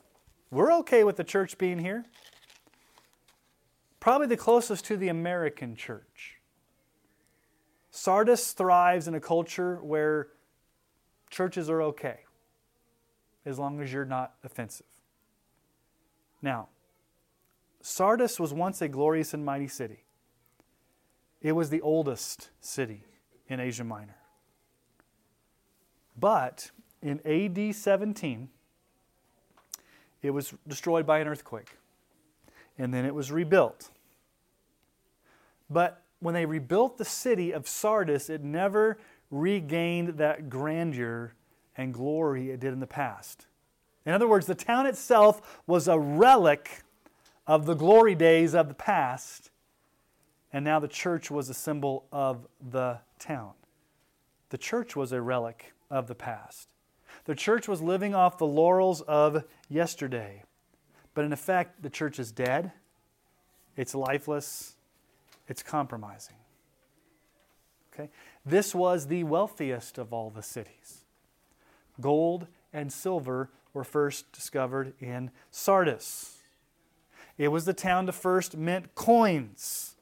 We're 0.51 0.73
okay 0.79 1.05
with 1.05 1.15
the 1.15 1.23
church 1.23 1.57
being 1.57 1.79
here. 1.79 2.05
Probably 4.01 4.27
the 4.27 4.37
closest 4.37 4.85
to 4.87 4.97
the 4.97 5.07
American 5.07 5.77
church. 5.77 6.39
Sardis 7.93 8.51
thrives 8.51 9.07
in 9.07 9.15
a 9.15 9.21
culture 9.21 9.77
where 9.77 10.31
churches 11.31 11.71
are 11.71 11.81
okay 11.81 12.19
as 13.45 13.57
long 13.57 13.81
as 13.81 13.93
you're 13.93 14.05
not 14.05 14.35
offensive. 14.43 14.87
Now, 16.43 16.71
Sardis 17.83 18.41
was 18.41 18.53
once 18.53 18.83
a 18.83 18.89
glorious 18.89 19.33
and 19.33 19.45
mighty 19.45 19.69
city. 19.69 20.03
It 21.41 21.53
was 21.53 21.71
the 21.71 21.83
oldest 21.83 22.51
city 22.61 23.05
in 23.47 23.61
Asia 23.61 23.85
Minor. 23.85 24.17
But 26.19 26.73
in 27.03 27.21
AD 27.27 27.75
17, 27.75 28.49
it 30.23 30.31
was 30.31 30.55
destroyed 30.67 31.07
by 31.07 31.19
an 31.19 31.29
earthquake. 31.29 31.77
And 32.79 32.93
then 32.93 33.05
it 33.05 33.15
was 33.15 33.31
rebuilt. 33.33 33.91
But 35.71 36.03
when 36.21 36.35
they 36.35 36.47
rebuilt 36.47 36.99
the 36.99 37.05
city 37.05 37.53
of 37.53 37.69
Sardis, 37.69 38.29
it 38.29 38.43
never 38.43 38.99
regained 39.31 40.19
that 40.19 40.49
grandeur 40.49 41.33
and 41.77 41.93
glory 41.93 42.51
it 42.51 42.61
did 42.61 42.73
in 42.73 42.81
the 42.81 42.87
past. 42.87 43.47
In 44.05 44.13
other 44.13 44.29
words, 44.29 44.47
the 44.47 44.55
town 44.55 44.87
itself 44.87 45.61
was 45.67 45.89
a 45.89 45.99
relic 45.99 46.83
of 47.47 47.67
the 47.67 47.75
glory 47.75 48.15
days 48.15 48.55
of 48.55 48.69
the 48.69 48.75
past, 48.75 49.51
and 50.53 50.65
now 50.65 50.79
the 50.79 50.89
church 50.89 51.31
was 51.31 51.49
a 51.49 51.55
symbol 51.55 52.07
of 52.13 52.47
the 52.71 52.99
town. 53.19 53.53
The 54.51 54.59
church 54.59 54.95
was 54.97 55.13
a 55.13 55.21
relic 55.21 55.75
of 55.91 56.07
the 56.07 56.15
past. 56.15 56.69
The 57.27 57.35
church 57.35 57.69
was 57.69 57.83
living 57.83 58.15
off 58.15 58.39
the 58.39 58.47
laurels 58.47 59.03
of 59.03 59.45
yesterday. 59.69 60.45
But 61.15 61.25
in 61.25 61.33
effect, 61.33 61.83
the 61.83 61.91
church 61.91 62.19
is 62.19 62.31
dead, 62.31 62.73
it's 63.77 63.95
lifeless, 63.95 64.77
it's 65.49 65.63
compromising. 65.63 66.37
Okay? 67.93 68.11
This 68.45 68.75
was 68.75 69.07
the 69.07 69.25
wealthiest 69.25 69.99
of 69.99 70.13
all 70.13 70.31
the 70.31 70.43
cities. 70.43 71.05
Gold 72.01 72.47
and 72.73 72.93
silver 72.93 73.51
were 73.73 73.85
first 73.85 74.31
discovered 74.33 74.95
in 75.01 75.31
Sardis. 75.51 76.39
It 77.39 77.49
was 77.49 77.65
the 77.65 77.75
town 77.75 78.07
to 78.07 78.13
first 78.13 78.57
mint 78.57 78.95
coins. 78.95 79.97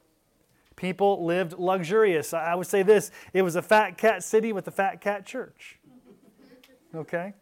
People 0.75 1.25
lived 1.25 1.53
luxurious. 1.53 2.33
I 2.33 2.55
would 2.55 2.67
say 2.67 2.83
this 2.83 3.11
it 3.33 3.41
was 3.41 3.55
a 3.55 3.61
fat 3.61 3.97
cat 3.97 4.23
city 4.23 4.51
with 4.51 4.67
a 4.67 4.71
fat 4.71 5.01
cat 5.01 5.25
church. 5.25 5.79
Okay? 6.95 7.33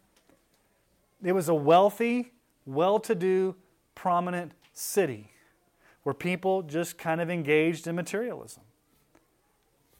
It 1.22 1.32
was 1.32 1.48
a 1.48 1.54
wealthy, 1.54 2.32
well 2.66 2.98
to 3.00 3.14
do, 3.14 3.56
prominent 3.94 4.52
city 4.72 5.30
where 6.02 6.14
people 6.14 6.62
just 6.62 6.98
kind 6.98 7.20
of 7.20 7.30
engaged 7.30 7.86
in 7.86 7.96
materialism. 7.96 8.62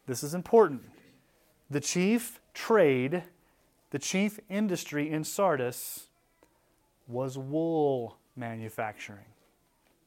This 0.07 0.23
is 0.23 0.35
important. 0.35 0.83
The 1.71 1.81
chief 1.81 2.41
trade, 2.53 3.23
the 3.91 3.99
chief 3.99 4.39
industry 4.51 5.11
in 5.11 5.25
Sardis 5.25 6.09
was 7.09 7.39
wool 7.39 8.19
manufacturing. 8.37 9.25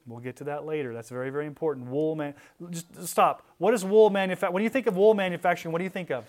We'll 0.06 0.20
get 0.20 0.38
to 0.38 0.46
that 0.46 0.66
later. 0.66 0.94
That's 0.94 1.10
very, 1.10 1.30
very 1.32 1.48
important. 1.48 1.88
Wool 1.88 2.16
man. 2.16 2.34
Just 2.70 3.08
stop. 3.08 3.46
What 3.58 3.74
is 3.74 3.84
wool 3.84 4.10
manufacturing? 4.10 4.54
When 4.54 4.64
you 4.64 4.70
think 4.70 4.88
of 4.88 4.96
wool 4.96 5.14
manufacturing, 5.14 5.74
what 5.74 5.80
do 5.80 5.84
you 5.84 5.90
think 5.90 6.12
of? 6.12 6.26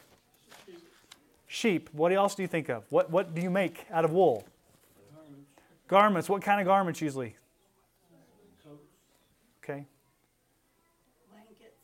Sheep. 1.48 1.88
What 1.92 2.12
else 2.12 2.34
do 2.34 2.42
you 2.42 2.48
think 2.48 2.68
of? 2.68 2.84
What, 2.90 3.10
what 3.10 3.34
do 3.34 3.40
you 3.40 3.50
make 3.50 3.86
out 3.90 4.04
of 4.04 4.12
wool? 4.12 4.44
Garments. 5.14 5.48
garments. 5.88 6.28
What 6.28 6.42
kind 6.42 6.60
of 6.60 6.66
garments 6.66 7.00
usually? 7.00 7.36
Coats. 8.62 8.76
Okay. 9.64 9.86
Blankets. 11.32 11.76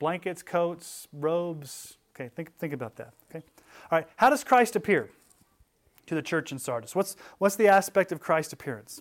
Blankets, 0.00 0.42
coats, 0.42 1.08
robes. 1.12 1.96
Okay, 2.14 2.30
think, 2.34 2.54
think 2.58 2.72
about 2.72 2.96
that. 2.96 3.14
Okay. 3.30 3.44
All 3.90 3.98
right. 3.98 4.08
How 4.16 4.28
does 4.28 4.42
Christ 4.42 4.74
appear 4.74 5.08
to 6.06 6.16
the 6.16 6.22
church 6.22 6.50
in 6.50 6.58
Sardis? 6.58 6.94
What's, 6.96 7.16
what's 7.38 7.54
the 7.54 7.68
aspect 7.68 8.10
of 8.10 8.18
Christ's 8.18 8.52
appearance? 8.52 9.00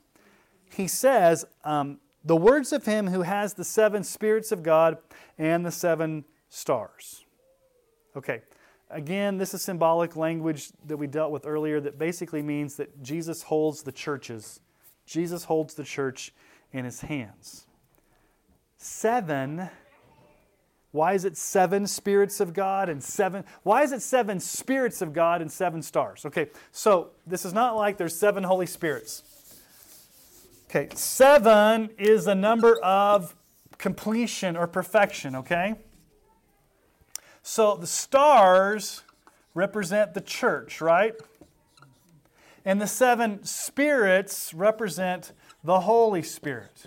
He 0.71 0.87
says, 0.87 1.45
um, 1.65 1.99
the 2.23 2.35
words 2.35 2.71
of 2.71 2.85
him 2.85 3.07
who 3.07 3.23
has 3.23 3.55
the 3.55 3.63
seven 3.63 4.03
spirits 4.03 4.51
of 4.51 4.61
God 4.61 4.99
and 5.39 5.65
the 5.65 5.71
seven 5.71 6.25
stars. 6.49 7.25
Okay. 8.15 8.41
Again, 8.91 9.37
this 9.37 9.53
is 9.53 9.61
symbolic 9.61 10.15
language 10.15 10.69
that 10.85 10.97
we 10.97 11.07
dealt 11.07 11.31
with 11.31 11.45
earlier 11.45 11.79
that 11.79 11.97
basically 11.97 12.41
means 12.41 12.75
that 12.75 13.01
Jesus 13.01 13.43
holds 13.43 13.83
the 13.83 13.91
churches. 13.91 14.59
Jesus 15.05 15.45
holds 15.45 15.73
the 15.73 15.83
church 15.83 16.33
in 16.73 16.85
his 16.85 17.01
hands. 17.01 17.67
Seven. 18.77 19.69
Why 20.91 21.13
is 21.13 21.23
it 21.23 21.37
seven 21.37 21.87
spirits 21.87 22.41
of 22.41 22.53
God 22.53 22.89
and 22.89 23.01
seven? 23.01 23.45
Why 23.63 23.83
is 23.83 23.93
it 23.93 24.01
seven 24.01 24.41
spirits 24.41 25.01
of 25.01 25.13
God 25.13 25.41
and 25.41 25.49
seven 25.49 25.81
stars? 25.81 26.25
Okay, 26.25 26.49
so 26.73 27.11
this 27.25 27.45
is 27.45 27.53
not 27.53 27.77
like 27.77 27.97
there's 27.97 28.17
seven 28.17 28.43
Holy 28.43 28.65
Spirits. 28.65 29.23
Okay, 30.69 30.89
seven 30.95 31.91
is 31.97 32.27
a 32.27 32.35
number 32.35 32.77
of 32.83 33.35
completion 33.77 34.57
or 34.57 34.67
perfection, 34.67 35.35
okay? 35.37 35.75
So 37.43 37.75
the 37.75 37.87
stars 37.87 39.03
represent 39.53 40.13
the 40.13 40.21
church, 40.21 40.81
right? 40.81 41.15
And 42.63 42.79
the 42.79 42.87
seven 42.87 43.43
spirits 43.43 44.53
represent 44.53 45.33
the 45.63 45.81
Holy 45.81 46.21
Spirit. 46.21 46.85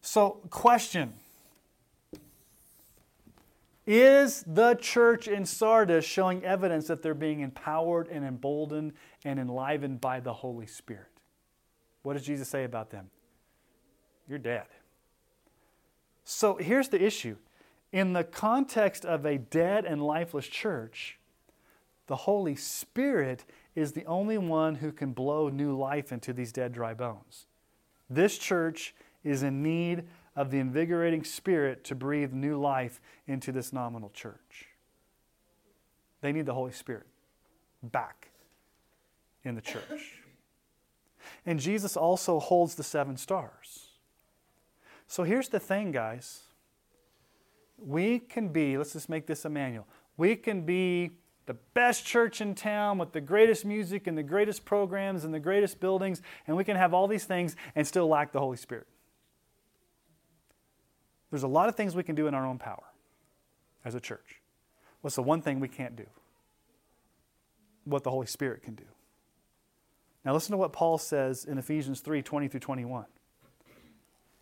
So, 0.00 0.40
question 0.50 1.14
Is 3.86 4.44
the 4.46 4.74
church 4.74 5.28
in 5.28 5.44
Sardis 5.44 6.04
showing 6.04 6.42
evidence 6.42 6.86
that 6.86 7.02
they're 7.02 7.14
being 7.14 7.40
empowered 7.40 8.08
and 8.08 8.24
emboldened 8.24 8.94
and 9.24 9.38
enlivened 9.38 10.00
by 10.00 10.20
the 10.20 10.32
Holy 10.32 10.66
Spirit? 10.66 11.10
What 12.02 12.14
does 12.14 12.22
Jesus 12.22 12.48
say 12.48 12.64
about 12.64 12.90
them? 12.90 13.10
You're 14.28 14.38
dead. 14.38 14.66
So, 16.24 16.56
here's 16.56 16.88
the 16.88 17.04
issue 17.04 17.36
in 17.96 18.12
the 18.12 18.24
context 18.24 19.06
of 19.06 19.24
a 19.24 19.38
dead 19.38 19.86
and 19.86 20.06
lifeless 20.06 20.46
church, 20.46 21.18
the 22.08 22.14
Holy 22.14 22.54
Spirit 22.54 23.46
is 23.74 23.92
the 23.92 24.04
only 24.04 24.36
one 24.36 24.74
who 24.74 24.92
can 24.92 25.14
blow 25.14 25.48
new 25.48 25.74
life 25.74 26.12
into 26.12 26.34
these 26.34 26.52
dead, 26.52 26.72
dry 26.72 26.92
bones. 26.92 27.46
This 28.10 28.36
church 28.36 28.94
is 29.24 29.42
in 29.42 29.62
need 29.62 30.04
of 30.36 30.50
the 30.50 30.58
invigorating 30.58 31.24
Spirit 31.24 31.84
to 31.84 31.94
breathe 31.94 32.34
new 32.34 32.60
life 32.60 33.00
into 33.26 33.50
this 33.50 33.72
nominal 33.72 34.10
church. 34.10 34.66
They 36.20 36.32
need 36.32 36.44
the 36.44 36.52
Holy 36.52 36.72
Spirit 36.72 37.06
back 37.82 38.28
in 39.42 39.54
the 39.54 39.62
church. 39.62 40.20
And 41.46 41.58
Jesus 41.58 41.96
also 41.96 42.40
holds 42.40 42.74
the 42.74 42.84
seven 42.84 43.16
stars. 43.16 43.86
So 45.06 45.22
here's 45.22 45.48
the 45.48 45.60
thing, 45.60 45.92
guys 45.92 46.42
we 47.78 48.18
can 48.18 48.48
be, 48.48 48.78
let's 48.78 48.92
just 48.92 49.08
make 49.08 49.26
this 49.26 49.44
Emmanuel, 49.44 49.86
we 50.16 50.36
can 50.36 50.62
be 50.62 51.12
the 51.46 51.54
best 51.74 52.04
church 52.04 52.40
in 52.40 52.54
town 52.54 52.98
with 52.98 53.12
the 53.12 53.20
greatest 53.20 53.64
music 53.64 54.06
and 54.06 54.18
the 54.18 54.22
greatest 54.22 54.64
programs 54.64 55.24
and 55.24 55.32
the 55.32 55.40
greatest 55.40 55.78
buildings, 55.78 56.20
and 56.46 56.56
we 56.56 56.64
can 56.64 56.76
have 56.76 56.92
all 56.92 57.06
these 57.06 57.24
things 57.24 57.54
and 57.74 57.86
still 57.86 58.08
lack 58.08 58.32
the 58.32 58.40
Holy 58.40 58.56
Spirit. 58.56 58.86
There's 61.30 61.44
a 61.44 61.48
lot 61.48 61.68
of 61.68 61.76
things 61.76 61.94
we 61.94 62.02
can 62.02 62.14
do 62.14 62.26
in 62.26 62.34
our 62.34 62.46
own 62.46 62.58
power 62.58 62.84
as 63.84 63.94
a 63.94 64.00
church. 64.00 64.40
What's 65.00 65.16
the 65.16 65.22
one 65.22 65.42
thing 65.42 65.60
we 65.60 65.68
can't 65.68 65.94
do? 65.94 66.06
What 67.84 68.02
the 68.02 68.10
Holy 68.10 68.26
Spirit 68.26 68.62
can 68.62 68.74
do. 68.74 68.84
Now, 70.24 70.32
listen 70.32 70.50
to 70.50 70.56
what 70.56 70.72
Paul 70.72 70.98
says 70.98 71.44
in 71.44 71.56
Ephesians 71.56 72.00
3 72.00 72.20
20 72.20 72.48
through 72.48 72.60
21. 72.60 73.04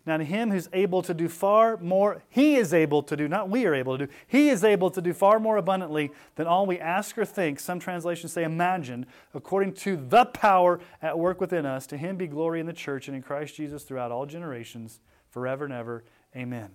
Now, 0.05 0.17
to 0.17 0.23
him 0.23 0.51
who's 0.51 0.69
able 0.71 1.01
to 1.01 1.15
do 1.15 1.27
far 1.27 1.77
more, 1.77 2.21
he 2.29 2.57
is 2.57 2.75
able 2.75 3.01
to 3.03 3.17
do, 3.17 3.27
not 3.27 3.49
we 3.49 3.65
are 3.65 3.73
able 3.73 3.97
to 3.97 4.05
do, 4.05 4.13
he 4.27 4.49
is 4.49 4.63
able 4.63 4.91
to 4.91 5.01
do 5.01 5.13
far 5.13 5.39
more 5.39 5.57
abundantly 5.57 6.11
than 6.35 6.45
all 6.45 6.67
we 6.67 6.79
ask 6.79 7.17
or 7.17 7.25
think. 7.25 7.59
Some 7.59 7.79
translations 7.79 8.31
say 8.31 8.43
imagine, 8.43 9.07
according 9.33 9.73
to 9.73 9.97
the 9.97 10.25
power 10.25 10.79
at 11.01 11.17
work 11.17 11.41
within 11.41 11.65
us. 11.65 11.87
To 11.87 11.97
him 11.97 12.17
be 12.17 12.27
glory 12.27 12.59
in 12.59 12.67
the 12.67 12.73
church 12.73 13.07
and 13.07 13.17
in 13.17 13.23
Christ 13.23 13.55
Jesus 13.55 13.83
throughout 13.83 14.11
all 14.11 14.27
generations, 14.27 14.99
forever 15.31 15.65
and 15.65 15.73
ever. 15.73 16.03
Amen. 16.35 16.69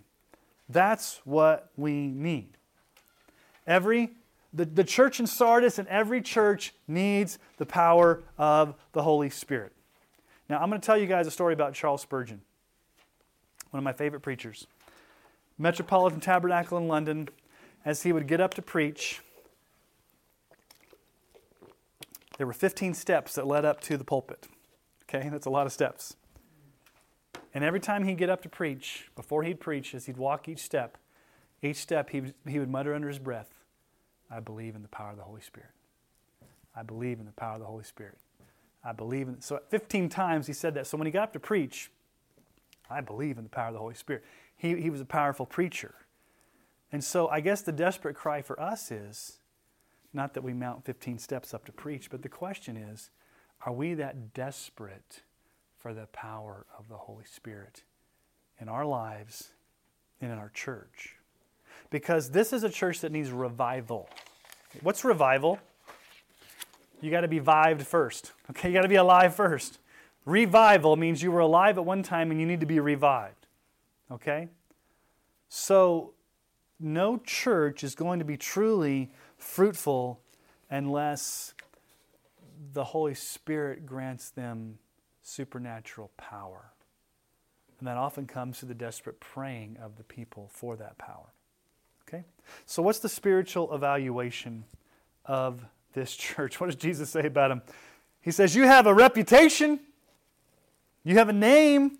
That's 0.68 1.20
what 1.24 1.70
we 1.76 2.08
need. 2.08 2.56
Every 3.66 4.10
the, 4.52 4.64
the 4.64 4.82
church 4.82 5.20
in 5.20 5.28
Sardis 5.28 5.78
and 5.78 5.86
every 5.86 6.20
church 6.20 6.74
needs 6.88 7.38
the 7.58 7.66
power 7.66 8.24
of 8.36 8.74
the 8.90 9.02
Holy 9.02 9.30
Spirit. 9.30 9.72
Now, 10.48 10.58
I'm 10.58 10.68
going 10.68 10.80
to 10.80 10.84
tell 10.84 10.98
you 10.98 11.06
guys 11.06 11.28
a 11.28 11.30
story 11.30 11.54
about 11.54 11.74
Charles 11.74 12.02
Spurgeon 12.02 12.40
one 13.70 13.78
of 13.78 13.84
my 13.84 13.92
favorite 13.92 14.20
preachers. 14.20 14.66
Metropolitan 15.58 16.20
Tabernacle 16.20 16.78
in 16.78 16.88
London, 16.88 17.28
as 17.84 18.02
he 18.02 18.12
would 18.12 18.26
get 18.26 18.40
up 18.40 18.54
to 18.54 18.62
preach, 18.62 19.20
there 22.38 22.46
were 22.46 22.52
15 22.52 22.94
steps 22.94 23.34
that 23.34 23.46
led 23.46 23.64
up 23.64 23.80
to 23.82 23.96
the 23.96 24.04
pulpit. 24.04 24.48
Okay, 25.04 25.28
that's 25.28 25.46
a 25.46 25.50
lot 25.50 25.66
of 25.66 25.72
steps. 25.72 26.16
And 27.52 27.64
every 27.64 27.80
time 27.80 28.04
he'd 28.04 28.16
get 28.16 28.30
up 28.30 28.42
to 28.42 28.48
preach, 28.48 29.10
before 29.16 29.42
he'd 29.42 29.60
preach, 29.60 29.94
as 29.94 30.06
he'd 30.06 30.16
walk 30.16 30.48
each 30.48 30.60
step, 30.60 30.96
each 31.62 31.76
step 31.76 32.10
he, 32.10 32.22
he 32.48 32.58
would 32.58 32.70
mutter 32.70 32.94
under 32.94 33.08
his 33.08 33.18
breath, 33.18 33.52
I 34.30 34.40
believe 34.40 34.76
in 34.76 34.82
the 34.82 34.88
power 34.88 35.10
of 35.10 35.16
the 35.16 35.24
Holy 35.24 35.40
Spirit. 35.40 35.70
I 36.74 36.82
believe 36.82 37.18
in 37.18 37.26
the 37.26 37.32
power 37.32 37.54
of 37.54 37.60
the 37.60 37.66
Holy 37.66 37.84
Spirit. 37.84 38.18
I 38.84 38.92
believe 38.92 39.28
in. 39.28 39.40
So 39.40 39.60
15 39.68 40.08
times 40.08 40.46
he 40.46 40.52
said 40.52 40.74
that. 40.74 40.86
So 40.86 40.96
when 40.96 41.06
he 41.06 41.10
got 41.10 41.24
up 41.24 41.32
to 41.34 41.40
preach, 41.40 41.90
I 42.90 43.00
believe 43.00 43.38
in 43.38 43.44
the 43.44 43.50
power 43.50 43.68
of 43.68 43.74
the 43.74 43.80
Holy 43.80 43.94
Spirit. 43.94 44.24
He, 44.56 44.80
he 44.80 44.90
was 44.90 45.00
a 45.00 45.06
powerful 45.06 45.46
preacher. 45.46 45.94
And 46.92 47.02
so 47.02 47.28
I 47.28 47.40
guess 47.40 47.62
the 47.62 47.72
desperate 47.72 48.16
cry 48.16 48.42
for 48.42 48.60
us 48.60 48.90
is 48.90 49.38
not 50.12 50.34
that 50.34 50.42
we 50.42 50.52
mount 50.52 50.84
15 50.84 51.18
steps 51.18 51.54
up 51.54 51.64
to 51.66 51.72
preach, 51.72 52.10
but 52.10 52.22
the 52.22 52.28
question 52.28 52.76
is 52.76 53.10
are 53.66 53.72
we 53.72 53.94
that 53.94 54.32
desperate 54.32 55.22
for 55.78 55.94
the 55.94 56.06
power 56.06 56.66
of 56.78 56.88
the 56.88 56.96
Holy 56.96 57.24
Spirit 57.24 57.82
in 58.58 58.68
our 58.68 58.84
lives 58.84 59.50
and 60.20 60.32
in 60.32 60.38
our 60.38 60.50
church? 60.50 61.16
Because 61.90 62.30
this 62.30 62.52
is 62.52 62.64
a 62.64 62.70
church 62.70 63.00
that 63.00 63.12
needs 63.12 63.30
revival. 63.30 64.08
What's 64.82 65.04
revival? 65.04 65.58
You 67.00 67.10
got 67.10 67.22
to 67.22 67.28
be 67.28 67.40
vived 67.40 67.82
first. 67.82 68.32
Okay, 68.50 68.68
you 68.68 68.74
got 68.74 68.82
to 68.82 68.88
be 68.88 68.96
alive 68.96 69.34
first. 69.34 69.78
Revival 70.24 70.96
means 70.96 71.22
you 71.22 71.32
were 71.32 71.40
alive 71.40 71.78
at 71.78 71.84
one 71.84 72.02
time 72.02 72.30
and 72.30 72.40
you 72.40 72.46
need 72.46 72.60
to 72.60 72.66
be 72.66 72.80
revived. 72.80 73.46
Okay? 74.10 74.48
So, 75.48 76.12
no 76.78 77.18
church 77.18 77.84
is 77.84 77.94
going 77.94 78.18
to 78.20 78.24
be 78.24 78.36
truly 78.36 79.10
fruitful 79.36 80.20
unless 80.70 81.54
the 82.72 82.84
Holy 82.84 83.14
Spirit 83.14 83.84
grants 83.84 84.30
them 84.30 84.78
supernatural 85.22 86.10
power. 86.16 86.72
And 87.78 87.88
that 87.88 87.96
often 87.96 88.26
comes 88.26 88.58
through 88.58 88.68
the 88.68 88.74
desperate 88.74 89.20
praying 89.20 89.78
of 89.82 89.96
the 89.96 90.04
people 90.04 90.48
for 90.52 90.76
that 90.76 90.98
power. 90.98 91.32
Okay? 92.06 92.24
So, 92.66 92.82
what's 92.82 92.98
the 92.98 93.08
spiritual 93.08 93.74
evaluation 93.74 94.64
of 95.24 95.64
this 95.92 96.14
church? 96.16 96.60
What 96.60 96.66
does 96.66 96.76
Jesus 96.76 97.10
say 97.10 97.26
about 97.26 97.48
them? 97.48 97.62
He 98.20 98.30
says, 98.30 98.54
You 98.54 98.64
have 98.64 98.86
a 98.86 98.94
reputation, 98.94 99.80
you 101.04 101.16
have 101.16 101.28
a 101.28 101.32
name, 101.32 101.98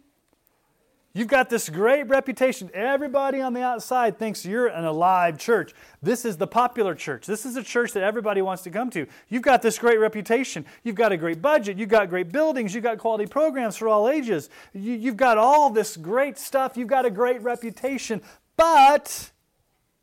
You've 1.12 1.28
got 1.28 1.50
this 1.50 1.68
great 1.68 2.08
reputation. 2.08 2.70
Everybody 2.72 3.40
on 3.40 3.52
the 3.52 3.62
outside 3.62 4.16
thinks 4.16 4.46
you're 4.46 4.68
an 4.68 4.84
alive 4.84 5.38
church. 5.38 5.72
This 6.00 6.24
is 6.24 6.36
the 6.36 6.46
popular 6.46 6.94
church. 6.94 7.26
This 7.26 7.44
is 7.44 7.56
a 7.56 7.64
church 7.64 7.92
that 7.94 8.04
everybody 8.04 8.42
wants 8.42 8.62
to 8.62 8.70
come 8.70 8.90
to. 8.90 9.06
You've 9.28 9.42
got 9.42 9.60
this 9.60 9.76
great 9.76 9.98
reputation. 9.98 10.64
You've 10.84 10.94
got 10.94 11.10
a 11.10 11.16
great 11.16 11.42
budget. 11.42 11.78
You've 11.78 11.88
got 11.88 12.10
great 12.10 12.30
buildings. 12.30 12.74
You've 12.74 12.84
got 12.84 12.98
quality 12.98 13.26
programs 13.26 13.76
for 13.76 13.88
all 13.88 14.08
ages. 14.08 14.50
You, 14.72 15.00
have 15.06 15.16
got 15.16 15.36
all 15.36 15.70
this 15.70 15.96
great 15.96 16.38
stuff. 16.38 16.76
You've 16.76 16.86
got 16.86 17.04
a 17.04 17.10
great 17.10 17.42
reputation. 17.42 18.22
But 18.56 19.32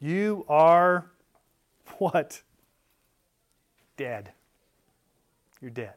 you 0.01 0.45
are 0.49 1.09
what? 1.99 2.41
Dead. 3.95 4.33
You're 5.61 5.71
dead. 5.71 5.93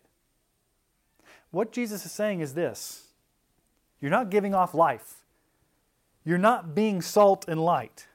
What 1.51 1.73
Jesus 1.73 2.07
is 2.07 2.13
saying 2.13 2.41
is 2.41 2.55
this 2.55 3.09
you're 4.01 4.11
not 4.11 4.31
giving 4.31 4.55
off 4.55 4.75
life. 4.75 5.17
You're 6.25 6.39
not 6.39 6.75
being 6.75 7.01
salt 7.03 7.47
and 7.49 7.63
light. 7.63 8.07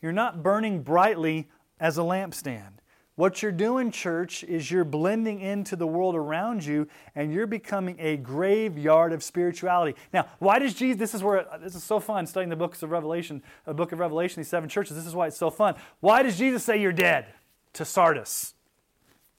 You're 0.00 0.12
not 0.12 0.42
burning 0.42 0.82
brightly 0.82 1.48
as 1.78 1.98
a 1.98 2.02
lampstand. 2.02 2.80
What 3.16 3.42
you're 3.42 3.52
doing, 3.52 3.90
church, 3.90 4.42
is 4.44 4.70
you're 4.70 4.84
blending 4.84 5.40
into 5.40 5.76
the 5.76 5.86
world 5.86 6.14
around 6.14 6.64
you 6.64 6.88
and 7.14 7.30
you're 7.30 7.46
becoming 7.46 7.96
a 7.98 8.16
graveyard 8.16 9.12
of 9.12 9.22
spirituality. 9.22 9.94
Now, 10.14 10.26
why 10.38 10.58
does 10.58 10.72
Jesus, 10.72 10.98
this 10.98 11.14
is 11.14 11.22
where, 11.22 11.46
this 11.60 11.74
is 11.74 11.84
so 11.84 12.00
fun 12.00 12.26
studying 12.26 12.48
the 12.48 12.56
books 12.56 12.82
of 12.82 12.90
Revelation, 12.90 13.42
the 13.66 13.74
book 13.74 13.92
of 13.92 13.98
Revelation, 13.98 14.40
these 14.40 14.48
seven 14.48 14.70
churches. 14.70 14.96
This 14.96 15.06
is 15.06 15.14
why 15.14 15.26
it's 15.26 15.36
so 15.36 15.50
fun. 15.50 15.74
Why 16.00 16.22
does 16.22 16.38
Jesus 16.38 16.64
say 16.64 16.80
you're 16.80 16.92
dead 16.92 17.26
to 17.74 17.84
Sardis? 17.84 18.54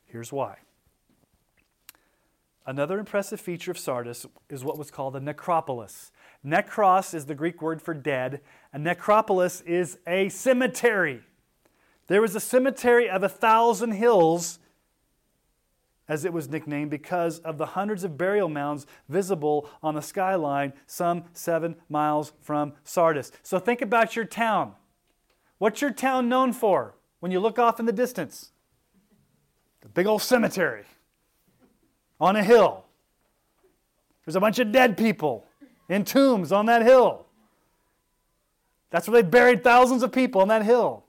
Here's 0.05 0.32
why. 0.32 0.57
Another 2.66 2.99
impressive 2.99 3.41
feature 3.41 3.72
of 3.72 3.78
Sardis 3.80 4.26
is 4.49 4.64
what 4.64 4.78
was 4.78 4.91
called 4.91 5.16
a 5.16 5.20
necropolis. 5.20 6.12
Necros 6.45 7.14
is 7.14 7.26
the 7.26 7.36
Greek 7.36 7.62
word 7.62 7.82
for 7.82 7.93
dead, 7.93 8.41
and 8.72 8.84
necropolis 8.84 9.62
is 9.62 9.97
a 10.05 10.30
cemetery. 10.30 11.22
There 12.07 12.22
was 12.22 12.36
a 12.36 12.39
cemetery 12.39 13.09
of 13.09 13.24
a 13.24 13.30
thousand 13.30 13.93
hills, 13.93 14.59
as 16.07 16.24
it 16.24 16.34
was 16.34 16.49
nicknamed, 16.49 16.91
because 16.91 17.39
of 17.39 17.57
the 17.57 17.68
hundreds 17.68 18.03
of 18.03 18.18
burial 18.18 18.49
mounds 18.49 18.86
visible 19.09 19.68
on 19.82 19.95
the 19.95 20.01
skyline 20.01 20.74
some 20.86 21.24
seven 21.34 21.78
miles 21.89 22.34
from 22.41 22.74
Sardis. 22.84 23.32
So 23.41 23.57
think 23.57 23.82
about 23.82 24.16
your 24.16 24.26
town. 24.26 24.74
What's 25.57 25.82
your 25.82 25.91
town 25.91 26.30
known 26.30 26.53
for 26.53 26.95
when 27.22 27.32
you 27.32 27.39
look 27.39 27.57
off 27.57 27.80
in 27.80 27.86
the 27.88 27.91
distance? 27.91 28.51
The 29.82 29.89
big 29.89 30.05
old 30.05 30.22
cemetery 30.22 30.86
on 32.22 32.36
a 32.36 32.43
hill. 32.43 32.86
There's 34.24 34.36
a 34.36 34.39
bunch 34.39 34.59
of 34.59 34.72
dead 34.72 34.97
people 34.97 35.45
in 35.89 36.05
tombs 36.05 36.51
on 36.51 36.67
that 36.67 36.84
hill. 36.84 37.26
That's 38.91 39.07
where 39.07 39.22
they 39.22 39.28
buried 39.28 39.63
thousands 39.63 40.03
of 40.03 40.11
people 40.11 40.41
on 40.41 40.47
that 40.49 40.63
hill. 40.63 41.03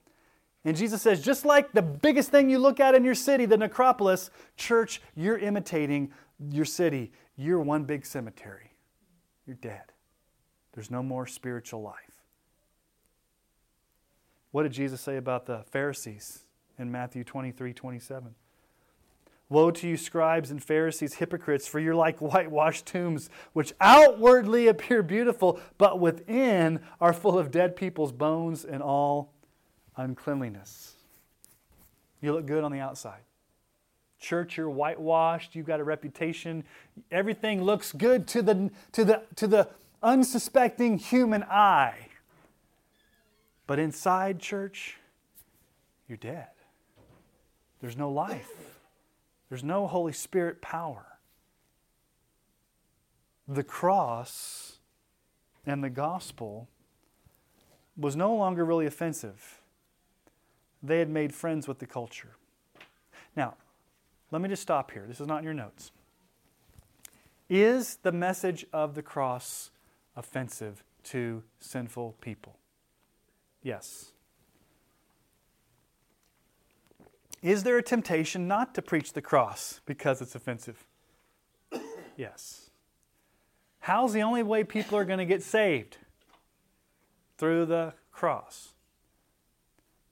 And 0.64 0.76
Jesus 0.76 1.02
says, 1.02 1.20
just 1.22 1.44
like 1.44 1.72
the 1.72 1.82
biggest 1.82 2.30
thing 2.30 2.48
you 2.48 2.58
look 2.58 2.80
at 2.80 2.94
in 2.94 3.04
your 3.04 3.16
city, 3.16 3.44
the 3.44 3.56
necropolis, 3.56 4.30
church, 4.56 5.02
you're 5.14 5.38
imitating 5.38 6.12
your 6.50 6.64
city. 6.64 7.12
You're 7.36 7.60
one 7.60 7.84
big 7.84 8.06
cemetery. 8.06 8.72
You're 9.46 9.56
dead. 9.56 9.92
There's 10.72 10.90
no 10.90 11.02
more 11.02 11.26
spiritual 11.26 11.82
life. 11.82 12.22
What 14.52 14.62
did 14.62 14.72
Jesus 14.72 15.00
say 15.00 15.16
about 15.16 15.46
the 15.46 15.64
Pharisees 15.70 16.44
in 16.78 16.90
Matthew 16.90 17.24
23 17.24 17.72
27? 17.72 18.34
Woe 19.52 19.70
to 19.70 19.86
you, 19.86 19.96
scribes 19.96 20.50
and 20.50 20.62
Pharisees, 20.62 21.14
hypocrites, 21.14 21.68
for 21.68 21.78
you're 21.78 21.94
like 21.94 22.18
whitewashed 22.20 22.86
tombs, 22.86 23.28
which 23.52 23.74
outwardly 23.80 24.66
appear 24.66 25.02
beautiful, 25.02 25.60
but 25.76 26.00
within 26.00 26.80
are 27.00 27.12
full 27.12 27.38
of 27.38 27.50
dead 27.50 27.76
people's 27.76 28.12
bones 28.12 28.64
and 28.64 28.82
all 28.82 29.34
uncleanliness. 29.96 30.94
You 32.22 32.32
look 32.32 32.46
good 32.46 32.64
on 32.64 32.72
the 32.72 32.80
outside. 32.80 33.20
Church, 34.18 34.56
you're 34.56 34.70
whitewashed, 34.70 35.54
you've 35.54 35.66
got 35.66 35.80
a 35.80 35.84
reputation, 35.84 36.64
everything 37.10 37.62
looks 37.62 37.92
good 37.92 38.26
to 38.28 38.40
the, 38.40 38.70
to 38.92 39.04
the, 39.04 39.22
to 39.36 39.46
the 39.46 39.68
unsuspecting 40.02 40.96
human 40.96 41.42
eye. 41.42 42.08
But 43.66 43.78
inside, 43.78 44.38
church, 44.38 44.96
you're 46.08 46.16
dead. 46.16 46.48
There's 47.80 47.96
no 47.96 48.10
life. 48.10 48.71
There's 49.52 49.62
no 49.62 49.86
Holy 49.86 50.14
Spirit 50.14 50.62
power. 50.62 51.18
The 53.46 53.62
cross 53.62 54.78
and 55.66 55.84
the 55.84 55.90
gospel 55.90 56.70
was 57.94 58.16
no 58.16 58.34
longer 58.34 58.64
really 58.64 58.86
offensive. 58.86 59.60
They 60.82 61.00
had 61.00 61.10
made 61.10 61.34
friends 61.34 61.68
with 61.68 61.80
the 61.80 61.86
culture. 61.86 62.36
Now, 63.36 63.56
let 64.30 64.40
me 64.40 64.48
just 64.48 64.62
stop 64.62 64.90
here. 64.90 65.04
This 65.06 65.20
is 65.20 65.26
not 65.26 65.40
in 65.40 65.44
your 65.44 65.52
notes. 65.52 65.92
Is 67.50 67.96
the 67.96 68.10
message 68.10 68.64
of 68.72 68.94
the 68.94 69.02
cross 69.02 69.70
offensive 70.16 70.82
to 71.10 71.42
sinful 71.60 72.16
people? 72.22 72.56
Yes. 73.62 74.11
Is 77.42 77.64
there 77.64 77.76
a 77.76 77.82
temptation 77.82 78.46
not 78.46 78.74
to 78.76 78.82
preach 78.82 79.12
the 79.12 79.20
cross 79.20 79.80
because 79.84 80.22
it's 80.22 80.36
offensive? 80.36 80.84
yes. 82.16 82.70
How's 83.80 84.12
the 84.12 84.22
only 84.22 84.44
way 84.44 84.62
people 84.62 84.96
are 84.96 85.04
going 85.04 85.18
to 85.18 85.24
get 85.24 85.42
saved? 85.42 85.96
Through 87.36 87.66
the 87.66 87.94
cross. 88.12 88.74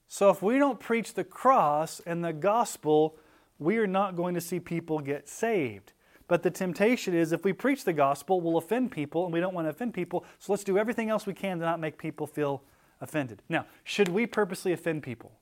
So 0.08 0.28
if 0.30 0.42
we 0.42 0.58
don't 0.58 0.80
preach 0.80 1.14
the 1.14 1.22
cross 1.22 2.00
and 2.04 2.24
the 2.24 2.32
gospel, 2.32 3.16
we 3.60 3.78
are 3.78 3.86
not 3.86 4.16
going 4.16 4.34
to 4.34 4.40
see 4.40 4.58
people 4.58 4.98
get 4.98 5.28
saved. 5.28 5.92
But 6.26 6.42
the 6.42 6.50
temptation 6.50 7.14
is 7.14 7.30
if 7.30 7.44
we 7.44 7.52
preach 7.52 7.84
the 7.84 7.92
gospel, 7.92 8.40
we'll 8.40 8.56
offend 8.56 8.90
people, 8.90 9.24
and 9.24 9.32
we 9.32 9.38
don't 9.38 9.54
want 9.54 9.66
to 9.66 9.70
offend 9.70 9.94
people, 9.94 10.24
so 10.40 10.52
let's 10.52 10.64
do 10.64 10.78
everything 10.78 11.10
else 11.10 11.26
we 11.26 11.34
can 11.34 11.58
to 11.58 11.64
not 11.64 11.78
make 11.78 11.96
people 11.96 12.26
feel 12.26 12.62
offended. 13.00 13.42
Now, 13.48 13.66
should 13.84 14.08
we 14.08 14.26
purposely 14.26 14.72
offend 14.72 15.04
people? 15.04 15.32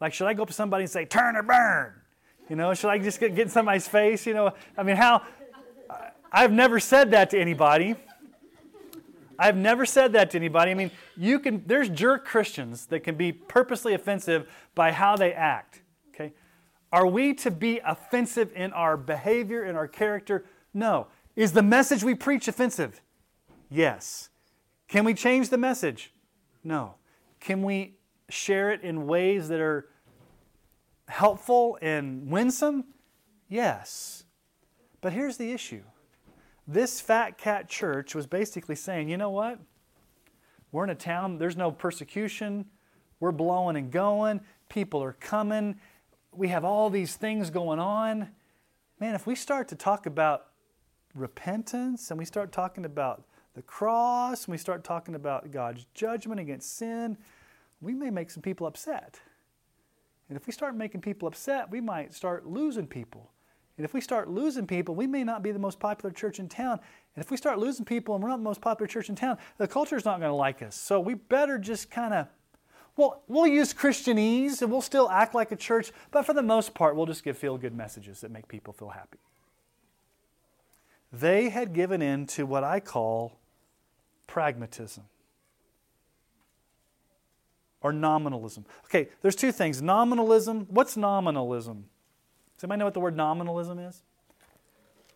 Like, 0.00 0.12
should 0.12 0.26
I 0.26 0.34
go 0.34 0.42
up 0.42 0.48
to 0.48 0.54
somebody 0.54 0.84
and 0.84 0.90
say, 0.90 1.04
turn 1.04 1.36
or 1.36 1.42
burn? 1.42 1.92
You 2.48 2.56
know, 2.56 2.72
should 2.74 2.90
I 2.90 2.98
just 2.98 3.20
get, 3.20 3.38
in 3.38 3.48
somebody's 3.48 3.88
face? 3.88 4.26
You 4.26 4.34
know, 4.34 4.52
I 4.76 4.82
mean, 4.82 4.96
how? 4.96 5.22
I've 6.32 6.52
never 6.52 6.80
said 6.80 7.10
that 7.10 7.30
to 7.30 7.38
anybody. 7.38 7.96
I've 9.38 9.56
never 9.56 9.86
said 9.86 10.12
that 10.14 10.30
to 10.32 10.38
anybody. 10.38 10.72
I 10.72 10.74
mean, 10.74 10.90
you 11.16 11.38
can, 11.38 11.62
there's 11.66 11.88
jerk 11.88 12.24
Christians 12.24 12.86
that 12.86 13.00
can 13.00 13.14
be 13.14 13.32
purposely 13.32 13.94
offensive 13.94 14.50
by 14.74 14.92
how 14.92 15.16
they 15.16 15.32
act. 15.32 15.82
Okay? 16.12 16.32
Are 16.92 17.06
we 17.06 17.34
to 17.34 17.50
be 17.50 17.80
offensive 17.84 18.50
in 18.56 18.72
our 18.72 18.96
behavior, 18.96 19.64
in 19.64 19.76
our 19.76 19.86
character? 19.86 20.44
No. 20.74 21.06
Is 21.36 21.52
the 21.52 21.62
message 21.62 22.02
we 22.02 22.14
preach 22.14 22.48
offensive? 22.48 23.00
Yes. 23.70 24.30
Can 24.88 25.04
we 25.04 25.14
change 25.14 25.50
the 25.50 25.58
message? 25.58 26.12
No. 26.64 26.94
Can 27.38 27.62
we 27.62 27.97
share 28.28 28.70
it 28.70 28.82
in 28.82 29.06
ways 29.06 29.48
that 29.48 29.60
are 29.60 29.88
helpful 31.08 31.78
and 31.80 32.30
winsome? 32.30 32.84
Yes. 33.48 34.24
But 35.00 35.12
here's 35.12 35.36
the 35.36 35.52
issue 35.52 35.82
this 36.66 37.00
fat 37.00 37.38
cat 37.38 37.68
church 37.68 38.14
was 38.14 38.26
basically 38.26 38.76
saying, 38.76 39.08
you 39.08 39.16
know 39.16 39.30
what? 39.30 39.58
We're 40.70 40.84
in 40.84 40.90
a 40.90 40.94
town, 40.94 41.38
there's 41.38 41.56
no 41.56 41.70
persecution, 41.70 42.66
we're 43.20 43.32
blowing 43.32 43.76
and 43.76 43.90
going, 43.90 44.42
people 44.68 45.02
are 45.02 45.14
coming, 45.14 45.80
we 46.30 46.48
have 46.48 46.64
all 46.64 46.90
these 46.90 47.16
things 47.16 47.48
going 47.48 47.78
on. 47.78 48.28
Man, 49.00 49.14
if 49.14 49.26
we 49.26 49.34
start 49.34 49.68
to 49.68 49.76
talk 49.76 50.04
about 50.04 50.48
repentance 51.14 52.10
and 52.10 52.18
we 52.18 52.26
start 52.26 52.52
talking 52.52 52.84
about 52.84 53.24
the 53.54 53.62
cross 53.62 54.44
and 54.44 54.52
we 54.52 54.58
start 54.58 54.84
talking 54.84 55.14
about 55.14 55.50
God's 55.50 55.86
judgment 55.94 56.38
against 56.38 56.76
sin, 56.76 57.16
we 57.80 57.94
may 57.94 58.10
make 58.10 58.30
some 58.30 58.42
people 58.42 58.66
upset. 58.66 59.20
And 60.28 60.36
if 60.36 60.46
we 60.46 60.52
start 60.52 60.76
making 60.76 61.00
people 61.00 61.28
upset, 61.28 61.70
we 61.70 61.80
might 61.80 62.12
start 62.12 62.46
losing 62.46 62.86
people. 62.86 63.30
And 63.76 63.84
if 63.84 63.94
we 63.94 64.00
start 64.00 64.28
losing 64.28 64.66
people, 64.66 64.94
we 64.94 65.06
may 65.06 65.22
not 65.22 65.42
be 65.42 65.52
the 65.52 65.58
most 65.58 65.78
popular 65.78 66.12
church 66.12 66.40
in 66.40 66.48
town. 66.48 66.80
And 67.14 67.24
if 67.24 67.30
we 67.30 67.36
start 67.36 67.58
losing 67.58 67.84
people 67.84 68.14
and 68.14 68.22
we're 68.22 68.28
not 68.28 68.38
the 68.38 68.42
most 68.42 68.60
popular 68.60 68.88
church 68.88 69.08
in 69.08 69.14
town, 69.14 69.38
the 69.56 69.68
culture's 69.68 70.04
not 70.04 70.18
going 70.18 70.30
to 70.30 70.34
like 70.34 70.62
us. 70.62 70.74
So 70.74 70.98
we 70.98 71.14
better 71.14 71.58
just 71.58 71.88
kind 71.88 72.12
of, 72.12 72.26
well, 72.96 73.22
we'll 73.28 73.46
use 73.46 73.72
Christianese 73.72 74.60
and 74.62 74.72
we'll 74.72 74.82
still 74.82 75.08
act 75.08 75.32
like 75.32 75.52
a 75.52 75.56
church, 75.56 75.92
but 76.10 76.26
for 76.26 76.34
the 76.34 76.42
most 76.42 76.74
part, 76.74 76.96
we'll 76.96 77.06
just 77.06 77.22
give 77.22 77.38
feel 77.38 77.56
good 77.56 77.74
messages 77.74 78.20
that 78.22 78.32
make 78.32 78.48
people 78.48 78.72
feel 78.72 78.88
happy. 78.88 79.18
They 81.12 81.48
had 81.48 81.72
given 81.72 82.02
in 82.02 82.26
to 82.26 82.44
what 82.44 82.64
I 82.64 82.80
call 82.80 83.38
pragmatism 84.26 85.04
or 87.80 87.92
nominalism. 87.92 88.64
Okay, 88.86 89.08
there's 89.22 89.36
two 89.36 89.52
things. 89.52 89.80
Nominalism, 89.80 90.66
what's 90.68 90.96
nominalism? 90.96 91.84
Does 92.56 92.64
anybody 92.64 92.78
know 92.80 92.84
what 92.86 92.94
the 92.94 93.00
word 93.00 93.16
nominalism 93.16 93.78
is? 93.78 94.02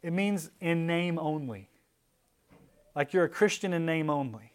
It 0.02 0.12
means 0.12 0.50
in 0.60 0.86
name 0.86 1.18
only. 1.18 1.68
Like 2.94 3.12
you're 3.12 3.24
a 3.24 3.28
Christian 3.28 3.72
in 3.72 3.86
name 3.86 4.10
only. 4.10 4.52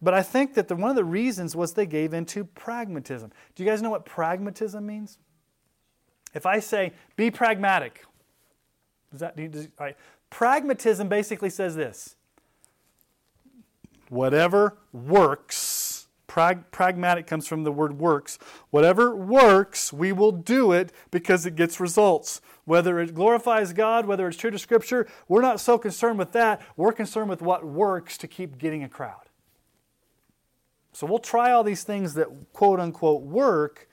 But 0.00 0.14
I 0.14 0.22
think 0.22 0.54
that 0.54 0.68
the, 0.68 0.76
one 0.76 0.90
of 0.90 0.96
the 0.96 1.04
reasons 1.04 1.56
was 1.56 1.72
they 1.72 1.86
gave 1.86 2.14
into 2.14 2.44
pragmatism. 2.44 3.32
Do 3.54 3.62
you 3.62 3.68
guys 3.68 3.82
know 3.82 3.90
what 3.90 4.04
pragmatism 4.04 4.86
means? 4.86 5.18
If 6.34 6.46
I 6.46 6.60
say, 6.60 6.92
be 7.16 7.30
pragmatic, 7.30 8.04
does 9.10 9.20
that, 9.20 9.36
does, 9.50 9.68
right. 9.80 9.96
Pragmatism 10.30 11.08
basically 11.08 11.50
says 11.50 11.74
this 11.74 12.16
whatever 14.10 14.78
works, 14.92 16.08
prag- 16.26 16.70
pragmatic 16.70 17.26
comes 17.26 17.48
from 17.48 17.64
the 17.64 17.72
word 17.72 17.98
works, 17.98 18.38
whatever 18.70 19.14
works, 19.14 19.92
we 19.92 20.12
will 20.12 20.32
do 20.32 20.72
it 20.72 20.92
because 21.10 21.46
it 21.46 21.56
gets 21.56 21.80
results. 21.80 22.40
Whether 22.64 23.00
it 23.00 23.14
glorifies 23.14 23.72
God, 23.72 24.06
whether 24.06 24.28
it's 24.28 24.36
true 24.36 24.50
to 24.50 24.58
Scripture, 24.58 25.08
we're 25.26 25.40
not 25.40 25.58
so 25.58 25.78
concerned 25.78 26.18
with 26.18 26.32
that. 26.32 26.60
We're 26.76 26.92
concerned 26.92 27.30
with 27.30 27.40
what 27.40 27.64
works 27.64 28.18
to 28.18 28.28
keep 28.28 28.58
getting 28.58 28.84
a 28.84 28.88
crowd. 28.88 29.28
So 30.92 31.06
we'll 31.06 31.18
try 31.18 31.52
all 31.52 31.64
these 31.64 31.84
things 31.84 32.14
that 32.14 32.28
quote 32.52 32.80
unquote 32.80 33.22
work. 33.22 33.88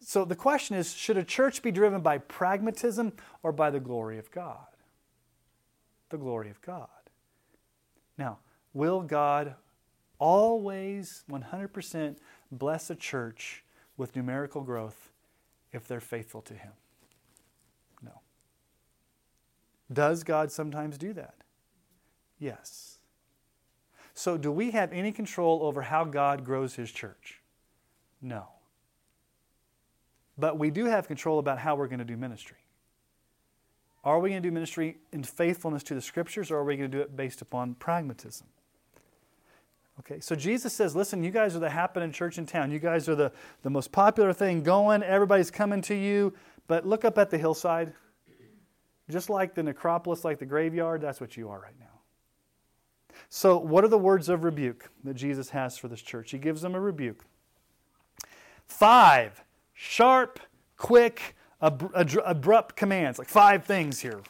So 0.00 0.24
the 0.24 0.36
question 0.36 0.76
is 0.76 0.94
should 0.94 1.16
a 1.16 1.24
church 1.24 1.62
be 1.62 1.72
driven 1.72 2.00
by 2.00 2.18
pragmatism 2.18 3.12
or 3.42 3.52
by 3.52 3.70
the 3.70 3.80
glory 3.80 4.18
of 4.18 4.30
God? 4.30 4.66
The 6.10 6.18
glory 6.18 6.50
of 6.50 6.60
God. 6.62 6.88
Now, 8.18 8.38
Will 8.76 9.00
God 9.00 9.54
always 10.18 11.24
100% 11.30 12.16
bless 12.52 12.90
a 12.90 12.94
church 12.94 13.64
with 13.96 14.14
numerical 14.14 14.60
growth 14.60 15.08
if 15.72 15.88
they're 15.88 15.98
faithful 15.98 16.42
to 16.42 16.52
Him? 16.52 16.72
No. 18.02 18.20
Does 19.90 20.24
God 20.24 20.52
sometimes 20.52 20.98
do 20.98 21.14
that? 21.14 21.36
Yes. 22.38 22.98
So, 24.12 24.36
do 24.36 24.52
we 24.52 24.72
have 24.72 24.92
any 24.92 25.10
control 25.10 25.60
over 25.62 25.80
how 25.80 26.04
God 26.04 26.44
grows 26.44 26.74
His 26.74 26.92
church? 26.92 27.40
No. 28.20 28.48
But 30.36 30.58
we 30.58 30.70
do 30.70 30.84
have 30.84 31.08
control 31.08 31.38
about 31.38 31.60
how 31.60 31.76
we're 31.76 31.88
going 31.88 32.00
to 32.00 32.04
do 32.04 32.18
ministry. 32.18 32.58
Are 34.04 34.20
we 34.20 34.28
going 34.28 34.42
to 34.42 34.46
do 34.46 34.52
ministry 34.52 34.98
in 35.12 35.22
faithfulness 35.22 35.82
to 35.84 35.94
the 35.94 36.02
scriptures 36.02 36.50
or 36.50 36.58
are 36.58 36.64
we 36.64 36.76
going 36.76 36.90
to 36.90 36.94
do 36.98 37.02
it 37.02 37.16
based 37.16 37.40
upon 37.40 37.72
pragmatism? 37.76 38.46
Okay, 40.00 40.20
so 40.20 40.36
Jesus 40.36 40.72
says, 40.72 40.94
listen, 40.94 41.24
you 41.24 41.30
guys 41.30 41.56
are 41.56 41.58
the 41.58 41.70
happening 41.70 42.12
church 42.12 42.36
in 42.36 42.44
town. 42.44 42.70
You 42.70 42.78
guys 42.78 43.08
are 43.08 43.14
the, 43.14 43.32
the 43.62 43.70
most 43.70 43.92
popular 43.92 44.32
thing 44.32 44.62
going. 44.62 45.02
Everybody's 45.02 45.50
coming 45.50 45.80
to 45.82 45.94
you. 45.94 46.34
But 46.66 46.86
look 46.86 47.04
up 47.04 47.16
at 47.18 47.30
the 47.30 47.38
hillside. 47.38 47.92
Just 49.08 49.30
like 49.30 49.54
the 49.54 49.62
necropolis, 49.62 50.24
like 50.24 50.38
the 50.38 50.46
graveyard, 50.46 51.00
that's 51.00 51.20
what 51.20 51.36
you 51.36 51.48
are 51.48 51.60
right 51.60 51.78
now. 51.78 51.86
So, 53.28 53.56
what 53.56 53.84
are 53.84 53.88
the 53.88 53.98
words 53.98 54.28
of 54.28 54.44
rebuke 54.44 54.90
that 55.04 55.14
Jesus 55.14 55.50
has 55.50 55.78
for 55.78 55.88
this 55.88 56.02
church? 56.02 56.32
He 56.32 56.38
gives 56.38 56.60
them 56.60 56.74
a 56.74 56.80
rebuke. 56.80 57.24
Five 58.66 59.42
sharp, 59.72 60.40
quick, 60.76 61.36
abrupt 61.60 62.76
commands, 62.76 63.18
like 63.18 63.28
five 63.28 63.64
things 63.64 64.00
here. 64.00 64.20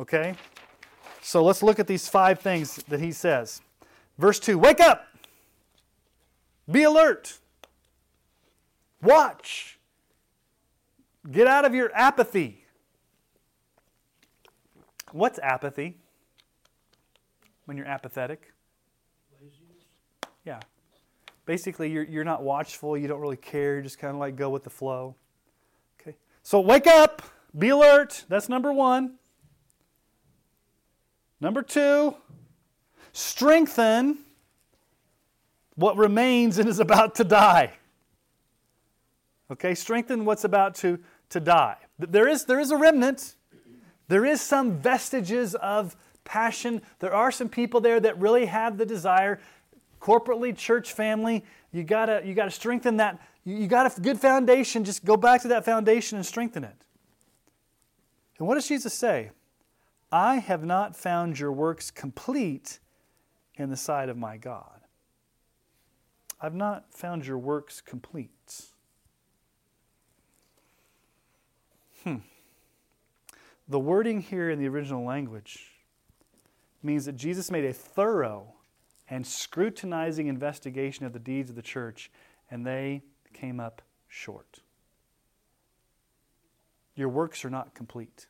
Okay? 0.00 0.34
So, 1.20 1.44
let's 1.44 1.62
look 1.62 1.78
at 1.78 1.86
these 1.86 2.08
five 2.08 2.40
things 2.40 2.76
that 2.88 3.00
he 3.00 3.12
says. 3.12 3.60
Verse 4.18 4.38
2 4.40 4.58
Wake 4.58 4.80
up! 4.80 5.06
Be 6.70 6.82
alert! 6.82 7.38
Watch! 9.02 9.78
Get 11.30 11.46
out 11.46 11.64
of 11.64 11.74
your 11.74 11.90
apathy. 11.94 12.64
What's 15.12 15.38
apathy? 15.38 15.96
When 17.66 17.76
you're 17.76 17.86
apathetic? 17.86 18.52
Yeah. 20.44 20.60
Basically, 21.44 21.90
you're, 21.90 22.04
you're 22.04 22.24
not 22.24 22.42
watchful, 22.42 22.96
you 22.96 23.08
don't 23.08 23.20
really 23.20 23.36
care, 23.36 23.76
you 23.76 23.82
just 23.82 23.98
kind 23.98 24.14
of 24.14 24.20
like 24.20 24.36
go 24.36 24.50
with 24.50 24.64
the 24.64 24.70
flow. 24.70 25.14
Okay. 26.00 26.16
So 26.42 26.60
wake 26.60 26.86
up, 26.86 27.22
be 27.56 27.70
alert. 27.70 28.24
That's 28.28 28.48
number 28.48 28.72
one. 28.72 29.14
Number 31.40 31.62
two, 31.62 32.16
strengthen 33.18 34.18
what 35.74 35.96
remains 35.96 36.58
and 36.58 36.68
is 36.68 36.78
about 36.78 37.16
to 37.16 37.24
die. 37.24 37.72
Okay, 39.50 39.74
strengthen 39.74 40.24
what's 40.24 40.44
about 40.44 40.76
to, 40.76 40.98
to 41.30 41.40
die. 41.40 41.76
There 41.98 42.28
is, 42.28 42.44
there 42.44 42.60
is 42.60 42.70
a 42.70 42.76
remnant, 42.76 43.34
there 44.06 44.24
is 44.24 44.40
some 44.40 44.78
vestiges 44.78 45.54
of 45.56 45.96
passion. 46.24 46.80
There 47.00 47.12
are 47.12 47.32
some 47.32 47.48
people 47.48 47.80
there 47.80 47.98
that 47.98 48.18
really 48.18 48.46
have 48.46 48.78
the 48.78 48.86
desire. 48.86 49.40
Corporately, 50.00 50.56
church 50.56 50.92
family, 50.92 51.44
you 51.72 51.82
gotta, 51.82 52.22
you 52.24 52.34
gotta 52.34 52.52
strengthen 52.52 52.98
that. 52.98 53.20
You 53.44 53.66
got 53.66 53.98
a 53.98 54.00
good 54.00 54.20
foundation, 54.20 54.84
just 54.84 55.04
go 55.04 55.16
back 55.16 55.42
to 55.42 55.48
that 55.48 55.64
foundation 55.64 56.18
and 56.18 56.26
strengthen 56.26 56.62
it. 56.62 56.84
And 58.38 58.46
what 58.46 58.54
does 58.54 58.68
Jesus 58.68 58.94
say? 58.94 59.30
I 60.12 60.36
have 60.36 60.64
not 60.64 60.94
found 60.94 61.38
your 61.38 61.50
works 61.50 61.90
complete 61.90 62.78
in 63.58 63.70
the 63.70 63.76
sight 63.76 64.08
of 64.08 64.16
my 64.16 64.36
God. 64.36 64.80
I've 66.40 66.54
not 66.54 66.94
found 66.94 67.26
your 67.26 67.38
works 67.38 67.80
complete. 67.80 68.30
Hmm. 72.04 72.18
The 73.68 73.80
wording 73.80 74.20
here 74.20 74.48
in 74.48 74.58
the 74.58 74.68
original 74.68 75.04
language 75.04 75.72
means 76.82 77.04
that 77.04 77.16
Jesus 77.16 77.50
made 77.50 77.64
a 77.64 77.72
thorough 77.72 78.54
and 79.10 79.26
scrutinizing 79.26 80.28
investigation 80.28 81.04
of 81.04 81.12
the 81.12 81.18
deeds 81.18 81.50
of 81.50 81.56
the 81.56 81.62
church, 81.62 82.10
and 82.50 82.64
they 82.64 83.02
came 83.34 83.58
up 83.58 83.82
short. 84.06 84.60
Your 86.94 87.08
works 87.08 87.44
are 87.44 87.50
not 87.50 87.74
complete. 87.74 88.26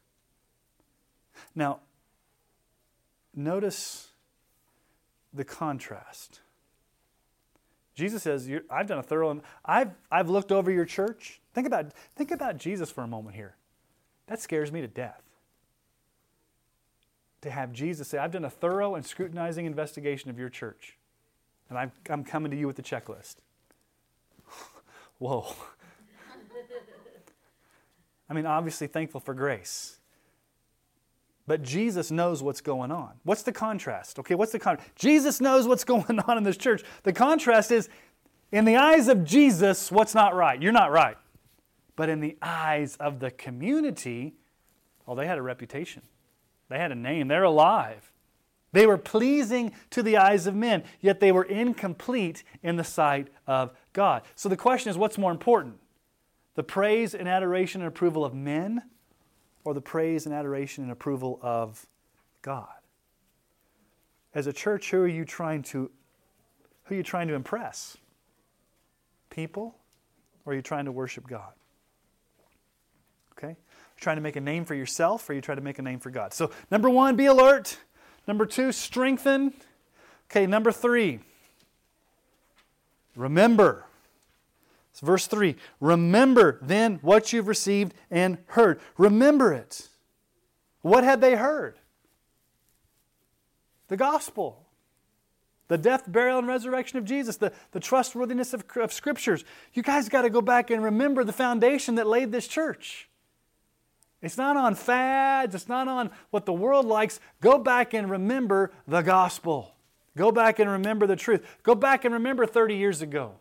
Now, 1.54 1.80
notice 3.34 4.08
the 5.32 5.44
contrast. 5.44 6.40
Jesus 7.94 8.22
says, 8.22 8.48
I've 8.70 8.86
done 8.86 8.98
a 8.98 9.02
thorough, 9.02 9.40
I've, 9.64 9.90
I've 10.10 10.30
looked 10.30 10.52
over 10.52 10.70
your 10.70 10.84
church. 10.84 11.40
Think 11.52 11.66
about, 11.66 11.92
think 12.14 12.30
about 12.30 12.56
Jesus 12.56 12.90
for 12.90 13.02
a 13.02 13.08
moment 13.08 13.34
here. 13.34 13.56
That 14.28 14.40
scares 14.40 14.70
me 14.70 14.80
to 14.80 14.86
death. 14.86 15.22
To 17.42 17.50
have 17.50 17.72
Jesus 17.72 18.06
say, 18.08 18.18
I've 18.18 18.30
done 18.30 18.44
a 18.44 18.50
thorough 18.50 18.94
and 18.94 19.04
scrutinizing 19.04 19.66
investigation 19.66 20.30
of 20.30 20.38
your 20.38 20.48
church, 20.48 20.96
and 21.68 21.78
I'm, 21.78 21.92
I'm 22.08 22.24
coming 22.24 22.50
to 22.50 22.56
you 22.56 22.66
with 22.66 22.76
the 22.76 22.82
checklist. 22.82 23.36
Whoa. 25.18 25.46
I 28.30 28.34
mean, 28.34 28.46
obviously 28.46 28.86
thankful 28.86 29.20
for 29.20 29.34
grace. 29.34 29.97
But 31.48 31.62
Jesus 31.62 32.10
knows 32.10 32.42
what's 32.42 32.60
going 32.60 32.92
on. 32.92 33.14
What's 33.24 33.42
the 33.42 33.52
contrast? 33.52 34.18
Okay, 34.18 34.34
what's 34.34 34.52
the 34.52 34.58
contrast? 34.58 34.94
Jesus 34.94 35.40
knows 35.40 35.66
what's 35.66 35.84
going 35.94 36.20
on 36.20 36.36
in 36.36 36.44
this 36.44 36.58
church. 36.58 36.84
The 37.02 37.12
contrast 37.12 37.72
is 37.72 37.88
In 38.52 38.64
the 38.64 38.76
eyes 38.76 39.08
of 39.08 39.24
Jesus, 39.24 39.90
what's 39.90 40.14
not 40.14 40.34
right? 40.34 40.60
You're 40.60 40.72
not 40.72 40.92
right. 40.92 41.16
But 41.96 42.08
in 42.08 42.20
the 42.20 42.36
eyes 42.40 42.96
of 42.96 43.18
the 43.18 43.30
community, 43.30 44.34
well, 45.04 45.16
they 45.16 45.26
had 45.26 45.38
a 45.38 45.42
reputation. 45.42 46.02
They 46.68 46.78
had 46.78 46.92
a 46.92 46.94
name. 46.94 47.28
They're 47.28 47.42
alive. 47.42 48.12
They 48.72 48.86
were 48.86 48.98
pleasing 48.98 49.72
to 49.90 50.02
the 50.02 50.18
eyes 50.18 50.46
of 50.46 50.54
men, 50.54 50.84
yet 51.00 51.20
they 51.20 51.32
were 51.32 51.44
incomplete 51.44 52.44
in 52.62 52.76
the 52.76 52.84
sight 52.84 53.28
of 53.46 53.72
God. 53.94 54.22
So 54.34 54.50
the 54.50 54.56
question 54.56 54.90
is 54.90 54.98
what's 54.98 55.16
more 55.16 55.30
important? 55.30 55.78
The 56.54 56.62
praise 56.62 57.14
and 57.14 57.26
adoration 57.26 57.80
and 57.80 57.88
approval 57.88 58.24
of 58.24 58.34
men, 58.34 58.82
or 59.68 59.74
the 59.74 59.82
praise 59.82 60.24
and 60.24 60.34
adoration 60.34 60.82
and 60.82 60.90
approval 60.90 61.38
of 61.42 61.86
God? 62.40 62.68
As 64.34 64.46
a 64.46 64.52
church, 64.52 64.90
who 64.90 65.02
are 65.02 65.08
you 65.08 65.26
trying 65.26 65.62
to 65.64 65.90
who 66.84 66.94
are 66.94 66.96
you 66.96 67.02
trying 67.02 67.28
to 67.28 67.34
impress? 67.34 67.98
People, 69.28 69.74
or 70.46 70.54
are 70.54 70.56
you 70.56 70.62
trying 70.62 70.86
to 70.86 70.92
worship 70.92 71.28
God? 71.28 71.52
Okay? 73.32 73.56
trying 74.00 74.16
to 74.16 74.22
make 74.22 74.36
a 74.36 74.40
name 74.40 74.64
for 74.64 74.74
yourself, 74.74 75.28
or 75.28 75.34
you 75.34 75.40
try 75.40 75.54
to 75.54 75.60
make 75.60 75.78
a 75.78 75.82
name 75.82 75.98
for 75.98 76.10
God? 76.10 76.32
So, 76.32 76.50
number 76.70 76.88
one, 76.88 77.16
be 77.16 77.26
alert. 77.26 77.76
Number 78.26 78.46
two, 78.46 78.72
strengthen. 78.72 79.52
Okay, 80.30 80.46
number 80.46 80.72
three, 80.72 81.20
remember. 83.16 83.84
It's 84.98 85.06
verse 85.06 85.28
3. 85.28 85.54
Remember 85.78 86.58
then 86.60 86.98
what 87.02 87.32
you've 87.32 87.46
received 87.46 87.94
and 88.10 88.36
heard. 88.46 88.80
Remember 88.96 89.52
it. 89.52 89.86
What 90.80 91.04
had 91.04 91.20
they 91.20 91.36
heard? 91.36 91.78
The 93.86 93.96
gospel. 93.96 94.66
The 95.68 95.78
death, 95.78 96.10
burial, 96.10 96.40
and 96.40 96.48
resurrection 96.48 96.98
of 96.98 97.04
Jesus, 97.04 97.36
the, 97.36 97.52
the 97.70 97.78
trustworthiness 97.78 98.52
of, 98.52 98.64
of 98.74 98.92
scriptures. 98.92 99.44
You 99.72 99.84
guys 99.84 100.08
got 100.08 100.22
to 100.22 100.30
go 100.30 100.40
back 100.40 100.68
and 100.68 100.82
remember 100.82 101.22
the 101.22 101.32
foundation 101.32 101.94
that 101.94 102.08
laid 102.08 102.32
this 102.32 102.48
church. 102.48 103.08
It's 104.20 104.36
not 104.36 104.56
on 104.56 104.74
fads, 104.74 105.54
it's 105.54 105.68
not 105.68 105.86
on 105.86 106.10
what 106.30 106.44
the 106.44 106.52
world 106.52 106.86
likes. 106.86 107.20
Go 107.40 107.56
back 107.56 107.94
and 107.94 108.10
remember 108.10 108.72
the 108.88 109.02
gospel. 109.02 109.76
Go 110.16 110.32
back 110.32 110.58
and 110.58 110.68
remember 110.68 111.06
the 111.06 111.14
truth. 111.14 111.46
Go 111.62 111.76
back 111.76 112.04
and 112.04 112.12
remember 112.12 112.46
30 112.46 112.74
years 112.74 113.00
ago 113.00 113.34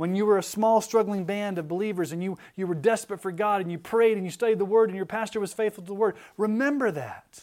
when 0.00 0.14
you 0.14 0.24
were 0.24 0.38
a 0.38 0.42
small, 0.42 0.80
struggling 0.80 1.26
band 1.26 1.58
of 1.58 1.68
believers 1.68 2.10
and 2.10 2.22
you, 2.22 2.38
you 2.56 2.66
were 2.66 2.74
desperate 2.74 3.20
for 3.20 3.30
God 3.30 3.60
and 3.60 3.70
you 3.70 3.76
prayed 3.76 4.16
and 4.16 4.24
you 4.24 4.30
studied 4.30 4.58
the 4.58 4.64
Word 4.64 4.88
and 4.88 4.96
your 4.96 5.04
pastor 5.04 5.38
was 5.38 5.52
faithful 5.52 5.84
to 5.84 5.88
the 5.88 5.94
Word. 5.94 6.16
Remember 6.38 6.90
that. 6.90 7.42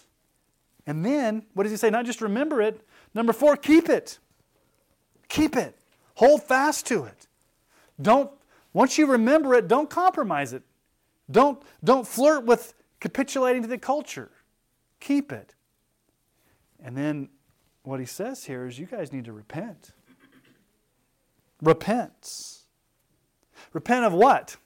And 0.87 1.05
then, 1.05 1.43
what 1.53 1.65
does 1.65 1.71
he 1.71 1.77
say? 1.77 1.91
Not 1.91 2.07
just 2.07 2.19
remember 2.19 2.59
it. 2.59 2.81
Number 3.13 3.31
four, 3.31 3.57
keep 3.57 3.89
it. 3.89 4.17
Keep 5.29 5.55
it. 5.55 5.77
Hold 6.15 6.41
fast 6.41 6.87
to 6.87 7.03
it. 7.03 7.27
Don't, 8.01 8.31
once 8.73 8.97
you 8.97 9.05
remember 9.05 9.53
it, 9.53 9.67
don't 9.67 9.87
compromise 9.87 10.51
it. 10.51 10.63
Don't, 11.29 11.61
don't 11.83 12.07
flirt 12.07 12.43
with 12.43 12.73
capitulating 12.99 13.61
to 13.61 13.67
the 13.67 13.77
culture. 13.77 14.31
Keep 14.99 15.31
it. 15.31 15.53
And 16.83 16.97
then 16.97 17.29
what 17.83 17.99
he 17.99 18.07
says 18.07 18.45
here 18.45 18.65
is 18.65 18.79
you 18.79 18.87
guys 18.87 19.13
need 19.13 19.25
to 19.25 19.31
repent. 19.31 19.91
Repent. 21.61 22.57
Repent 23.73 24.05
of 24.05 24.13
what? 24.13 24.57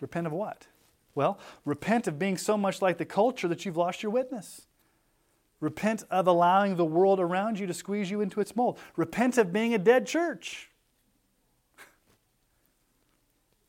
Repent 0.00 0.26
of 0.26 0.32
what? 0.32 0.66
Well, 1.14 1.38
repent 1.64 2.06
of 2.06 2.18
being 2.18 2.36
so 2.38 2.56
much 2.56 2.80
like 2.80 2.98
the 2.98 3.04
culture 3.04 3.48
that 3.48 3.64
you've 3.64 3.76
lost 3.76 4.02
your 4.02 4.12
witness. 4.12 4.66
Repent 5.60 6.04
of 6.10 6.28
allowing 6.28 6.76
the 6.76 6.84
world 6.84 7.18
around 7.18 7.58
you 7.58 7.66
to 7.66 7.74
squeeze 7.74 8.10
you 8.10 8.20
into 8.20 8.40
its 8.40 8.54
mold. 8.54 8.78
Repent 8.96 9.38
of 9.38 9.52
being 9.52 9.74
a 9.74 9.78
dead 9.78 10.06
church. 10.06 10.70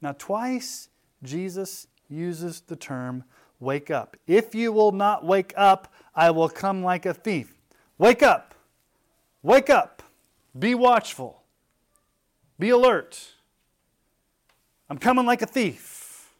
Now, 0.01 0.13
twice 0.17 0.87
Jesus 1.23 1.87
uses 2.07 2.61
the 2.61 2.75
term 2.75 3.25
wake 3.59 3.91
up. 3.91 4.15
If 4.27 4.55
you 4.55 4.71
will 4.71 4.93
not 4.93 5.25
wake 5.25 5.53
up, 5.57 5.93
I 6.15 6.31
will 6.31 6.47
come 6.47 6.83
like 6.83 7.05
a 7.05 7.13
thief. 7.13 7.53
Wake 7.97 8.23
up! 8.23 8.55
Wake 9.43 9.69
up! 9.69 9.98
Be 10.57 10.75
watchful. 10.75 11.43
Be 12.57 12.69
alert. 12.69 13.33
I'm 14.89 14.97
coming 14.97 15.25
like 15.25 15.41
a 15.41 15.45
thief. 15.45 16.31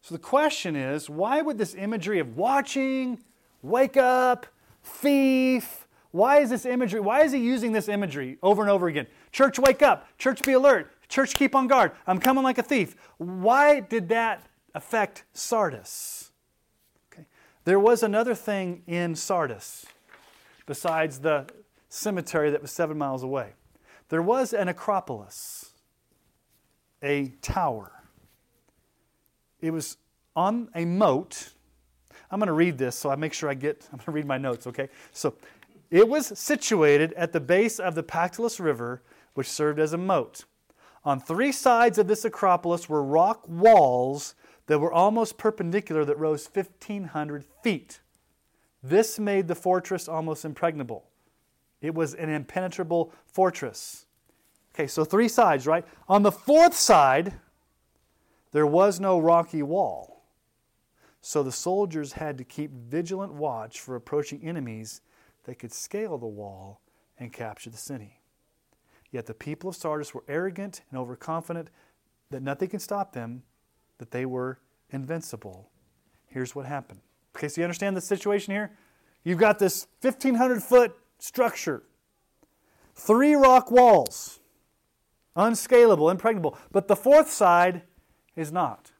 So 0.00 0.14
the 0.14 0.20
question 0.20 0.74
is 0.74 1.08
why 1.10 1.42
would 1.42 1.58
this 1.58 1.74
imagery 1.74 2.18
of 2.18 2.36
watching, 2.36 3.18
wake 3.62 3.96
up, 3.96 4.46
thief, 4.82 5.86
why 6.10 6.38
is 6.38 6.50
this 6.50 6.64
imagery, 6.64 7.00
why 7.00 7.22
is 7.22 7.32
he 7.32 7.38
using 7.38 7.72
this 7.72 7.88
imagery 7.88 8.38
over 8.42 8.62
and 8.62 8.70
over 8.70 8.88
again? 8.88 9.06
Church, 9.32 9.58
wake 9.58 9.82
up. 9.82 10.08
Church, 10.18 10.42
be 10.42 10.52
alert. 10.52 10.90
Church, 11.08 11.34
keep 11.34 11.54
on 11.54 11.66
guard. 11.66 11.92
I'm 12.06 12.18
coming 12.18 12.42
like 12.42 12.58
a 12.58 12.62
thief. 12.62 12.96
Why 13.18 13.80
did 13.80 14.08
that 14.08 14.46
affect 14.74 15.24
Sardis? 15.34 16.30
Okay. 17.12 17.26
There 17.64 17.78
was 17.78 18.02
another 18.02 18.34
thing 18.34 18.82
in 18.86 19.14
Sardis 19.14 19.86
besides 20.66 21.20
the 21.20 21.46
cemetery 21.88 22.50
that 22.50 22.62
was 22.62 22.70
seven 22.70 22.98
miles 22.98 23.22
away. 23.22 23.52
There 24.08 24.22
was 24.22 24.52
an 24.52 24.68
Acropolis, 24.68 25.72
a 27.02 27.28
tower. 27.42 27.92
It 29.60 29.70
was 29.70 29.96
on 30.34 30.68
a 30.74 30.84
moat. 30.84 31.50
I'm 32.30 32.38
going 32.38 32.46
to 32.48 32.52
read 32.52 32.78
this 32.78 32.96
so 32.96 33.10
I 33.10 33.16
make 33.16 33.32
sure 33.32 33.50
I 33.50 33.54
get, 33.54 33.88
I'm 33.92 33.98
going 33.98 34.06
to 34.06 34.12
read 34.12 34.26
my 34.26 34.38
notes, 34.38 34.66
okay? 34.66 34.88
So 35.12 35.34
it 35.90 36.08
was 36.08 36.38
situated 36.38 37.12
at 37.14 37.32
the 37.32 37.40
base 37.40 37.78
of 37.78 37.94
the 37.94 38.02
Pactolus 38.02 38.60
River, 38.60 39.02
which 39.34 39.48
served 39.48 39.78
as 39.78 39.92
a 39.92 39.98
moat. 39.98 40.44
On 41.04 41.20
three 41.20 41.52
sides 41.52 41.96
of 41.98 42.08
this 42.08 42.24
Acropolis 42.24 42.88
were 42.88 43.02
rock 43.02 43.44
walls 43.48 44.34
that 44.66 44.78
were 44.78 44.92
almost 44.92 45.38
perpendicular 45.38 46.04
that 46.04 46.18
rose 46.18 46.48
1,500 46.52 47.44
feet. 47.62 48.00
This 48.82 49.18
made 49.18 49.48
the 49.48 49.54
fortress 49.54 50.08
almost 50.08 50.44
impregnable. 50.44 51.04
It 51.80 51.94
was 51.94 52.14
an 52.14 52.28
impenetrable 52.28 53.12
fortress. 53.26 54.06
Okay, 54.74 54.86
so 54.86 55.04
three 55.04 55.28
sides, 55.28 55.66
right? 55.66 55.84
On 56.08 56.22
the 56.22 56.32
fourth 56.32 56.74
side, 56.74 57.34
there 58.52 58.66
was 58.66 59.00
no 59.00 59.18
rocky 59.18 59.62
wall. 59.62 60.24
So 61.20 61.42
the 61.42 61.52
soldiers 61.52 62.12
had 62.12 62.38
to 62.38 62.44
keep 62.44 62.70
vigilant 62.72 63.32
watch 63.32 63.80
for 63.80 63.96
approaching 63.96 64.40
enemies 64.42 65.00
that 65.44 65.58
could 65.58 65.72
scale 65.72 66.16
the 66.16 66.26
wall 66.26 66.80
and 67.18 67.32
capture 67.32 67.70
the 67.70 67.76
city. 67.76 68.20
Yet 69.10 69.26
the 69.26 69.34
people 69.34 69.70
of 69.70 69.76
Sardis 69.76 70.14
were 70.14 70.24
arrogant 70.28 70.82
and 70.90 71.00
overconfident 71.00 71.70
that 72.30 72.42
nothing 72.42 72.68
can 72.68 72.80
stop 72.80 73.12
them, 73.12 73.42
that 73.98 74.10
they 74.10 74.26
were 74.26 74.60
invincible. 74.90 75.70
Here's 76.26 76.54
what 76.54 76.66
happened. 76.66 77.00
Okay, 77.36 77.48
so 77.48 77.60
you 77.60 77.64
understand 77.64 77.96
the 77.96 78.00
situation 78.00 78.52
here? 78.52 78.76
You've 79.24 79.38
got 79.38 79.58
this 79.58 79.86
1,500 80.02 80.62
foot 80.62 80.96
structure, 81.18 81.82
three 82.94 83.34
rock 83.34 83.70
walls, 83.70 84.40
unscalable, 85.36 86.10
impregnable, 86.10 86.56
but 86.72 86.88
the 86.88 86.96
fourth 86.96 87.30
side 87.30 87.82
is 88.36 88.52
not. 88.52 88.92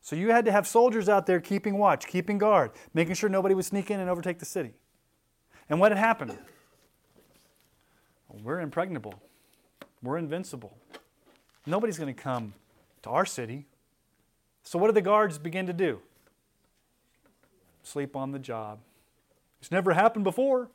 So 0.00 0.16
you 0.16 0.30
had 0.30 0.44
to 0.44 0.52
have 0.52 0.66
soldiers 0.66 1.08
out 1.08 1.26
there 1.26 1.40
keeping 1.40 1.78
watch, 1.78 2.06
keeping 2.06 2.36
guard, 2.36 2.72
making 2.92 3.14
sure 3.14 3.30
nobody 3.30 3.54
would 3.54 3.64
sneak 3.64 3.90
in 3.90 4.00
and 4.00 4.10
overtake 4.10 4.38
the 4.38 4.44
city. 4.44 4.74
And 5.68 5.80
what 5.80 5.92
had 5.92 5.98
happened? 5.98 6.36
We're 8.42 8.60
impregnable. 8.60 9.14
We're 10.02 10.18
invincible. 10.18 10.76
Nobody's 11.66 11.98
going 11.98 12.14
to 12.14 12.22
come 12.22 12.52
to 13.02 13.10
our 13.10 13.24
city. 13.24 13.66
So, 14.62 14.78
what 14.78 14.88
do 14.88 14.92
the 14.92 15.02
guards 15.02 15.38
begin 15.38 15.66
to 15.66 15.72
do? 15.72 16.00
Sleep 17.82 18.16
on 18.16 18.32
the 18.32 18.38
job. 18.38 18.80
It's 19.60 19.70
never 19.70 19.92
happened 19.94 20.24
before. 20.24 20.68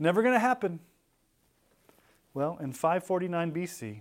Never 0.00 0.22
going 0.22 0.34
to 0.34 0.40
happen. 0.40 0.80
Well, 2.32 2.56
in 2.60 2.72
549 2.72 3.52
BC, 3.52 4.00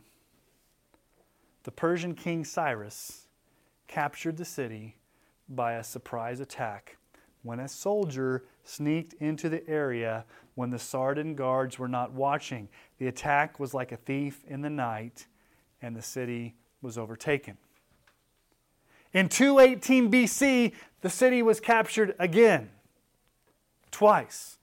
the 1.63 1.71
Persian 1.71 2.15
king 2.15 2.45
Cyrus 2.45 3.27
captured 3.87 4.37
the 4.37 4.45
city 4.45 4.95
by 5.49 5.73
a 5.73 5.83
surprise 5.83 6.39
attack 6.39 6.97
when 7.43 7.59
a 7.59 7.67
soldier 7.67 8.45
sneaked 8.63 9.13
into 9.15 9.49
the 9.49 9.67
area 9.69 10.23
when 10.55 10.69
the 10.69 10.77
Sardan 10.77 11.35
guards 11.35 11.77
were 11.77 11.87
not 11.89 12.13
watching. 12.13 12.69
The 12.97 13.07
attack 13.07 13.59
was 13.59 13.73
like 13.73 13.91
a 13.91 13.97
thief 13.97 14.43
in 14.47 14.61
the 14.61 14.69
night, 14.69 15.27
and 15.81 15.95
the 15.95 16.01
city 16.01 16.55
was 16.81 16.97
overtaken. 16.97 17.57
In 19.11 19.27
218 19.27 20.09
BC, 20.09 20.71
the 21.01 21.09
city 21.09 21.41
was 21.41 21.59
captured 21.59 22.15
again, 22.19 22.69
twice. 23.91 24.58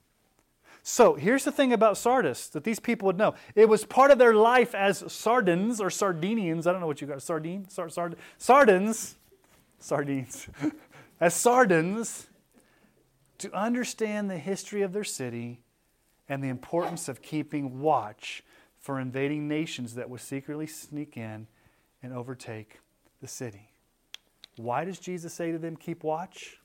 So 0.89 1.14
here's 1.14 1.43
the 1.43 1.51
thing 1.51 1.72
about 1.72 1.99
Sardis 1.99 2.47
that 2.51 2.62
these 2.62 2.78
people 2.78 3.07
would 3.07 3.18
know. 3.18 3.34
It 3.57 3.68
was 3.68 3.84
part 3.84 4.12
of 4.12 4.18
their 4.18 4.34
life 4.34 4.72
as 4.72 5.03
Sardins 5.03 5.80
or 5.80 5.91
Sardinians. 5.91 6.64
I 6.64 6.70
don't 6.70 6.80
know 6.80 6.87
what 6.87 7.01
you 7.01 7.09
got. 7.09 7.20
Sardine? 7.20 7.68
Sard, 7.68 7.93
sard, 7.93 8.14
sardins. 8.39 9.16
Sardines. 9.80 10.47
as 11.20 11.34
Sardins 11.34 12.26
to 13.39 13.53
understand 13.53 14.30
the 14.30 14.39
history 14.39 14.82
of 14.82 14.93
their 14.93 15.03
city 15.03 15.59
and 16.28 16.41
the 16.41 16.49
importance 16.49 17.09
of 17.09 17.20
keeping 17.20 17.80
watch 17.80 18.45
for 18.78 19.01
invading 19.01 19.49
nations 19.49 19.97
that 19.97 20.09
would 20.09 20.20
secretly 20.20 20.68
sneak 20.68 21.16
in 21.16 21.49
and 22.01 22.12
overtake 22.12 22.78
the 23.20 23.26
city. 23.26 23.70
Why 24.55 24.84
does 24.84 25.01
Jesus 25.01 25.34
say 25.34 25.51
to 25.51 25.59
them, 25.59 25.76
Keep 25.76 26.05
watch? 26.05 26.61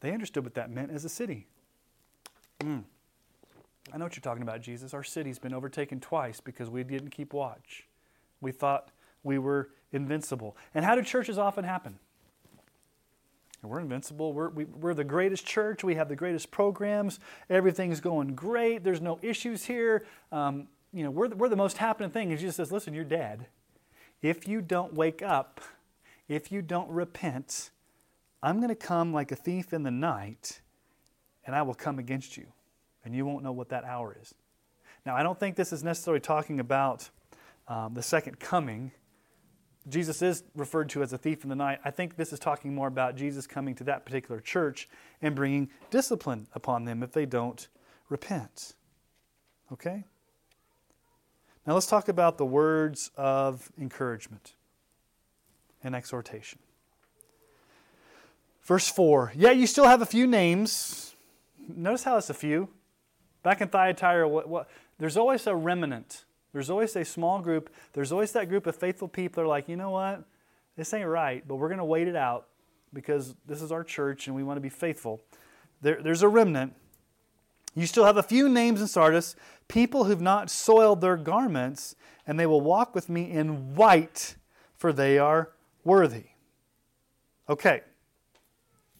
They 0.00 0.12
understood 0.12 0.44
what 0.44 0.54
that 0.54 0.70
meant 0.70 0.92
as 0.92 1.04
a 1.04 1.10
city. 1.10 1.46
Mm. 2.60 2.84
I 3.92 3.98
know 3.98 4.04
what 4.04 4.16
you're 4.16 4.22
talking 4.22 4.42
about, 4.42 4.60
Jesus. 4.60 4.94
Our 4.94 5.02
city's 5.02 5.38
been 5.38 5.54
overtaken 5.54 6.00
twice 6.00 6.40
because 6.40 6.68
we 6.70 6.84
didn't 6.84 7.10
keep 7.10 7.32
watch. 7.32 7.86
We 8.40 8.52
thought 8.52 8.90
we 9.22 9.38
were 9.38 9.70
invincible. 9.92 10.56
And 10.74 10.84
how 10.84 10.94
do 10.94 11.02
churches 11.02 11.38
often 11.38 11.64
happen? 11.64 11.98
We're 13.62 13.80
invincible. 13.80 14.32
We're, 14.32 14.50
we, 14.50 14.64
we 14.66 14.90
are 14.90 14.94
the 14.94 15.04
greatest 15.04 15.44
church. 15.44 15.82
We 15.82 15.96
have 15.96 16.08
the 16.08 16.16
greatest 16.16 16.50
programs. 16.50 17.18
Everything's 17.50 18.00
going 18.00 18.34
great. 18.34 18.84
There's 18.84 19.00
no 19.00 19.18
issues 19.20 19.64
here. 19.64 20.06
Um, 20.30 20.68
you 20.92 21.02
know, 21.02 21.10
we're 21.10 21.28
the, 21.28 21.36
we're 21.36 21.48
the 21.48 21.56
most 21.56 21.78
happening 21.78 22.10
thing. 22.10 22.30
And 22.30 22.38
Jesus 22.38 22.56
says, 22.56 22.70
listen, 22.70 22.94
you're 22.94 23.04
dead. 23.04 23.46
If 24.22 24.46
you 24.46 24.60
don't 24.60 24.94
wake 24.94 25.22
up, 25.22 25.60
if 26.28 26.52
you 26.52 26.62
don't 26.62 26.88
repent, 26.90 27.70
I'm 28.42 28.58
going 28.58 28.68
to 28.68 28.76
come 28.76 29.12
like 29.12 29.32
a 29.32 29.36
thief 29.36 29.72
in 29.72 29.82
the 29.82 29.90
night, 29.90 30.60
and 31.44 31.56
I 31.56 31.62
will 31.62 31.74
come 31.74 31.98
against 31.98 32.36
you, 32.36 32.46
and 33.08 33.16
you 33.16 33.24
won't 33.24 33.42
know 33.42 33.52
what 33.52 33.70
that 33.70 33.84
hour 33.84 34.14
is. 34.20 34.34
Now, 35.06 35.16
I 35.16 35.22
don't 35.22 35.40
think 35.40 35.56
this 35.56 35.72
is 35.72 35.82
necessarily 35.82 36.20
talking 36.20 36.60
about 36.60 37.08
um, 37.66 37.94
the 37.94 38.02
second 38.02 38.38
coming. 38.38 38.92
Jesus 39.88 40.20
is 40.20 40.44
referred 40.54 40.90
to 40.90 41.02
as 41.02 41.14
a 41.14 41.16
thief 41.16 41.42
in 41.42 41.48
the 41.48 41.56
night. 41.56 41.78
I 41.86 41.90
think 41.90 42.16
this 42.16 42.34
is 42.34 42.38
talking 42.38 42.74
more 42.74 42.86
about 42.86 43.16
Jesus 43.16 43.46
coming 43.46 43.74
to 43.76 43.84
that 43.84 44.04
particular 44.04 44.40
church 44.40 44.90
and 45.22 45.34
bringing 45.34 45.70
discipline 45.90 46.48
upon 46.52 46.84
them 46.84 47.02
if 47.02 47.12
they 47.12 47.24
don't 47.24 47.66
repent. 48.10 48.74
Okay? 49.72 50.04
Now 51.66 51.72
let's 51.72 51.86
talk 51.86 52.10
about 52.10 52.36
the 52.36 52.44
words 52.44 53.10
of 53.16 53.72
encouragement 53.80 54.52
and 55.82 55.96
exhortation. 55.96 56.58
Verse 58.64 58.86
4 58.86 59.32
Yeah, 59.34 59.52
you 59.52 59.66
still 59.66 59.86
have 59.86 60.02
a 60.02 60.06
few 60.06 60.26
names. 60.26 61.14
Notice 61.74 62.04
how 62.04 62.18
it's 62.18 62.28
a 62.28 62.34
few. 62.34 62.68
Back 63.48 63.62
in 63.62 63.68
Thyatira, 63.68 64.28
what, 64.28 64.46
what, 64.46 64.68
there's 64.98 65.16
always 65.16 65.46
a 65.46 65.56
remnant. 65.56 66.26
There's 66.52 66.68
always 66.68 66.94
a 66.96 67.02
small 67.02 67.40
group. 67.40 67.74
There's 67.94 68.12
always 68.12 68.32
that 68.32 68.50
group 68.50 68.66
of 68.66 68.76
faithful 68.76 69.08
people 69.08 69.36
that 69.36 69.46
are 69.46 69.48
like, 69.48 69.70
you 69.70 69.76
know 69.76 69.88
what? 69.88 70.22
This 70.76 70.92
ain't 70.92 71.08
right, 71.08 71.42
but 71.48 71.54
we're 71.54 71.68
going 71.68 71.78
to 71.78 71.84
wait 71.86 72.08
it 72.08 72.14
out 72.14 72.48
because 72.92 73.34
this 73.46 73.62
is 73.62 73.72
our 73.72 73.82
church 73.82 74.26
and 74.26 74.36
we 74.36 74.42
want 74.42 74.58
to 74.58 74.60
be 74.60 74.68
faithful. 74.68 75.22
There, 75.80 75.98
there's 76.02 76.20
a 76.20 76.28
remnant. 76.28 76.74
You 77.74 77.86
still 77.86 78.04
have 78.04 78.18
a 78.18 78.22
few 78.22 78.50
names 78.50 78.82
in 78.82 78.86
Sardis, 78.86 79.34
people 79.66 80.04
who've 80.04 80.20
not 80.20 80.50
soiled 80.50 81.00
their 81.00 81.16
garments, 81.16 81.96
and 82.26 82.38
they 82.38 82.44
will 82.44 82.60
walk 82.60 82.94
with 82.94 83.08
me 83.08 83.30
in 83.30 83.74
white, 83.74 84.36
for 84.76 84.92
they 84.92 85.16
are 85.16 85.52
worthy. 85.84 86.24
Okay. 87.48 87.80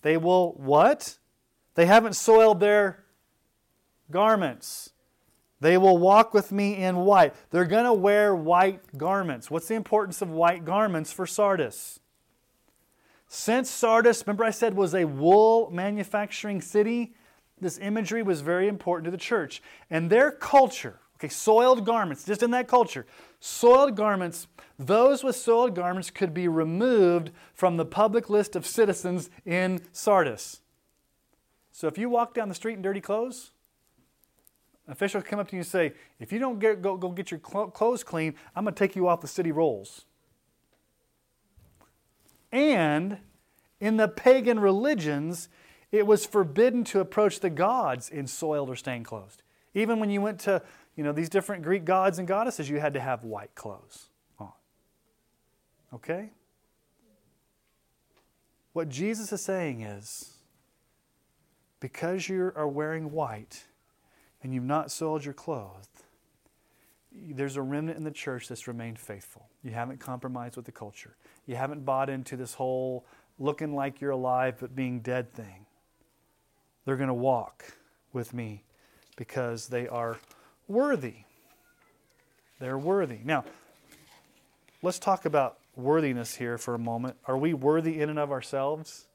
They 0.01 0.17
will 0.17 0.53
what? 0.53 1.19
They 1.75 1.85
haven't 1.85 2.15
soiled 2.15 2.61
their 2.61 3.05
garments. 4.11 4.91
They 5.61 5.77
will 5.77 5.99
walk 5.99 6.35
with 6.35 6.53
me 6.53 6.77
in 6.77 6.97
white. 6.97 7.35
They're 7.51 7.65
going 7.65 7.85
to 7.85 7.93
wear 7.93 8.35
white 8.35 8.97
garments. 8.97 9.51
What's 9.51 9.69
the 9.69 9.75
importance 9.75 10.23
of 10.23 10.31
white 10.31 10.65
garments 10.65 11.13
for 11.13 11.27
Sardis? 11.27 12.01
Since 13.27 13.69
Sardis, 13.69 14.25
remember 14.27 14.45
I 14.45 14.51
said, 14.51 14.75
was 14.75 14.95
a 14.95 15.05
wool 15.05 15.71
manufacturing 15.71 16.61
city, 16.61 17.15
this 17.61 17.79
imagery 17.79 18.23
was 18.23 18.41
very 18.41 18.69
important 18.69 19.05
to 19.07 19.11
the 19.11 19.17
church. 19.17 19.61
And 19.91 20.09
their 20.09 20.31
culture, 20.31 21.01
okay, 21.17 21.29
soiled 21.29 21.85
garments, 21.85 22.25
just 22.25 22.43
in 22.43 22.53
that 22.53 22.69
culture, 22.69 23.05
soiled 23.41 23.97
garments, 23.97 24.47
those 24.79 25.25
with 25.25 25.37
soiled 25.37 25.75
garments 25.75 26.11
could 26.11 26.33
be 26.33 26.47
removed 26.47 27.33
from 27.53 27.77
the 27.77 27.85
public 27.85 28.31
list 28.31 28.55
of 28.55 28.65
citizens 28.65 29.29
in 29.45 29.81
Sardis. 29.93 30.61
So 31.73 31.87
if 31.89 31.99
you 31.99 32.09
walk 32.09 32.33
down 32.33 32.49
the 32.49 32.55
street 32.55 32.75
in 32.75 32.83
dirty 32.83 33.01
clothes, 33.01 33.51
an 34.89 34.93
official 34.93 35.21
come 35.21 35.39
up 35.39 35.49
to 35.49 35.55
you 35.55 35.61
and 35.61 35.67
say, 35.67 35.93
if 36.19 36.33
you 36.33 36.39
don't 36.39 36.59
get, 36.59 36.81
go, 36.81 36.97
go 36.97 37.11
get 37.11 37.31
your 37.31 37.39
clothes 37.39 38.03
clean, 38.03 38.35
I'm 38.57 38.65
going 38.65 38.75
to 38.75 38.79
take 38.79 38.97
you 38.97 39.07
off 39.07 39.21
the 39.21 39.29
city 39.29 39.53
rolls. 39.53 40.07
And 42.51 43.19
in 43.81 43.99
the 43.99 44.09
pagan 44.09 44.59
religions, 44.59 45.51
it 45.93 46.07
was 46.07 46.25
forbidden 46.25 46.85
to 46.85 47.01
approach 47.01 47.41
the 47.41 47.51
gods 47.51 48.09
in 48.09 48.27
soiled 48.27 48.71
or 48.71 48.77
stained 48.77 49.05
clothes. 49.05 49.37
Even 49.75 50.01
when 50.01 50.09
you 50.09 50.23
went 50.23 50.41
to 50.41 50.63
you 50.97 51.05
know, 51.05 51.13
these 51.13 51.29
different 51.29 51.63
Greek 51.63 51.85
gods 51.85 52.19
and 52.19 52.27
goddesses, 52.27 52.71
you 52.71 52.81
had 52.81 52.95
to 52.95 53.01
have 53.01 53.25
white 53.25 53.55
clothes 53.55 54.09
on. 54.39 54.53
Okay? 55.93 56.31
What 58.73 58.89
Jesus 58.89 59.31
is 59.33 59.43
saying 59.43 59.83
is 59.83 60.39
because 61.79 62.31
you 62.31 62.53
are 62.57 62.67
wearing 62.67 63.13
white, 63.13 63.65
and 64.43 64.55
you've 64.55 64.65
not 64.65 64.91
soiled 64.91 65.25
your 65.25 65.35
clothes, 65.35 65.89
there's 67.13 67.57
a 67.57 67.63
remnant 67.63 67.97
in 67.97 68.05
the 68.05 68.11
church 68.11 68.49
that's 68.49 68.69
remained 68.69 68.99
faithful. 68.99 69.49
You 69.63 69.73
haven't 69.73 69.99
compromised 69.99 70.57
with 70.57 70.67
the 70.67 70.73
culture. 70.73 71.17
You 71.47 71.57
haven't 71.57 71.85
bought 71.85 72.09
into 72.09 72.37
this 72.37 72.55
whole 72.55 73.05
looking 73.39 73.75
like 73.75 74.01
you're 74.01 74.11
alive 74.11 74.57
but 74.61 74.75
being 74.75 75.01
dead 75.01 75.33
thing. 75.33 75.67
They're 76.85 76.97
going 76.97 77.09
to 77.09 77.15
walk 77.15 77.65
with 78.13 78.33
me 78.33 78.65
because 79.17 79.69
they 79.69 79.89
are 79.89 80.19
worthy. 80.67 81.25
They're 82.61 82.79
worthy. 82.79 83.19
Now, 83.25 83.45
let's 84.83 84.99
talk 84.99 85.25
about 85.25 85.59
worthiness 85.77 86.37
here 86.37 86.59
for 86.59 86.75
a 86.75 86.79
moment. 86.79 87.17
Are 87.27 87.39
we 87.39 87.55
worthy 87.55 88.01
in 88.01 88.11
and 88.11 88.19
of 88.19 88.31
ourselves? 88.31 89.07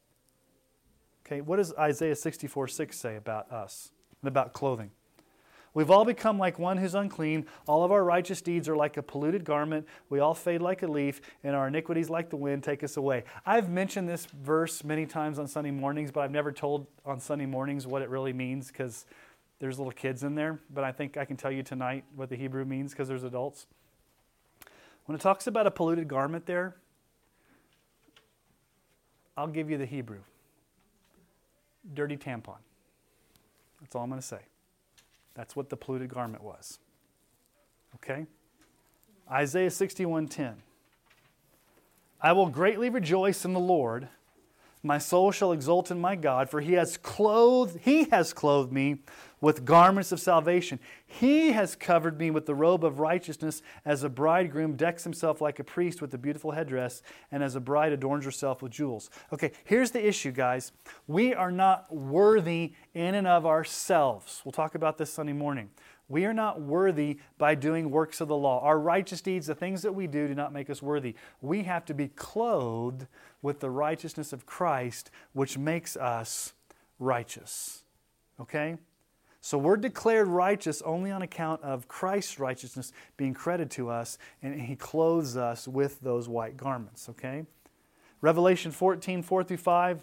Okay, 1.25 1.41
what 1.41 1.57
does 1.57 1.73
Isaiah 1.75 2.15
64 2.15 2.67
6 2.67 2.97
say 2.97 3.15
about 3.15 3.51
us 3.51 3.91
and 4.21 4.27
about 4.27 4.53
clothing? 4.53 4.91
We've 5.73 5.89
all 5.89 6.05
become 6.05 6.37
like 6.37 6.59
one 6.59 6.77
who's 6.77 6.93
unclean. 6.93 7.47
All 7.67 7.83
of 7.83 7.91
our 7.91 8.03
righteous 8.03 8.41
deeds 8.41 8.69
are 8.69 8.75
like 8.75 8.97
a 8.97 9.01
polluted 9.01 9.43
garment. 9.43 9.87
We 10.09 10.19
all 10.19 10.35
fade 10.35 10.61
like 10.61 10.83
a 10.83 10.87
leaf, 10.87 11.19
and 11.43 11.55
our 11.55 11.67
iniquities, 11.67 12.09
like 12.09 12.29
the 12.29 12.35
wind, 12.35 12.63
take 12.63 12.83
us 12.83 12.95
away. 12.95 13.23
I've 13.45 13.69
mentioned 13.69 14.07
this 14.07 14.27
verse 14.27 14.83
many 14.83 15.05
times 15.05 15.39
on 15.39 15.47
Sunday 15.47 15.71
mornings, 15.71 16.11
but 16.11 16.21
I've 16.21 16.31
never 16.31 16.51
told 16.51 16.85
on 17.05 17.19
Sunday 17.19 17.47
mornings 17.47 17.87
what 17.87 18.01
it 18.01 18.09
really 18.09 18.33
means 18.33 18.67
because 18.67 19.05
there's 19.59 19.79
little 19.79 19.91
kids 19.91 20.23
in 20.23 20.35
there. 20.35 20.59
But 20.71 20.83
I 20.83 20.91
think 20.91 21.17
I 21.17 21.25
can 21.25 21.37
tell 21.37 21.51
you 21.51 21.63
tonight 21.63 22.03
what 22.15 22.29
the 22.29 22.35
Hebrew 22.35 22.65
means 22.65 22.91
because 22.91 23.07
there's 23.07 23.23
adults. 23.23 23.65
When 25.05 25.15
it 25.15 25.21
talks 25.21 25.47
about 25.47 25.65
a 25.65 25.71
polluted 25.71 26.07
garment 26.07 26.45
there, 26.45 26.75
I'll 29.35 29.47
give 29.47 29.71
you 29.71 29.77
the 29.77 29.85
Hebrew 29.85 30.19
dirty 31.93 32.15
tampon. 32.15 32.57
That's 33.81 33.95
all 33.95 34.03
I'm 34.03 34.09
going 34.09 34.21
to 34.21 34.25
say. 34.25 34.39
That's 35.35 35.55
what 35.55 35.69
the 35.69 35.77
polluted 35.77 36.09
garment 36.09 36.43
was. 36.43 36.79
Okay? 37.95 38.27
Isaiah 39.31 39.69
61:10. 39.69 40.61
I 42.21 42.31
will 42.31 42.49
greatly 42.49 42.89
rejoice 42.89 43.43
in 43.45 43.53
the 43.53 43.59
Lord. 43.59 44.09
My 44.85 44.97
soul 44.97 45.31
shall 45.31 45.53
exult 45.53 45.91
in 45.91 46.01
my 46.01 46.17
God, 46.17 46.49
for 46.49 46.59
he 46.59 46.73
has 46.73 46.97
clothed 46.97 47.79
he 47.81 48.03
has 48.05 48.33
clothed 48.33 48.73
me 48.73 48.97
with 49.39 49.63
garments 49.63 50.11
of 50.11 50.19
salvation. 50.19 50.77
He 51.05 51.53
has 51.53 51.75
covered 51.75 52.19
me 52.19 52.31
with 52.31 52.45
the 52.45 52.55
robe 52.55 52.83
of 52.83 52.99
righteousness, 52.99 53.61
as 53.85 54.03
a 54.03 54.09
bridegroom 54.09 54.75
decks 54.75 55.05
himself 55.05 55.39
like 55.39 55.59
a 55.59 55.63
priest 55.63 56.01
with 56.01 56.13
a 56.13 56.17
beautiful 56.17 56.51
headdress, 56.51 57.01
and 57.31 57.41
as 57.41 57.55
a 57.55 57.61
bride 57.61 57.93
adorns 57.93 58.25
herself 58.25 58.61
with 58.61 58.73
jewels. 58.73 59.09
Okay, 59.31 59.53
here's 59.63 59.91
the 59.91 60.05
issue, 60.05 60.31
guys. 60.31 60.73
We 61.07 61.33
are 61.33 61.51
not 61.51 61.93
worthy 61.93 62.73
in 62.93 63.15
and 63.15 63.27
of 63.27 63.45
ourselves. 63.45 64.41
We'll 64.43 64.51
talk 64.51 64.75
about 64.75 64.97
this 64.97 65.13
Sunday 65.13 65.33
morning. 65.33 65.69
We 66.09 66.25
are 66.25 66.33
not 66.33 66.61
worthy 66.61 67.19
by 67.37 67.55
doing 67.55 67.89
works 67.89 68.19
of 68.19 68.27
the 68.27 68.35
law. 68.35 68.61
Our 68.61 68.77
righteous 68.77 69.21
deeds, 69.21 69.47
the 69.47 69.55
things 69.55 69.81
that 69.81 69.95
we 69.95 70.07
do, 70.07 70.27
do 70.27 70.35
not 70.35 70.51
make 70.51 70.69
us 70.69 70.81
worthy. 70.81 71.15
We 71.41 71.63
have 71.63 71.85
to 71.85 71.93
be 71.93 72.09
clothed 72.09 73.07
with 73.43 73.59
the 73.59 73.69
righteousness 73.69 74.33
of 74.33 74.47
Christ, 74.47 75.11
which 75.33 75.59
makes 75.59 75.95
us 75.95 76.53
righteous. 76.97 77.83
Okay? 78.39 78.77
So 79.41 79.57
we're 79.57 79.77
declared 79.77 80.29
righteous 80.29 80.81
only 80.83 81.11
on 81.11 81.21
account 81.21 81.61
of 81.61 81.89
Christ's 81.89 82.39
righteousness 82.39 82.93
being 83.17 83.33
credited 83.33 83.69
to 83.71 83.89
us, 83.89 84.17
and 84.41 84.59
He 84.59 84.77
clothes 84.77 85.35
us 85.35 85.67
with 85.67 85.99
those 85.99 86.29
white 86.29 86.55
garments, 86.55 87.09
okay? 87.09 87.45
Revelation 88.21 88.71
14, 88.71 89.21
4 89.21 89.43
through 89.43 89.57
5. 89.57 89.99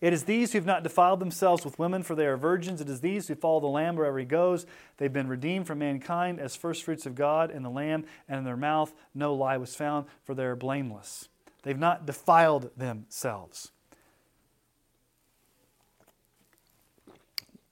It 0.00 0.12
is 0.12 0.24
these 0.24 0.50
who 0.50 0.58
have 0.58 0.66
not 0.66 0.82
defiled 0.82 1.20
themselves 1.20 1.64
with 1.64 1.78
women, 1.78 2.02
for 2.02 2.16
they 2.16 2.26
are 2.26 2.36
virgins. 2.36 2.80
It 2.80 2.88
is 2.88 3.00
these 3.00 3.28
who 3.28 3.36
follow 3.36 3.60
the 3.60 3.68
Lamb 3.68 3.94
wherever 3.94 4.18
he 4.18 4.24
goes. 4.24 4.66
They've 4.96 5.12
been 5.12 5.28
redeemed 5.28 5.68
from 5.68 5.78
mankind 5.78 6.40
as 6.40 6.56
firstfruits 6.56 7.06
of 7.06 7.14
God 7.14 7.52
and 7.52 7.64
the 7.64 7.70
Lamb, 7.70 8.04
and 8.28 8.38
in 8.38 8.44
their 8.44 8.56
mouth 8.56 8.92
no 9.14 9.34
lie 9.34 9.56
was 9.56 9.76
found, 9.76 10.06
for 10.24 10.34
they 10.34 10.46
are 10.46 10.56
blameless. 10.56 11.28
They've 11.62 11.78
not 11.78 12.06
defiled 12.06 12.70
themselves. 12.76 13.70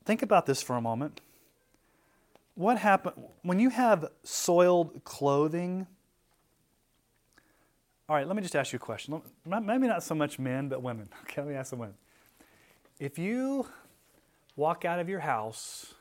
Think 0.05 0.23
about 0.23 0.47
this 0.47 0.62
for 0.62 0.77
a 0.77 0.81
moment. 0.81 1.20
what 2.55 2.78
happened 2.78 3.24
when 3.43 3.60
you 3.60 3.70
have 3.70 4.10
soiled 4.24 5.05
clothing? 5.05 5.86
All 8.09 8.16
right, 8.16 8.27
let 8.27 8.35
me 8.35 8.43
just 8.43 8.56
ask 8.56 8.73
you 8.73 8.78
a 8.78 8.81
question. 8.81 9.20
Maybe 9.44 9.86
not 9.86 10.02
so 10.02 10.15
much 10.15 10.39
men, 10.39 10.69
but 10.69 10.82
women. 10.82 11.10
Okay, 11.23 11.43
let 11.43 11.51
me 11.51 11.55
ask 11.55 11.70
the 11.70 11.77
women. 11.77 11.94
If 12.98 13.19
you 13.19 13.66
walk 14.56 14.85
out 14.85 14.98
of 14.98 15.09
your 15.09 15.20
house 15.20 15.94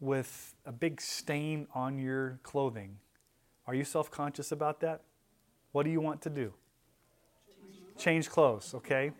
with 0.00 0.54
a 0.66 0.72
big 0.72 1.00
stain 1.00 1.68
on 1.74 1.98
your 1.98 2.40
clothing, 2.42 2.98
are 3.66 3.74
you 3.74 3.84
self 3.84 4.10
conscious 4.10 4.50
about 4.50 4.80
that? 4.80 5.02
What 5.70 5.84
do 5.84 5.90
you 5.90 6.00
want 6.00 6.20
to 6.22 6.30
do? 6.30 6.52
Change 7.98 8.30
clothes, 8.30 8.74
okay? 8.74 9.12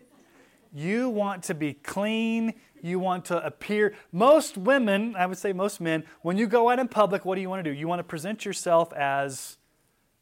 You 0.73 1.09
want 1.09 1.43
to 1.43 1.53
be 1.53 1.73
clean. 1.73 2.53
You 2.81 2.99
want 2.99 3.25
to 3.25 3.45
appear. 3.45 3.93
Most 4.11 4.57
women, 4.57 5.15
I 5.17 5.25
would 5.25 5.37
say 5.37 5.51
most 5.51 5.81
men, 5.81 6.05
when 6.21 6.37
you 6.37 6.47
go 6.47 6.69
out 6.69 6.79
in 6.79 6.87
public, 6.87 7.25
what 7.25 7.35
do 7.35 7.41
you 7.41 7.49
want 7.49 7.63
to 7.63 7.69
do? 7.69 7.77
You 7.77 7.87
want 7.87 7.99
to 7.99 8.03
present 8.03 8.45
yourself 8.45 8.93
as 8.93 9.57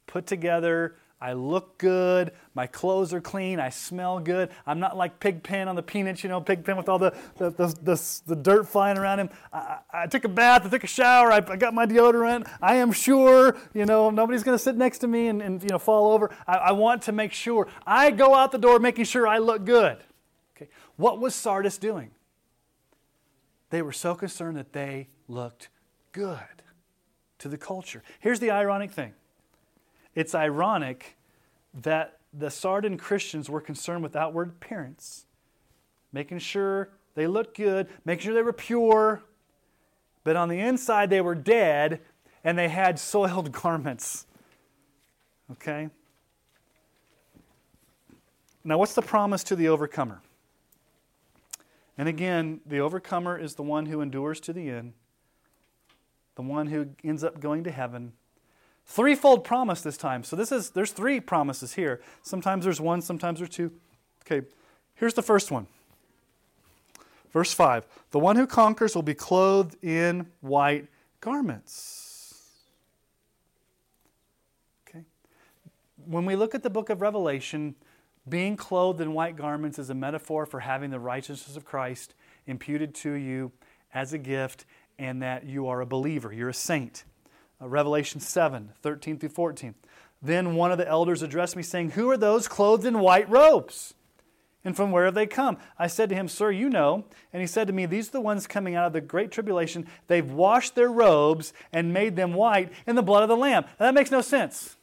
put 0.07 0.25
together, 0.25 0.95
I 1.19 1.33
look 1.33 1.79
good. 1.79 2.31
My 2.53 2.67
clothes 2.67 3.11
are 3.11 3.21
clean. 3.21 3.59
I 3.59 3.69
smell 3.69 4.19
good. 4.19 4.51
I'm 4.67 4.79
not 4.79 4.95
like 4.95 5.19
Pigpen 5.19 5.67
on 5.67 5.75
the 5.75 5.81
Peanuts, 5.81 6.23
you 6.23 6.29
know, 6.29 6.39
Pigpen 6.39 6.77
with 6.77 6.87
all 6.87 6.99
the, 6.99 7.15
the, 7.37 7.49
the, 7.49 7.67
the, 7.81 8.21
the 8.27 8.35
dirt 8.35 8.67
flying 8.67 8.99
around 8.99 9.19
him. 9.21 9.29
I, 9.51 9.79
I, 9.91 10.07
took 10.07 10.25
a 10.25 10.29
bath. 10.29 10.65
I 10.65 10.69
took 10.69 10.83
a 10.83 10.87
shower. 10.87 11.31
I, 11.31 11.37
I, 11.37 11.55
got 11.55 11.73
my 11.73 11.87
deodorant. 11.87 12.47
I 12.61 12.75
am 12.75 12.91
sure, 12.91 13.57
you 13.73 13.85
know, 13.85 14.11
nobody's 14.11 14.43
going 14.43 14.55
to 14.55 14.63
sit 14.63 14.75
next 14.75 14.99
to 14.99 15.07
me 15.07 15.27
and, 15.27 15.41
and, 15.41 15.63
you 15.63 15.69
know, 15.69 15.79
fall 15.79 16.11
over. 16.13 16.29
I, 16.45 16.57
I 16.57 16.71
want 16.73 17.01
to 17.03 17.11
make 17.11 17.33
sure. 17.33 17.67
I 17.85 18.11
go 18.11 18.35
out 18.35 18.51
the 18.51 18.59
door 18.59 18.77
making 18.77 19.05
sure 19.05 19.27
I 19.27 19.39
look 19.39 19.65
good. 19.65 19.97
Okay. 20.55 20.69
What 20.97 21.19
was 21.19 21.33
Sardis 21.33 21.79
doing? 21.79 22.11
They 23.71 23.81
were 23.81 23.91
so 23.91 24.13
concerned 24.13 24.55
that 24.57 24.71
they 24.71 25.07
looked 25.27 25.69
good 26.11 26.37
to 27.39 27.49
the 27.49 27.57
culture. 27.57 28.03
Here's 28.19 28.39
the 28.39 28.51
ironic 28.51 28.91
thing 28.91 29.13
it's 30.17 30.33
ironic 30.33 31.15
that 31.75 32.17
the 32.33 32.49
Sardin 32.49 32.97
Christians 32.97 33.51
were 33.51 33.61
concerned 33.61 34.01
with 34.01 34.15
outward 34.15 34.49
appearance, 34.49 35.27
making 36.11 36.39
sure 36.39 36.89
they 37.13 37.27
looked 37.27 37.55
good, 37.55 37.87
making 38.03 38.25
sure 38.25 38.33
they 38.33 38.41
were 38.41 38.51
pure, 38.51 39.21
but 40.23 40.35
on 40.35 40.49
the 40.49 40.59
inside 40.59 41.11
they 41.11 41.21
were 41.21 41.35
dead 41.35 42.01
and 42.43 42.57
they 42.57 42.67
had 42.67 42.97
soiled 43.13 43.51
garments. 43.51 44.25
Okay? 45.51 45.89
Now, 48.63 48.79
what's 48.79 48.95
the 48.95 49.03
promise 49.03 49.43
to 49.45 49.55
the 49.55 49.67
overcomer? 49.67 50.23
And 51.95 52.09
again, 52.09 52.61
the 52.65 52.79
overcomer 52.79 53.37
is 53.37 53.53
the 53.53 53.61
one 53.61 53.85
who 53.85 54.01
endures 54.01 54.39
to 54.41 54.53
the 54.53 54.67
end, 54.67 54.93
the 56.33 56.41
one 56.41 56.65
who 56.65 56.89
ends 57.03 57.23
up 57.23 57.39
going 57.39 57.63
to 57.65 57.71
heaven 57.71 58.13
Threefold 58.87 59.43
promise 59.43 59.81
this 59.81 59.97
time. 59.97 60.23
So 60.23 60.35
this 60.35 60.51
is 60.51 60.69
there's 60.69 60.91
three 60.91 61.19
promises 61.19 61.73
here. 61.73 62.01
Sometimes 62.23 62.63
there's 62.63 62.79
one, 62.79 63.01
sometimes 63.01 63.39
there's 63.39 63.49
two. 63.49 63.71
Okay, 64.25 64.47
here's 64.95 65.13
the 65.13 65.21
first 65.21 65.51
one. 65.51 65.67
Verse 67.31 67.53
5 67.53 67.85
The 68.11 68.19
one 68.19 68.37
who 68.37 68.47
conquers 68.47 68.95
will 68.95 69.03
be 69.03 69.13
clothed 69.13 69.75
in 69.83 70.27
white 70.39 70.87
garments. 71.19 72.41
Okay. 74.87 75.03
When 76.05 76.25
we 76.25 76.37
look 76.37 76.55
at 76.55 76.63
the 76.63 76.69
book 76.69 76.89
of 76.89 77.01
Revelation, 77.01 77.75
being 78.29 78.55
clothed 78.55 79.01
in 79.01 79.13
white 79.13 79.35
garments 79.35 79.77
is 79.79 79.89
a 79.89 79.95
metaphor 79.95 80.45
for 80.45 80.61
having 80.61 80.91
the 80.91 80.99
righteousness 80.99 81.57
of 81.57 81.65
Christ 81.65 82.13
imputed 82.45 82.95
to 82.95 83.11
you 83.11 83.51
as 83.93 84.13
a 84.13 84.17
gift 84.17 84.65
and 84.97 85.21
that 85.21 85.45
you 85.45 85.67
are 85.67 85.81
a 85.81 85.85
believer, 85.85 86.31
you're 86.31 86.49
a 86.49 86.53
saint. 86.53 87.03
Uh, 87.61 87.67
Revelation 87.67 88.19
7 88.19 88.71
13 88.81 89.19
through 89.19 89.29
14. 89.29 89.75
Then 90.21 90.55
one 90.55 90.71
of 90.71 90.77
the 90.77 90.87
elders 90.87 91.21
addressed 91.21 91.55
me, 91.55 91.63
saying, 91.63 91.91
Who 91.91 92.09
are 92.09 92.17
those 92.17 92.47
clothed 92.47 92.85
in 92.85 92.99
white 92.99 93.29
robes? 93.29 93.93
And 94.63 94.75
from 94.75 94.91
where 94.91 95.05
have 95.05 95.13
they 95.13 95.27
come? 95.27 95.57
I 95.79 95.87
said 95.87 96.09
to 96.09 96.15
him, 96.15 96.27
Sir, 96.27 96.51
you 96.51 96.69
know. 96.69 97.05
And 97.31 97.41
he 97.41 97.47
said 97.47 97.67
to 97.67 97.73
me, 97.73 97.85
These 97.85 98.09
are 98.09 98.13
the 98.13 98.21
ones 98.21 98.47
coming 98.47 98.75
out 98.75 98.87
of 98.87 98.93
the 98.93 99.01
great 99.01 99.31
tribulation. 99.31 99.87
They've 100.07 100.29
washed 100.29 100.75
their 100.75 100.91
robes 100.91 101.53
and 101.71 101.93
made 101.93 102.15
them 102.15 102.33
white 102.33 102.71
in 102.85 102.95
the 102.95 103.03
blood 103.03 103.23
of 103.23 103.29
the 103.29 103.37
Lamb. 103.37 103.63
Now, 103.79 103.85
that 103.85 103.93
makes 103.93 104.11
no 104.11 104.21
sense. 104.21 104.75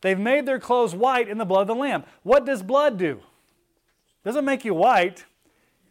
They've 0.00 0.18
made 0.18 0.46
their 0.46 0.60
clothes 0.60 0.94
white 0.94 1.28
in 1.28 1.38
the 1.38 1.44
blood 1.44 1.62
of 1.62 1.66
the 1.66 1.74
Lamb. 1.74 2.04
What 2.22 2.46
does 2.46 2.62
blood 2.62 2.96
do? 2.96 3.20
It 4.24 4.24
doesn't 4.24 4.44
make 4.44 4.64
you 4.64 4.74
white. 4.74 5.24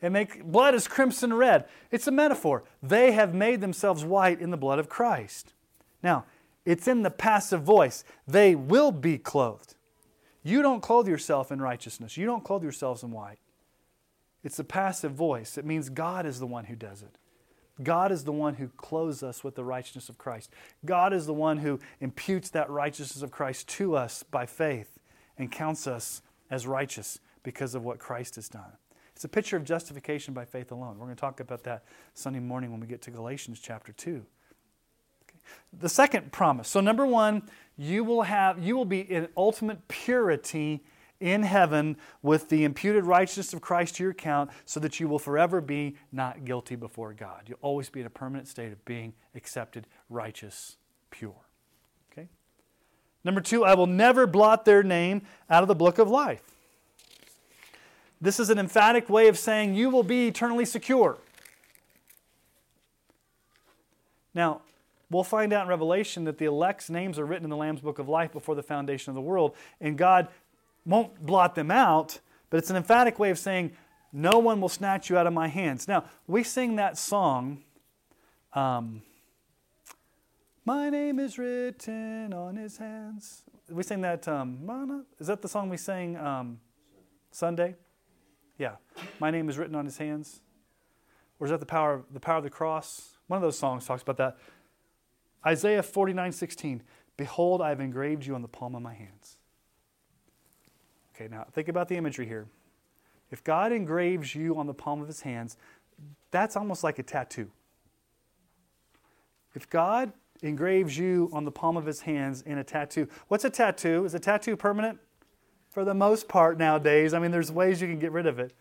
It 0.02 0.12
make 0.12 0.44
blood 0.44 0.76
is 0.76 0.88
crimson 0.88 1.34
red. 1.34 1.66
It's 1.92 2.08
a 2.08 2.12
metaphor. 2.12 2.64
They 2.82 3.12
have 3.12 3.34
made 3.34 3.62
themselves 3.62 4.04
white 4.04 4.40
in 4.40 4.52
the 4.52 4.58
blood 4.58 4.80
of 4.80 4.90
Christ. 4.90 5.55
Now, 6.06 6.26
it's 6.66 6.88
in 6.88 7.02
the 7.02 7.10
passive 7.10 7.64
voice. 7.64 8.04
They 8.28 8.54
will 8.54 8.92
be 8.92 9.18
clothed. 9.18 9.74
You 10.44 10.62
don't 10.62 10.82
clothe 10.82 11.08
yourself 11.08 11.52
in 11.52 11.60
righteousness. 11.60 12.16
You 12.16 12.28
don't 12.28 12.44
clothe 12.44 12.62
yourselves 12.62 13.02
in 13.02 13.10
white. 13.10 13.40
It's 14.44 14.58
the 14.58 14.64
passive 14.64 15.14
voice. 15.14 15.58
It 15.58 15.66
means 15.66 15.90
God 15.90 16.28
is 16.28 16.40
the 16.40 16.46
one 16.46 16.66
who 16.66 16.76
does 16.76 17.02
it. 17.02 17.18
God 17.82 18.12
is 18.12 18.24
the 18.24 18.32
one 18.32 18.54
who 18.54 18.68
clothes 18.68 19.24
us 19.24 19.44
with 19.44 19.56
the 19.56 19.64
righteousness 19.64 20.08
of 20.08 20.20
Christ. 20.20 20.52
God 20.86 21.12
is 21.12 21.26
the 21.26 21.34
one 21.34 21.58
who 21.58 21.80
imputes 22.00 22.52
that 22.52 22.70
righteousness 22.70 23.24
of 23.24 23.32
Christ 23.32 23.68
to 23.70 23.96
us 23.96 24.22
by 24.22 24.46
faith 24.46 25.00
and 25.40 25.52
counts 25.52 25.88
us 25.88 26.22
as 26.52 26.68
righteous 26.68 27.20
because 27.42 27.74
of 27.74 27.84
what 27.84 27.98
Christ 27.98 28.36
has 28.36 28.48
done. 28.48 28.74
It's 29.16 29.26
a 29.26 29.30
picture 29.30 29.58
of 29.58 29.64
justification 29.64 30.36
by 30.36 30.46
faith 30.46 30.72
alone. 30.72 31.00
We're 31.00 31.06
going 31.06 31.16
to 31.16 31.22
talk 31.22 31.40
about 31.40 31.64
that 31.64 31.84
Sunday 32.14 32.40
morning 32.40 32.70
when 32.70 32.80
we 32.80 32.86
get 32.86 33.02
to 33.02 33.12
Galatians 33.12 33.60
chapter 33.60 33.92
2. 33.92 34.24
The 35.78 35.90
second 35.90 36.32
promise. 36.32 36.68
So 36.68 36.80
number 36.80 37.06
1, 37.06 37.44
you 37.78 38.04
will 38.04 38.24
have 38.24 38.64
you 38.64 38.76
will 38.76 38.86
be 38.86 39.02
in 39.02 39.28
ultimate 39.36 39.88
purity 39.88 40.84
in 41.20 41.44
heaven 41.44 41.98
with 42.22 42.50
the 42.50 42.64
imputed 42.64 43.06
righteousness 43.06 43.54
of 43.54 43.62
Christ 43.62 43.96
to 43.96 44.04
your 44.04 44.12
account 44.12 44.52
so 44.66 44.80
that 44.82 45.00
you 45.00 45.08
will 45.08 45.20
forever 45.20 45.62
be 45.62 45.96
not 46.12 46.46
guilty 46.46 46.76
before 46.76 47.14
God. 47.14 47.44
You'll 47.48 47.60
always 47.62 47.90
be 47.90 48.02
in 48.02 48.06
a 48.06 48.10
permanent 48.10 48.48
state 48.48 48.72
of 48.72 48.84
being 48.86 49.14
accepted, 49.34 49.88
righteous, 50.10 50.78
pure. 51.12 51.36
Okay? 52.12 52.28
Number 53.24 53.42
2, 53.42 53.64
I 53.64 53.76
will 53.76 53.88
never 53.88 54.28
blot 54.28 54.66
their 54.66 54.84
name 54.84 55.22
out 55.50 55.64
of 55.64 55.68
the 55.68 55.76
book 55.76 56.00
of 56.00 56.10
life. 56.10 56.42
This 58.20 58.40
is 58.40 58.50
an 58.50 58.60
emphatic 58.60 59.10
way 59.10 59.28
of 59.28 59.38
saying 59.38 59.76
you 59.76 59.90
will 59.90 60.04
be 60.04 60.28
eternally 60.28 60.66
secure. 60.66 61.18
Now, 64.34 64.62
We'll 65.16 65.24
find 65.24 65.54
out 65.54 65.64
in 65.64 65.70
Revelation 65.70 66.26
that 66.26 66.40
the 66.40 66.46
elect's 66.46 66.90
names 66.90 67.18
are 67.18 67.26
written 67.26 67.46
in 67.46 67.50
the 67.50 67.56
Lamb's 67.56 67.80
Book 67.80 68.00
of 68.00 68.10
Life 68.10 68.34
before 68.34 68.54
the 68.54 68.62
foundation 68.62 69.12
of 69.12 69.16
the 69.16 69.22
world, 69.22 69.56
and 69.80 69.98
God 69.98 70.28
won't 70.86 71.26
blot 71.26 71.56
them 71.56 71.72
out, 71.72 72.20
but 72.50 72.58
it's 72.58 72.70
an 72.70 72.76
emphatic 72.76 73.18
way 73.18 73.30
of 73.30 73.40
saying, 73.40 73.72
No 74.12 74.40
one 74.40 74.60
will 74.60 74.68
snatch 74.68 75.10
you 75.10 75.18
out 75.18 75.26
of 75.26 75.32
my 75.32 75.48
hands. 75.48 75.88
Now, 75.88 76.04
we 76.28 76.44
sing 76.44 76.76
that 76.76 76.98
song, 76.98 77.64
um, 78.52 79.04
My 80.66 80.90
name 80.90 81.20
is 81.20 81.38
written 81.38 82.34
on 82.34 82.58
his 82.58 82.76
hands. 82.76 83.44
We 83.70 83.84
sing 83.84 84.02
that, 84.02 84.28
um, 84.28 85.06
is 85.18 85.28
that 85.28 85.42
the 85.42 85.48
song 85.48 85.70
we 85.70 85.78
sang 85.78 86.18
um, 86.18 86.60
Sunday? 87.32 87.76
Yeah. 88.58 88.76
My 89.22 89.32
name 89.32 89.48
is 89.48 89.58
written 89.58 89.76
on 89.76 89.86
his 89.86 89.98
hands. 89.98 90.42
Or 91.40 91.48
is 91.48 91.52
that 91.52 91.62
the 91.62 91.66
power, 91.66 91.94
of 91.94 92.04
the 92.12 92.20
power 92.20 92.38
of 92.38 92.44
the 92.44 92.50
cross? 92.50 93.18
One 93.28 93.38
of 93.38 93.42
those 93.42 93.58
songs 93.58 93.86
talks 93.86 94.04
about 94.04 94.18
that. 94.18 94.38
Isaiah 95.46 95.84
49 95.84 96.32
16. 96.32 96.82
Behold, 97.18 97.62
I 97.62 97.70
have 97.70 97.80
engraved 97.80 98.26
you 98.26 98.36
on 98.36 98.42
the 98.42 98.48
palm 98.48 98.76
of 98.76 98.82
my 98.82 98.94
hands. 98.94 99.38
Okay, 101.16 101.30
now 101.30 101.46
think 101.54 101.70
about 101.70 101.88
the 101.88 101.96
imagery 101.96 102.26
here. 102.26 102.48
If 103.32 103.44
God 103.44 103.72
engraves 103.72 104.36
you 104.36 104.58
on 104.58 104.68
the 104.68 104.74
palm 104.74 105.02
of 105.02 105.08
his 105.08 105.22
hands, 105.22 105.58
that's 106.32 106.56
almost 106.56 106.84
like 106.84 107.00
a 107.00 107.04
tattoo. 107.04 107.50
If 109.54 109.70
God 109.70 110.12
engraves 110.42 110.98
you 110.98 111.30
on 111.32 111.46
the 111.46 111.52
palm 111.52 111.78
of 111.78 111.86
his 111.86 112.02
hands 112.02 112.42
in 112.42 112.58
a 112.58 112.64
tattoo, 112.64 113.08
what's 113.30 113.46
a 113.46 113.50
tattoo? 113.50 114.04
Is 114.04 114.14
a 114.14 114.20
tattoo 114.20 114.58
permanent? 114.58 115.00
For 115.70 115.86
the 115.86 115.94
most 115.94 116.28
part 116.28 116.58
nowadays. 116.58 117.14
I 117.14 117.20
mean, 117.20 117.32
there's 117.32 117.52
ways 117.52 117.82
you 117.82 117.88
can 117.88 118.00
get 118.00 118.12
rid 118.12 118.26
of 118.26 118.40
it. 118.40 118.54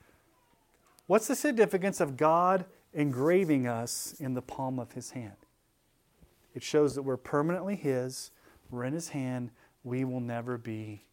What's 1.07 1.27
the 1.27 1.37
significance 1.37 2.01
of 2.01 2.17
God 2.17 2.65
engraving 2.93 3.67
us 3.67 4.15
in 4.19 4.35
the 4.35 4.43
palm 4.43 4.79
of 4.79 4.93
his 4.93 5.11
hand? 5.11 5.44
It 6.55 6.63
shows 6.63 6.95
that 6.95 7.03
we're 7.03 7.17
permanently 7.17 7.77
His, 7.77 8.31
we're 8.71 8.85
in 8.85 8.93
His 8.93 9.09
hand, 9.09 9.51
we 9.83 10.05
will 10.05 10.21
never 10.21 10.57
be 10.57 11.05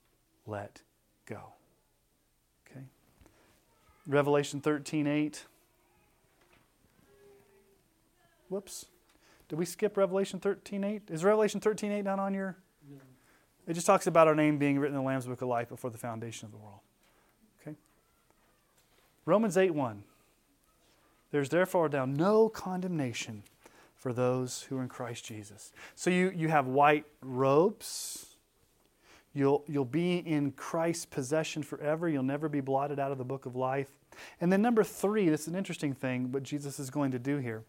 let 0.46 0.82
go. 1.26 1.54
Okay? 2.70 2.86
Revelation 4.08 4.62
13 4.62 5.08
8. 5.08 5.46
Whoops. 8.50 8.86
Did 9.50 9.58
we 9.58 9.66
skip 9.66 9.98
Revelation 9.98 10.40
13 10.40 10.84
8? 10.84 11.02
Is 11.10 11.24
Revelation 11.24 11.60
13 11.60 11.92
8 11.92 12.02
not 12.04 12.20
on 12.20 12.34
your? 12.34 12.58
No. 12.90 12.98
It 13.68 13.74
just 13.74 13.86
talks 13.86 14.08
about 14.08 14.28
our 14.28 14.36
name 14.36 14.58
being 14.58 14.80
written 14.80 14.96
in 14.96 15.02
the 15.02 15.08
Lamb's 15.08 15.26
Book 15.26 15.42
of 15.42 15.48
Life 15.48 15.70
before 15.70 15.90
the 15.90 15.98
foundation 15.98 16.46
of 16.46 16.52
the 16.52 16.58
world. 16.58 16.80
Okay? 17.62 17.76
Romans 19.26 19.58
8 19.58 19.74
1. 19.74 20.04
There's 21.32 21.50
therefore 21.50 21.90
now 21.90 22.06
no 22.06 22.50
condemnation 22.50 23.44
for 24.02 24.12
those 24.12 24.64
who 24.64 24.80
are 24.80 24.82
in 24.82 24.90
Christ 24.90 25.26
Jesus. 25.26 25.72
So 25.94 26.10
you, 26.10 26.32
you 26.36 26.48
have 26.48 26.66
white 26.66 27.06
robes. 27.22 28.36
You'll, 29.32 29.64
you'll 29.68 29.86
be 29.86 30.18
in 30.18 30.54
Christ's 30.54 31.06
possession 31.06 31.62
forever. 31.62 32.10
You'll 32.10 32.24
never 32.24 32.50
be 32.50 32.62
blotted 32.62 33.00
out 33.00 33.12
of 33.12 33.20
the 33.20 33.24
book 33.24 33.46
of 33.46 33.56
life. 33.56 33.90
And 34.42 34.52
then, 34.52 34.60
number 34.60 34.84
three, 34.84 35.30
this 35.30 35.42
is 35.42 35.48
an 35.50 35.56
interesting 35.56 35.94
thing, 35.94 36.32
what 36.32 36.42
Jesus 36.42 36.80
is 36.80 36.90
going 36.90 37.12
to 37.12 37.20
do 37.20 37.38
here. 37.38 37.64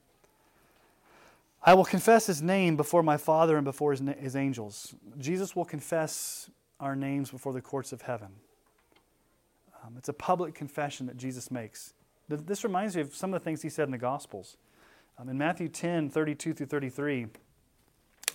I 1.62 1.74
will 1.74 1.84
confess 1.84 2.26
his 2.26 2.40
name 2.40 2.76
before 2.76 3.02
my 3.02 3.18
Father 3.18 3.56
and 3.58 3.64
before 3.64 3.90
his, 3.90 4.02
his 4.18 4.34
angels. 4.34 4.94
Jesus 5.18 5.54
will 5.54 5.66
confess 5.66 6.50
our 6.80 6.96
names 6.96 7.30
before 7.30 7.52
the 7.52 7.60
courts 7.60 7.92
of 7.92 8.00
heaven. 8.00 8.28
Um, 9.84 9.96
it's 9.98 10.08
a 10.08 10.14
public 10.14 10.54
confession 10.54 11.06
that 11.08 11.18
Jesus 11.18 11.50
makes. 11.50 11.92
This 12.26 12.64
reminds 12.64 12.96
me 12.96 13.02
of 13.02 13.14
some 13.14 13.34
of 13.34 13.40
the 13.40 13.44
things 13.44 13.60
he 13.60 13.68
said 13.68 13.84
in 13.84 13.92
the 13.92 13.98
Gospels. 13.98 14.56
Um, 15.18 15.28
in 15.28 15.38
Matthew 15.38 15.68
10 15.68 16.10
32 16.10 16.54
through 16.54 16.66
33, 16.66 17.26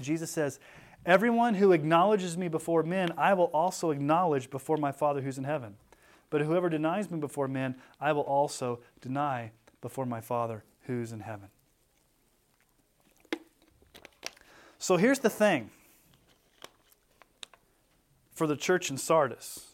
Jesus 0.01 0.31
says, 0.31 0.59
Everyone 1.05 1.55
who 1.55 1.71
acknowledges 1.71 2.37
me 2.37 2.47
before 2.47 2.83
men, 2.83 3.13
I 3.17 3.33
will 3.33 3.45
also 3.45 3.91
acknowledge 3.91 4.49
before 4.49 4.77
my 4.77 4.91
Father 4.91 5.21
who's 5.21 5.37
in 5.37 5.45
heaven. 5.45 5.75
But 6.29 6.41
whoever 6.41 6.69
denies 6.69 7.09
me 7.09 7.19
before 7.19 7.47
men, 7.47 7.75
I 8.01 8.11
will 8.11 8.23
also 8.23 8.79
deny 8.99 9.51
before 9.81 10.05
my 10.05 10.19
Father 10.19 10.63
who's 10.81 11.11
in 11.13 11.21
heaven. 11.21 11.47
So 14.77 14.97
here's 14.97 15.19
the 15.19 15.29
thing 15.29 15.69
for 18.33 18.45
the 18.45 18.55
church 18.55 18.89
in 18.89 18.97
Sardis. 18.97 19.71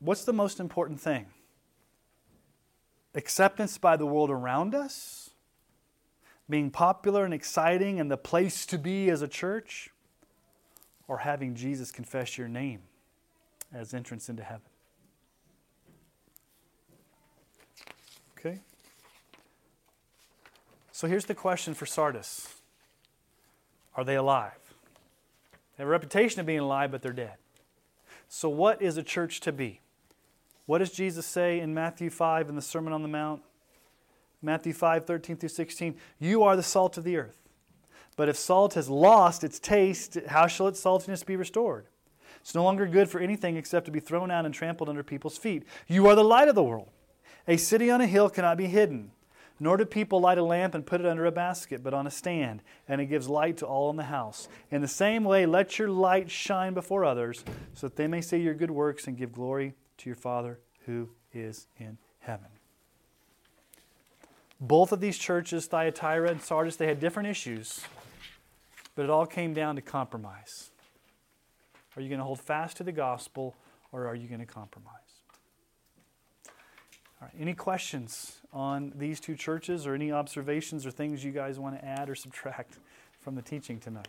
What's 0.00 0.24
the 0.24 0.32
most 0.32 0.60
important 0.60 1.00
thing? 1.00 1.26
Acceptance 3.18 3.78
by 3.78 3.96
the 3.96 4.06
world 4.06 4.30
around 4.30 4.76
us? 4.76 5.30
Being 6.48 6.70
popular 6.70 7.24
and 7.24 7.34
exciting 7.34 7.98
and 7.98 8.08
the 8.08 8.16
place 8.16 8.64
to 8.66 8.78
be 8.78 9.10
as 9.10 9.22
a 9.22 9.28
church? 9.28 9.90
Or 11.08 11.18
having 11.18 11.56
Jesus 11.56 11.90
confess 11.90 12.38
your 12.38 12.46
name 12.46 12.82
as 13.74 13.92
entrance 13.92 14.28
into 14.28 14.44
heaven? 14.44 14.62
Okay? 18.38 18.60
So 20.92 21.08
here's 21.08 21.24
the 21.24 21.34
question 21.34 21.74
for 21.74 21.86
Sardis 21.86 22.54
Are 23.96 24.04
they 24.04 24.14
alive? 24.14 24.52
They 25.76 25.82
have 25.82 25.88
a 25.88 25.90
reputation 25.90 26.38
of 26.38 26.46
being 26.46 26.60
alive, 26.60 26.92
but 26.92 27.02
they're 27.02 27.12
dead. 27.12 27.34
So, 28.28 28.48
what 28.48 28.80
is 28.80 28.96
a 28.96 29.02
church 29.02 29.40
to 29.40 29.50
be? 29.50 29.80
What 30.68 30.78
does 30.78 30.90
Jesus 30.90 31.24
say 31.24 31.60
in 31.60 31.72
Matthew 31.72 32.10
5 32.10 32.50
in 32.50 32.54
the 32.54 32.60
Sermon 32.60 32.92
on 32.92 33.00
the 33.00 33.08
Mount? 33.08 33.40
Matthew 34.42 34.74
5, 34.74 35.06
13 35.06 35.36
through 35.38 35.48
16. 35.48 35.96
You 36.18 36.42
are 36.42 36.56
the 36.56 36.62
salt 36.62 36.98
of 36.98 37.04
the 37.04 37.16
earth. 37.16 37.38
But 38.16 38.28
if 38.28 38.36
salt 38.36 38.74
has 38.74 38.90
lost 38.90 39.44
its 39.44 39.58
taste, 39.58 40.18
how 40.26 40.46
shall 40.46 40.68
its 40.68 40.84
saltiness 40.84 41.24
be 41.24 41.36
restored? 41.36 41.86
It's 42.42 42.54
no 42.54 42.64
longer 42.64 42.86
good 42.86 43.08
for 43.08 43.18
anything 43.18 43.56
except 43.56 43.86
to 43.86 43.90
be 43.90 43.98
thrown 43.98 44.30
out 44.30 44.44
and 44.44 44.52
trampled 44.52 44.90
under 44.90 45.02
people's 45.02 45.38
feet. 45.38 45.64
You 45.86 46.06
are 46.06 46.14
the 46.14 46.22
light 46.22 46.48
of 46.48 46.54
the 46.54 46.62
world. 46.62 46.90
A 47.46 47.56
city 47.56 47.90
on 47.90 48.02
a 48.02 48.06
hill 48.06 48.28
cannot 48.28 48.58
be 48.58 48.66
hidden. 48.66 49.12
Nor 49.58 49.78
do 49.78 49.86
people 49.86 50.20
light 50.20 50.36
a 50.36 50.44
lamp 50.44 50.74
and 50.74 50.84
put 50.84 51.00
it 51.00 51.06
under 51.06 51.24
a 51.24 51.32
basket, 51.32 51.82
but 51.82 51.94
on 51.94 52.06
a 52.06 52.10
stand, 52.10 52.62
and 52.86 53.00
it 53.00 53.06
gives 53.06 53.26
light 53.26 53.56
to 53.56 53.66
all 53.66 53.88
in 53.88 53.96
the 53.96 54.02
house. 54.02 54.48
In 54.70 54.82
the 54.82 54.86
same 54.86 55.24
way, 55.24 55.46
let 55.46 55.78
your 55.78 55.88
light 55.88 56.30
shine 56.30 56.74
before 56.74 57.06
others, 57.06 57.42
so 57.72 57.88
that 57.88 57.96
they 57.96 58.06
may 58.06 58.20
see 58.20 58.36
your 58.36 58.52
good 58.52 58.70
works 58.70 59.06
and 59.06 59.16
give 59.16 59.32
glory 59.32 59.72
to 59.98 60.08
your 60.08 60.16
Father 60.16 60.58
who 60.86 61.10
is 61.32 61.66
in 61.78 61.98
heaven. 62.20 62.48
Both 64.60 64.90
of 64.92 65.00
these 65.00 65.18
churches, 65.18 65.66
Thyatira 65.66 66.30
and 66.30 66.42
Sardis, 66.42 66.76
they 66.76 66.86
had 66.86 66.98
different 66.98 67.28
issues, 67.28 67.82
but 68.96 69.04
it 69.04 69.10
all 69.10 69.26
came 69.26 69.54
down 69.54 69.76
to 69.76 69.82
compromise. 69.82 70.70
Are 71.96 72.02
you 72.02 72.08
going 72.08 72.18
to 72.18 72.24
hold 72.24 72.40
fast 72.40 72.76
to 72.78 72.84
the 72.84 72.92
gospel, 72.92 73.54
or 73.92 74.06
are 74.06 74.14
you 74.14 74.28
going 74.28 74.40
to 74.40 74.46
compromise? 74.46 74.92
All 77.20 77.28
right, 77.28 77.34
any 77.38 77.54
questions 77.54 78.40
on 78.52 78.92
these 78.96 79.20
two 79.20 79.34
churches 79.34 79.86
or 79.86 79.94
any 79.94 80.12
observations 80.12 80.86
or 80.86 80.90
things 80.90 81.24
you 81.24 81.32
guys 81.32 81.58
want 81.58 81.76
to 81.78 81.84
add 81.84 82.08
or 82.08 82.14
subtract 82.14 82.78
from 83.20 83.34
the 83.34 83.42
teaching 83.42 83.78
tonight? 83.78 84.08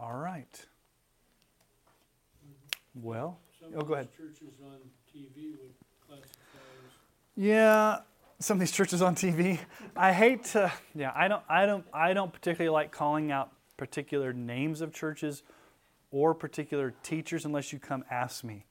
All 0.00 0.14
right. 0.14 0.66
Well, 2.94 3.38
Some 3.60 3.70
oh, 3.76 3.82
go 3.82 3.94
ahead. 3.94 4.08
churches 4.16 4.54
on 4.64 4.76
TV 5.12 5.52
would 5.58 5.74
classify 6.06 6.28
as 6.86 6.92
Yeah, 7.36 7.98
some 8.38 8.56
of 8.56 8.60
these 8.60 8.70
churches 8.72 9.02
on 9.02 9.14
TV. 9.16 9.58
I 9.96 10.12
hate 10.12 10.44
to. 10.46 10.72
Yeah, 10.94 11.12
I 11.14 11.26
don't. 11.28 11.42
I 11.48 11.66
don't. 11.66 11.84
I 11.92 12.12
don't 12.12 12.32
particularly 12.32 12.72
like 12.72 12.92
calling 12.92 13.32
out 13.32 13.50
particular 13.76 14.32
names 14.32 14.80
of 14.80 14.92
churches 14.92 15.42
or 16.10 16.34
particular 16.34 16.94
teachers 17.02 17.44
unless 17.44 17.72
you 17.72 17.78
come 17.78 18.04
ask 18.10 18.44
me, 18.44 18.64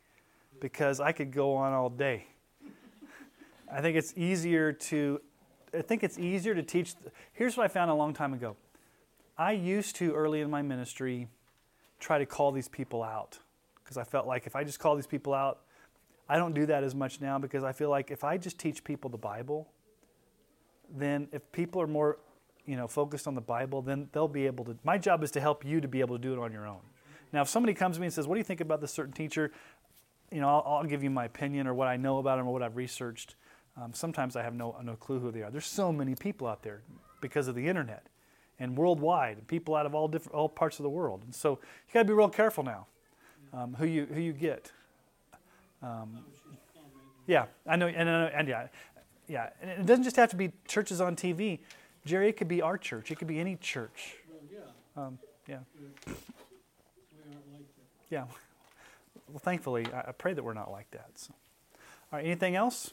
because 0.61 0.99
I 0.99 1.11
could 1.11 1.31
go 1.31 1.55
on 1.55 1.73
all 1.73 1.89
day. 1.89 2.27
I 3.71 3.81
think 3.81 3.97
it's 3.97 4.13
easier 4.15 4.71
to. 4.71 5.21
I 5.73 5.81
think 5.81 6.03
it's 6.03 6.17
easier 6.17 6.55
to 6.55 6.63
teach. 6.63 6.95
Here's 7.33 7.57
what 7.57 7.65
I 7.65 7.67
found 7.67 7.91
a 7.91 7.93
long 7.93 8.13
time 8.13 8.33
ago. 8.33 8.55
I 9.37 9.51
used 9.51 9.95
to 9.97 10.13
early 10.13 10.41
in 10.41 10.49
my 10.49 10.63
ministry 10.63 11.27
try 11.99 12.17
to 12.17 12.25
call 12.25 12.51
these 12.51 12.67
people 12.67 13.03
out 13.03 13.37
because 13.83 13.97
I 13.97 14.03
felt 14.03 14.25
like 14.25 14.47
if 14.47 14.55
I 14.55 14.63
just 14.63 14.79
call 14.79 14.95
these 14.95 15.07
people 15.07 15.33
out, 15.33 15.59
I 16.27 16.37
don't 16.37 16.53
do 16.53 16.65
that 16.65 16.83
as 16.83 16.95
much 16.95 17.21
now 17.21 17.37
because 17.37 17.63
I 17.63 17.71
feel 17.71 17.89
like 17.89 18.09
if 18.09 18.23
I 18.23 18.37
just 18.37 18.57
teach 18.57 18.83
people 18.83 19.09
the 19.09 19.17
Bible, 19.17 19.67
then 20.89 21.27
if 21.31 21.49
people 21.51 21.81
are 21.81 21.87
more, 21.87 22.17
you 22.65 22.75
know, 22.75 22.87
focused 22.87 23.27
on 23.27 23.35
the 23.35 23.41
Bible, 23.41 23.81
then 23.81 24.09
they'll 24.11 24.27
be 24.27 24.47
able 24.47 24.65
to. 24.65 24.77
My 24.83 24.97
job 24.97 25.23
is 25.23 25.31
to 25.31 25.39
help 25.39 25.63
you 25.63 25.81
to 25.81 25.87
be 25.87 25.99
able 25.99 26.17
to 26.17 26.21
do 26.21 26.33
it 26.33 26.39
on 26.39 26.51
your 26.51 26.67
own. 26.67 26.81
Now, 27.31 27.41
if 27.41 27.49
somebody 27.49 27.73
comes 27.73 27.97
to 27.97 28.01
me 28.01 28.07
and 28.07 28.13
says, 28.13 28.27
"What 28.27 28.35
do 28.35 28.39
you 28.39 28.43
think 28.43 28.61
about 28.61 28.81
this 28.81 28.91
certain 28.91 29.13
teacher?" 29.13 29.51
You 30.31 30.41
know, 30.41 30.49
I'll, 30.49 30.63
I'll 30.65 30.83
give 30.83 31.03
you 31.03 31.09
my 31.09 31.25
opinion 31.25 31.67
or 31.67 31.73
what 31.73 31.87
I 31.87 31.95
know 31.95 32.17
about 32.17 32.37
them 32.37 32.47
or 32.47 32.53
what 32.53 32.63
I've 32.63 32.75
researched. 32.75 33.35
Um, 33.81 33.93
sometimes 33.93 34.35
I 34.35 34.43
have 34.43 34.55
no 34.55 34.75
no 34.83 34.95
clue 34.95 35.19
who 35.19 35.31
they 35.31 35.43
are. 35.43 35.51
There's 35.51 35.65
so 35.65 35.93
many 35.93 36.15
people 36.15 36.47
out 36.47 36.63
there 36.63 36.81
because 37.21 37.47
of 37.47 37.55
the 37.55 37.67
internet 37.67 38.07
and 38.59 38.77
worldwide, 38.77 39.47
people 39.47 39.75
out 39.75 39.85
of 39.85 39.93
all 39.93 40.07
different 40.07 40.35
all 40.35 40.49
parts 40.49 40.79
of 40.79 40.83
the 40.83 40.89
world. 40.89 41.21
And 41.25 41.33
so 41.33 41.51
you 41.51 41.93
got 41.93 41.99
to 42.01 42.05
be 42.05 42.13
real 42.13 42.29
careful 42.29 42.63
now 42.63 42.87
um, 43.53 43.75
who 43.77 43.85
you 43.85 44.05
who 44.05 44.21
you 44.21 44.33
get. 44.33 44.71
Um, 45.81 46.23
yeah, 47.27 47.45
I 47.67 47.75
know, 47.75 47.87
and, 47.87 48.09
and, 48.09 48.33
and 48.33 48.47
yeah, 48.47 48.67
yeah, 49.27 49.49
and 49.61 49.69
it 49.71 49.85
doesn't 49.85 50.03
just 50.03 50.15
have 50.15 50.29
to 50.31 50.35
be 50.35 50.51
churches 50.67 51.01
on 51.01 51.15
TV. 51.15 51.59
Jerry, 52.05 52.29
it 52.29 52.37
could 52.37 52.47
be 52.47 52.61
our 52.61 52.77
church. 52.77 53.11
It 53.11 53.15
could 53.19 53.27
be 53.27 53.39
any 53.39 53.57
church. 53.57 54.15
Yeah, 54.51 54.59
Um, 54.95 55.19
yeah, 55.47 55.57
yeah. 58.09 58.23
Well, 59.29 59.39
thankfully, 59.39 59.85
I, 59.93 60.09
I 60.09 60.11
pray 60.13 60.33
that 60.33 60.43
we're 60.43 60.53
not 60.53 60.71
like 60.71 60.89
that. 60.91 61.09
So. 61.15 61.33
All 62.11 62.19
right, 62.19 62.25
anything 62.25 62.55
else? 62.55 62.91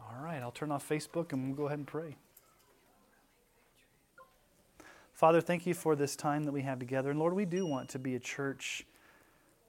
All 0.00 0.24
right, 0.24 0.40
I'll 0.40 0.50
turn 0.50 0.72
off 0.72 0.88
Facebook 0.88 1.32
and 1.32 1.48
we'll 1.48 1.56
go 1.56 1.66
ahead 1.66 1.78
and 1.78 1.86
pray. 1.86 2.16
Father, 5.18 5.40
thank 5.40 5.66
you 5.66 5.74
for 5.74 5.96
this 5.96 6.14
time 6.14 6.44
that 6.44 6.52
we 6.52 6.62
have 6.62 6.78
together. 6.78 7.10
And 7.10 7.18
Lord, 7.18 7.34
we 7.34 7.44
do 7.44 7.66
want 7.66 7.88
to 7.88 7.98
be 7.98 8.14
a 8.14 8.20
church. 8.20 8.86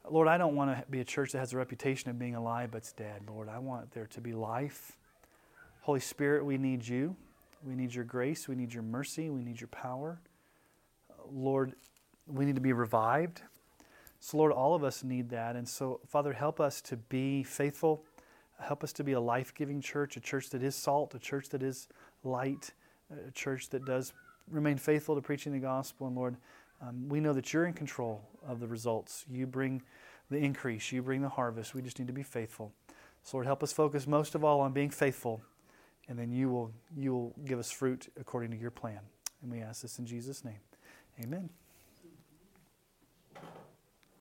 Lord, 0.07 0.27
I 0.27 0.37
don't 0.37 0.55
want 0.55 0.77
to 0.77 0.85
be 0.91 0.99
a 0.99 1.03
church 1.03 1.31
that 1.31 1.39
has 1.39 1.53
a 1.53 1.57
reputation 1.57 2.11
of 2.11 2.19
being 2.19 2.35
alive 2.35 2.69
but's 2.69 2.91
dead. 2.91 3.23
Lord, 3.27 3.49
I 3.49 3.57
want 3.57 3.89
there 3.89 4.05
to 4.05 4.21
be 4.21 4.31
life. 4.31 4.95
Holy 5.81 6.01
Spirit, 6.01 6.45
we 6.45 6.59
need 6.59 6.87
you. 6.87 7.15
We 7.65 7.73
need 7.73 7.95
your 7.95 8.03
grace. 8.03 8.47
We 8.47 8.53
need 8.53 8.71
your 8.71 8.83
mercy. 8.83 9.31
We 9.31 9.41
need 9.41 9.59
your 9.59 9.69
power. 9.69 10.21
Lord, 11.33 11.73
we 12.27 12.45
need 12.45 12.53
to 12.53 12.61
be 12.61 12.73
revived. 12.73 13.41
So, 14.19 14.37
Lord, 14.37 14.51
all 14.51 14.75
of 14.75 14.83
us 14.83 15.03
need 15.03 15.31
that. 15.31 15.55
And 15.55 15.67
so, 15.67 15.99
Father, 16.05 16.31
help 16.31 16.59
us 16.59 16.79
to 16.81 16.95
be 16.95 17.41
faithful. 17.41 18.03
Help 18.59 18.83
us 18.83 18.93
to 18.93 19.03
be 19.03 19.13
a 19.13 19.19
life 19.19 19.55
giving 19.55 19.81
church, 19.81 20.15
a 20.15 20.19
church 20.19 20.51
that 20.51 20.61
is 20.61 20.75
salt, 20.75 21.15
a 21.15 21.19
church 21.19 21.49
that 21.49 21.63
is 21.63 21.87
light, 22.23 22.69
a 23.27 23.31
church 23.31 23.69
that 23.69 23.83
does 23.83 24.13
remain 24.51 24.77
faithful 24.77 25.15
to 25.15 25.21
preaching 25.21 25.51
the 25.53 25.59
gospel. 25.59 26.07
And 26.07 26.15
Lord, 26.15 26.37
um, 26.81 27.09
we 27.09 27.19
know 27.19 27.33
that 27.33 27.53
you're 27.53 27.65
in 27.65 27.73
control 27.73 28.21
of 28.47 28.59
the 28.59 28.67
results. 28.67 29.25
You 29.29 29.45
bring 29.45 29.81
the 30.29 30.37
increase, 30.37 30.91
you 30.91 31.01
bring 31.01 31.21
the 31.21 31.29
harvest. 31.29 31.73
We 31.73 31.81
just 31.81 31.99
need 31.99 32.07
to 32.07 32.13
be 32.13 32.23
faithful. 32.23 32.71
So, 33.23 33.37
Lord, 33.37 33.47
help 33.47 33.63
us 33.63 33.73
focus 33.73 34.07
most 34.07 34.35
of 34.35 34.43
all 34.43 34.61
on 34.61 34.71
being 34.71 34.89
faithful, 34.89 35.41
and 36.07 36.17
then 36.17 36.31
you 36.31 36.49
will, 36.49 36.71
you 36.95 37.13
will 37.13 37.33
give 37.45 37.59
us 37.59 37.71
fruit 37.71 38.11
according 38.19 38.51
to 38.51 38.57
your 38.57 38.71
plan. 38.71 38.99
And 39.41 39.51
we 39.51 39.59
ask 39.59 39.81
this 39.81 39.99
in 39.99 40.05
Jesus' 40.05 40.45
name. 40.45 40.59
Amen. 41.21 41.49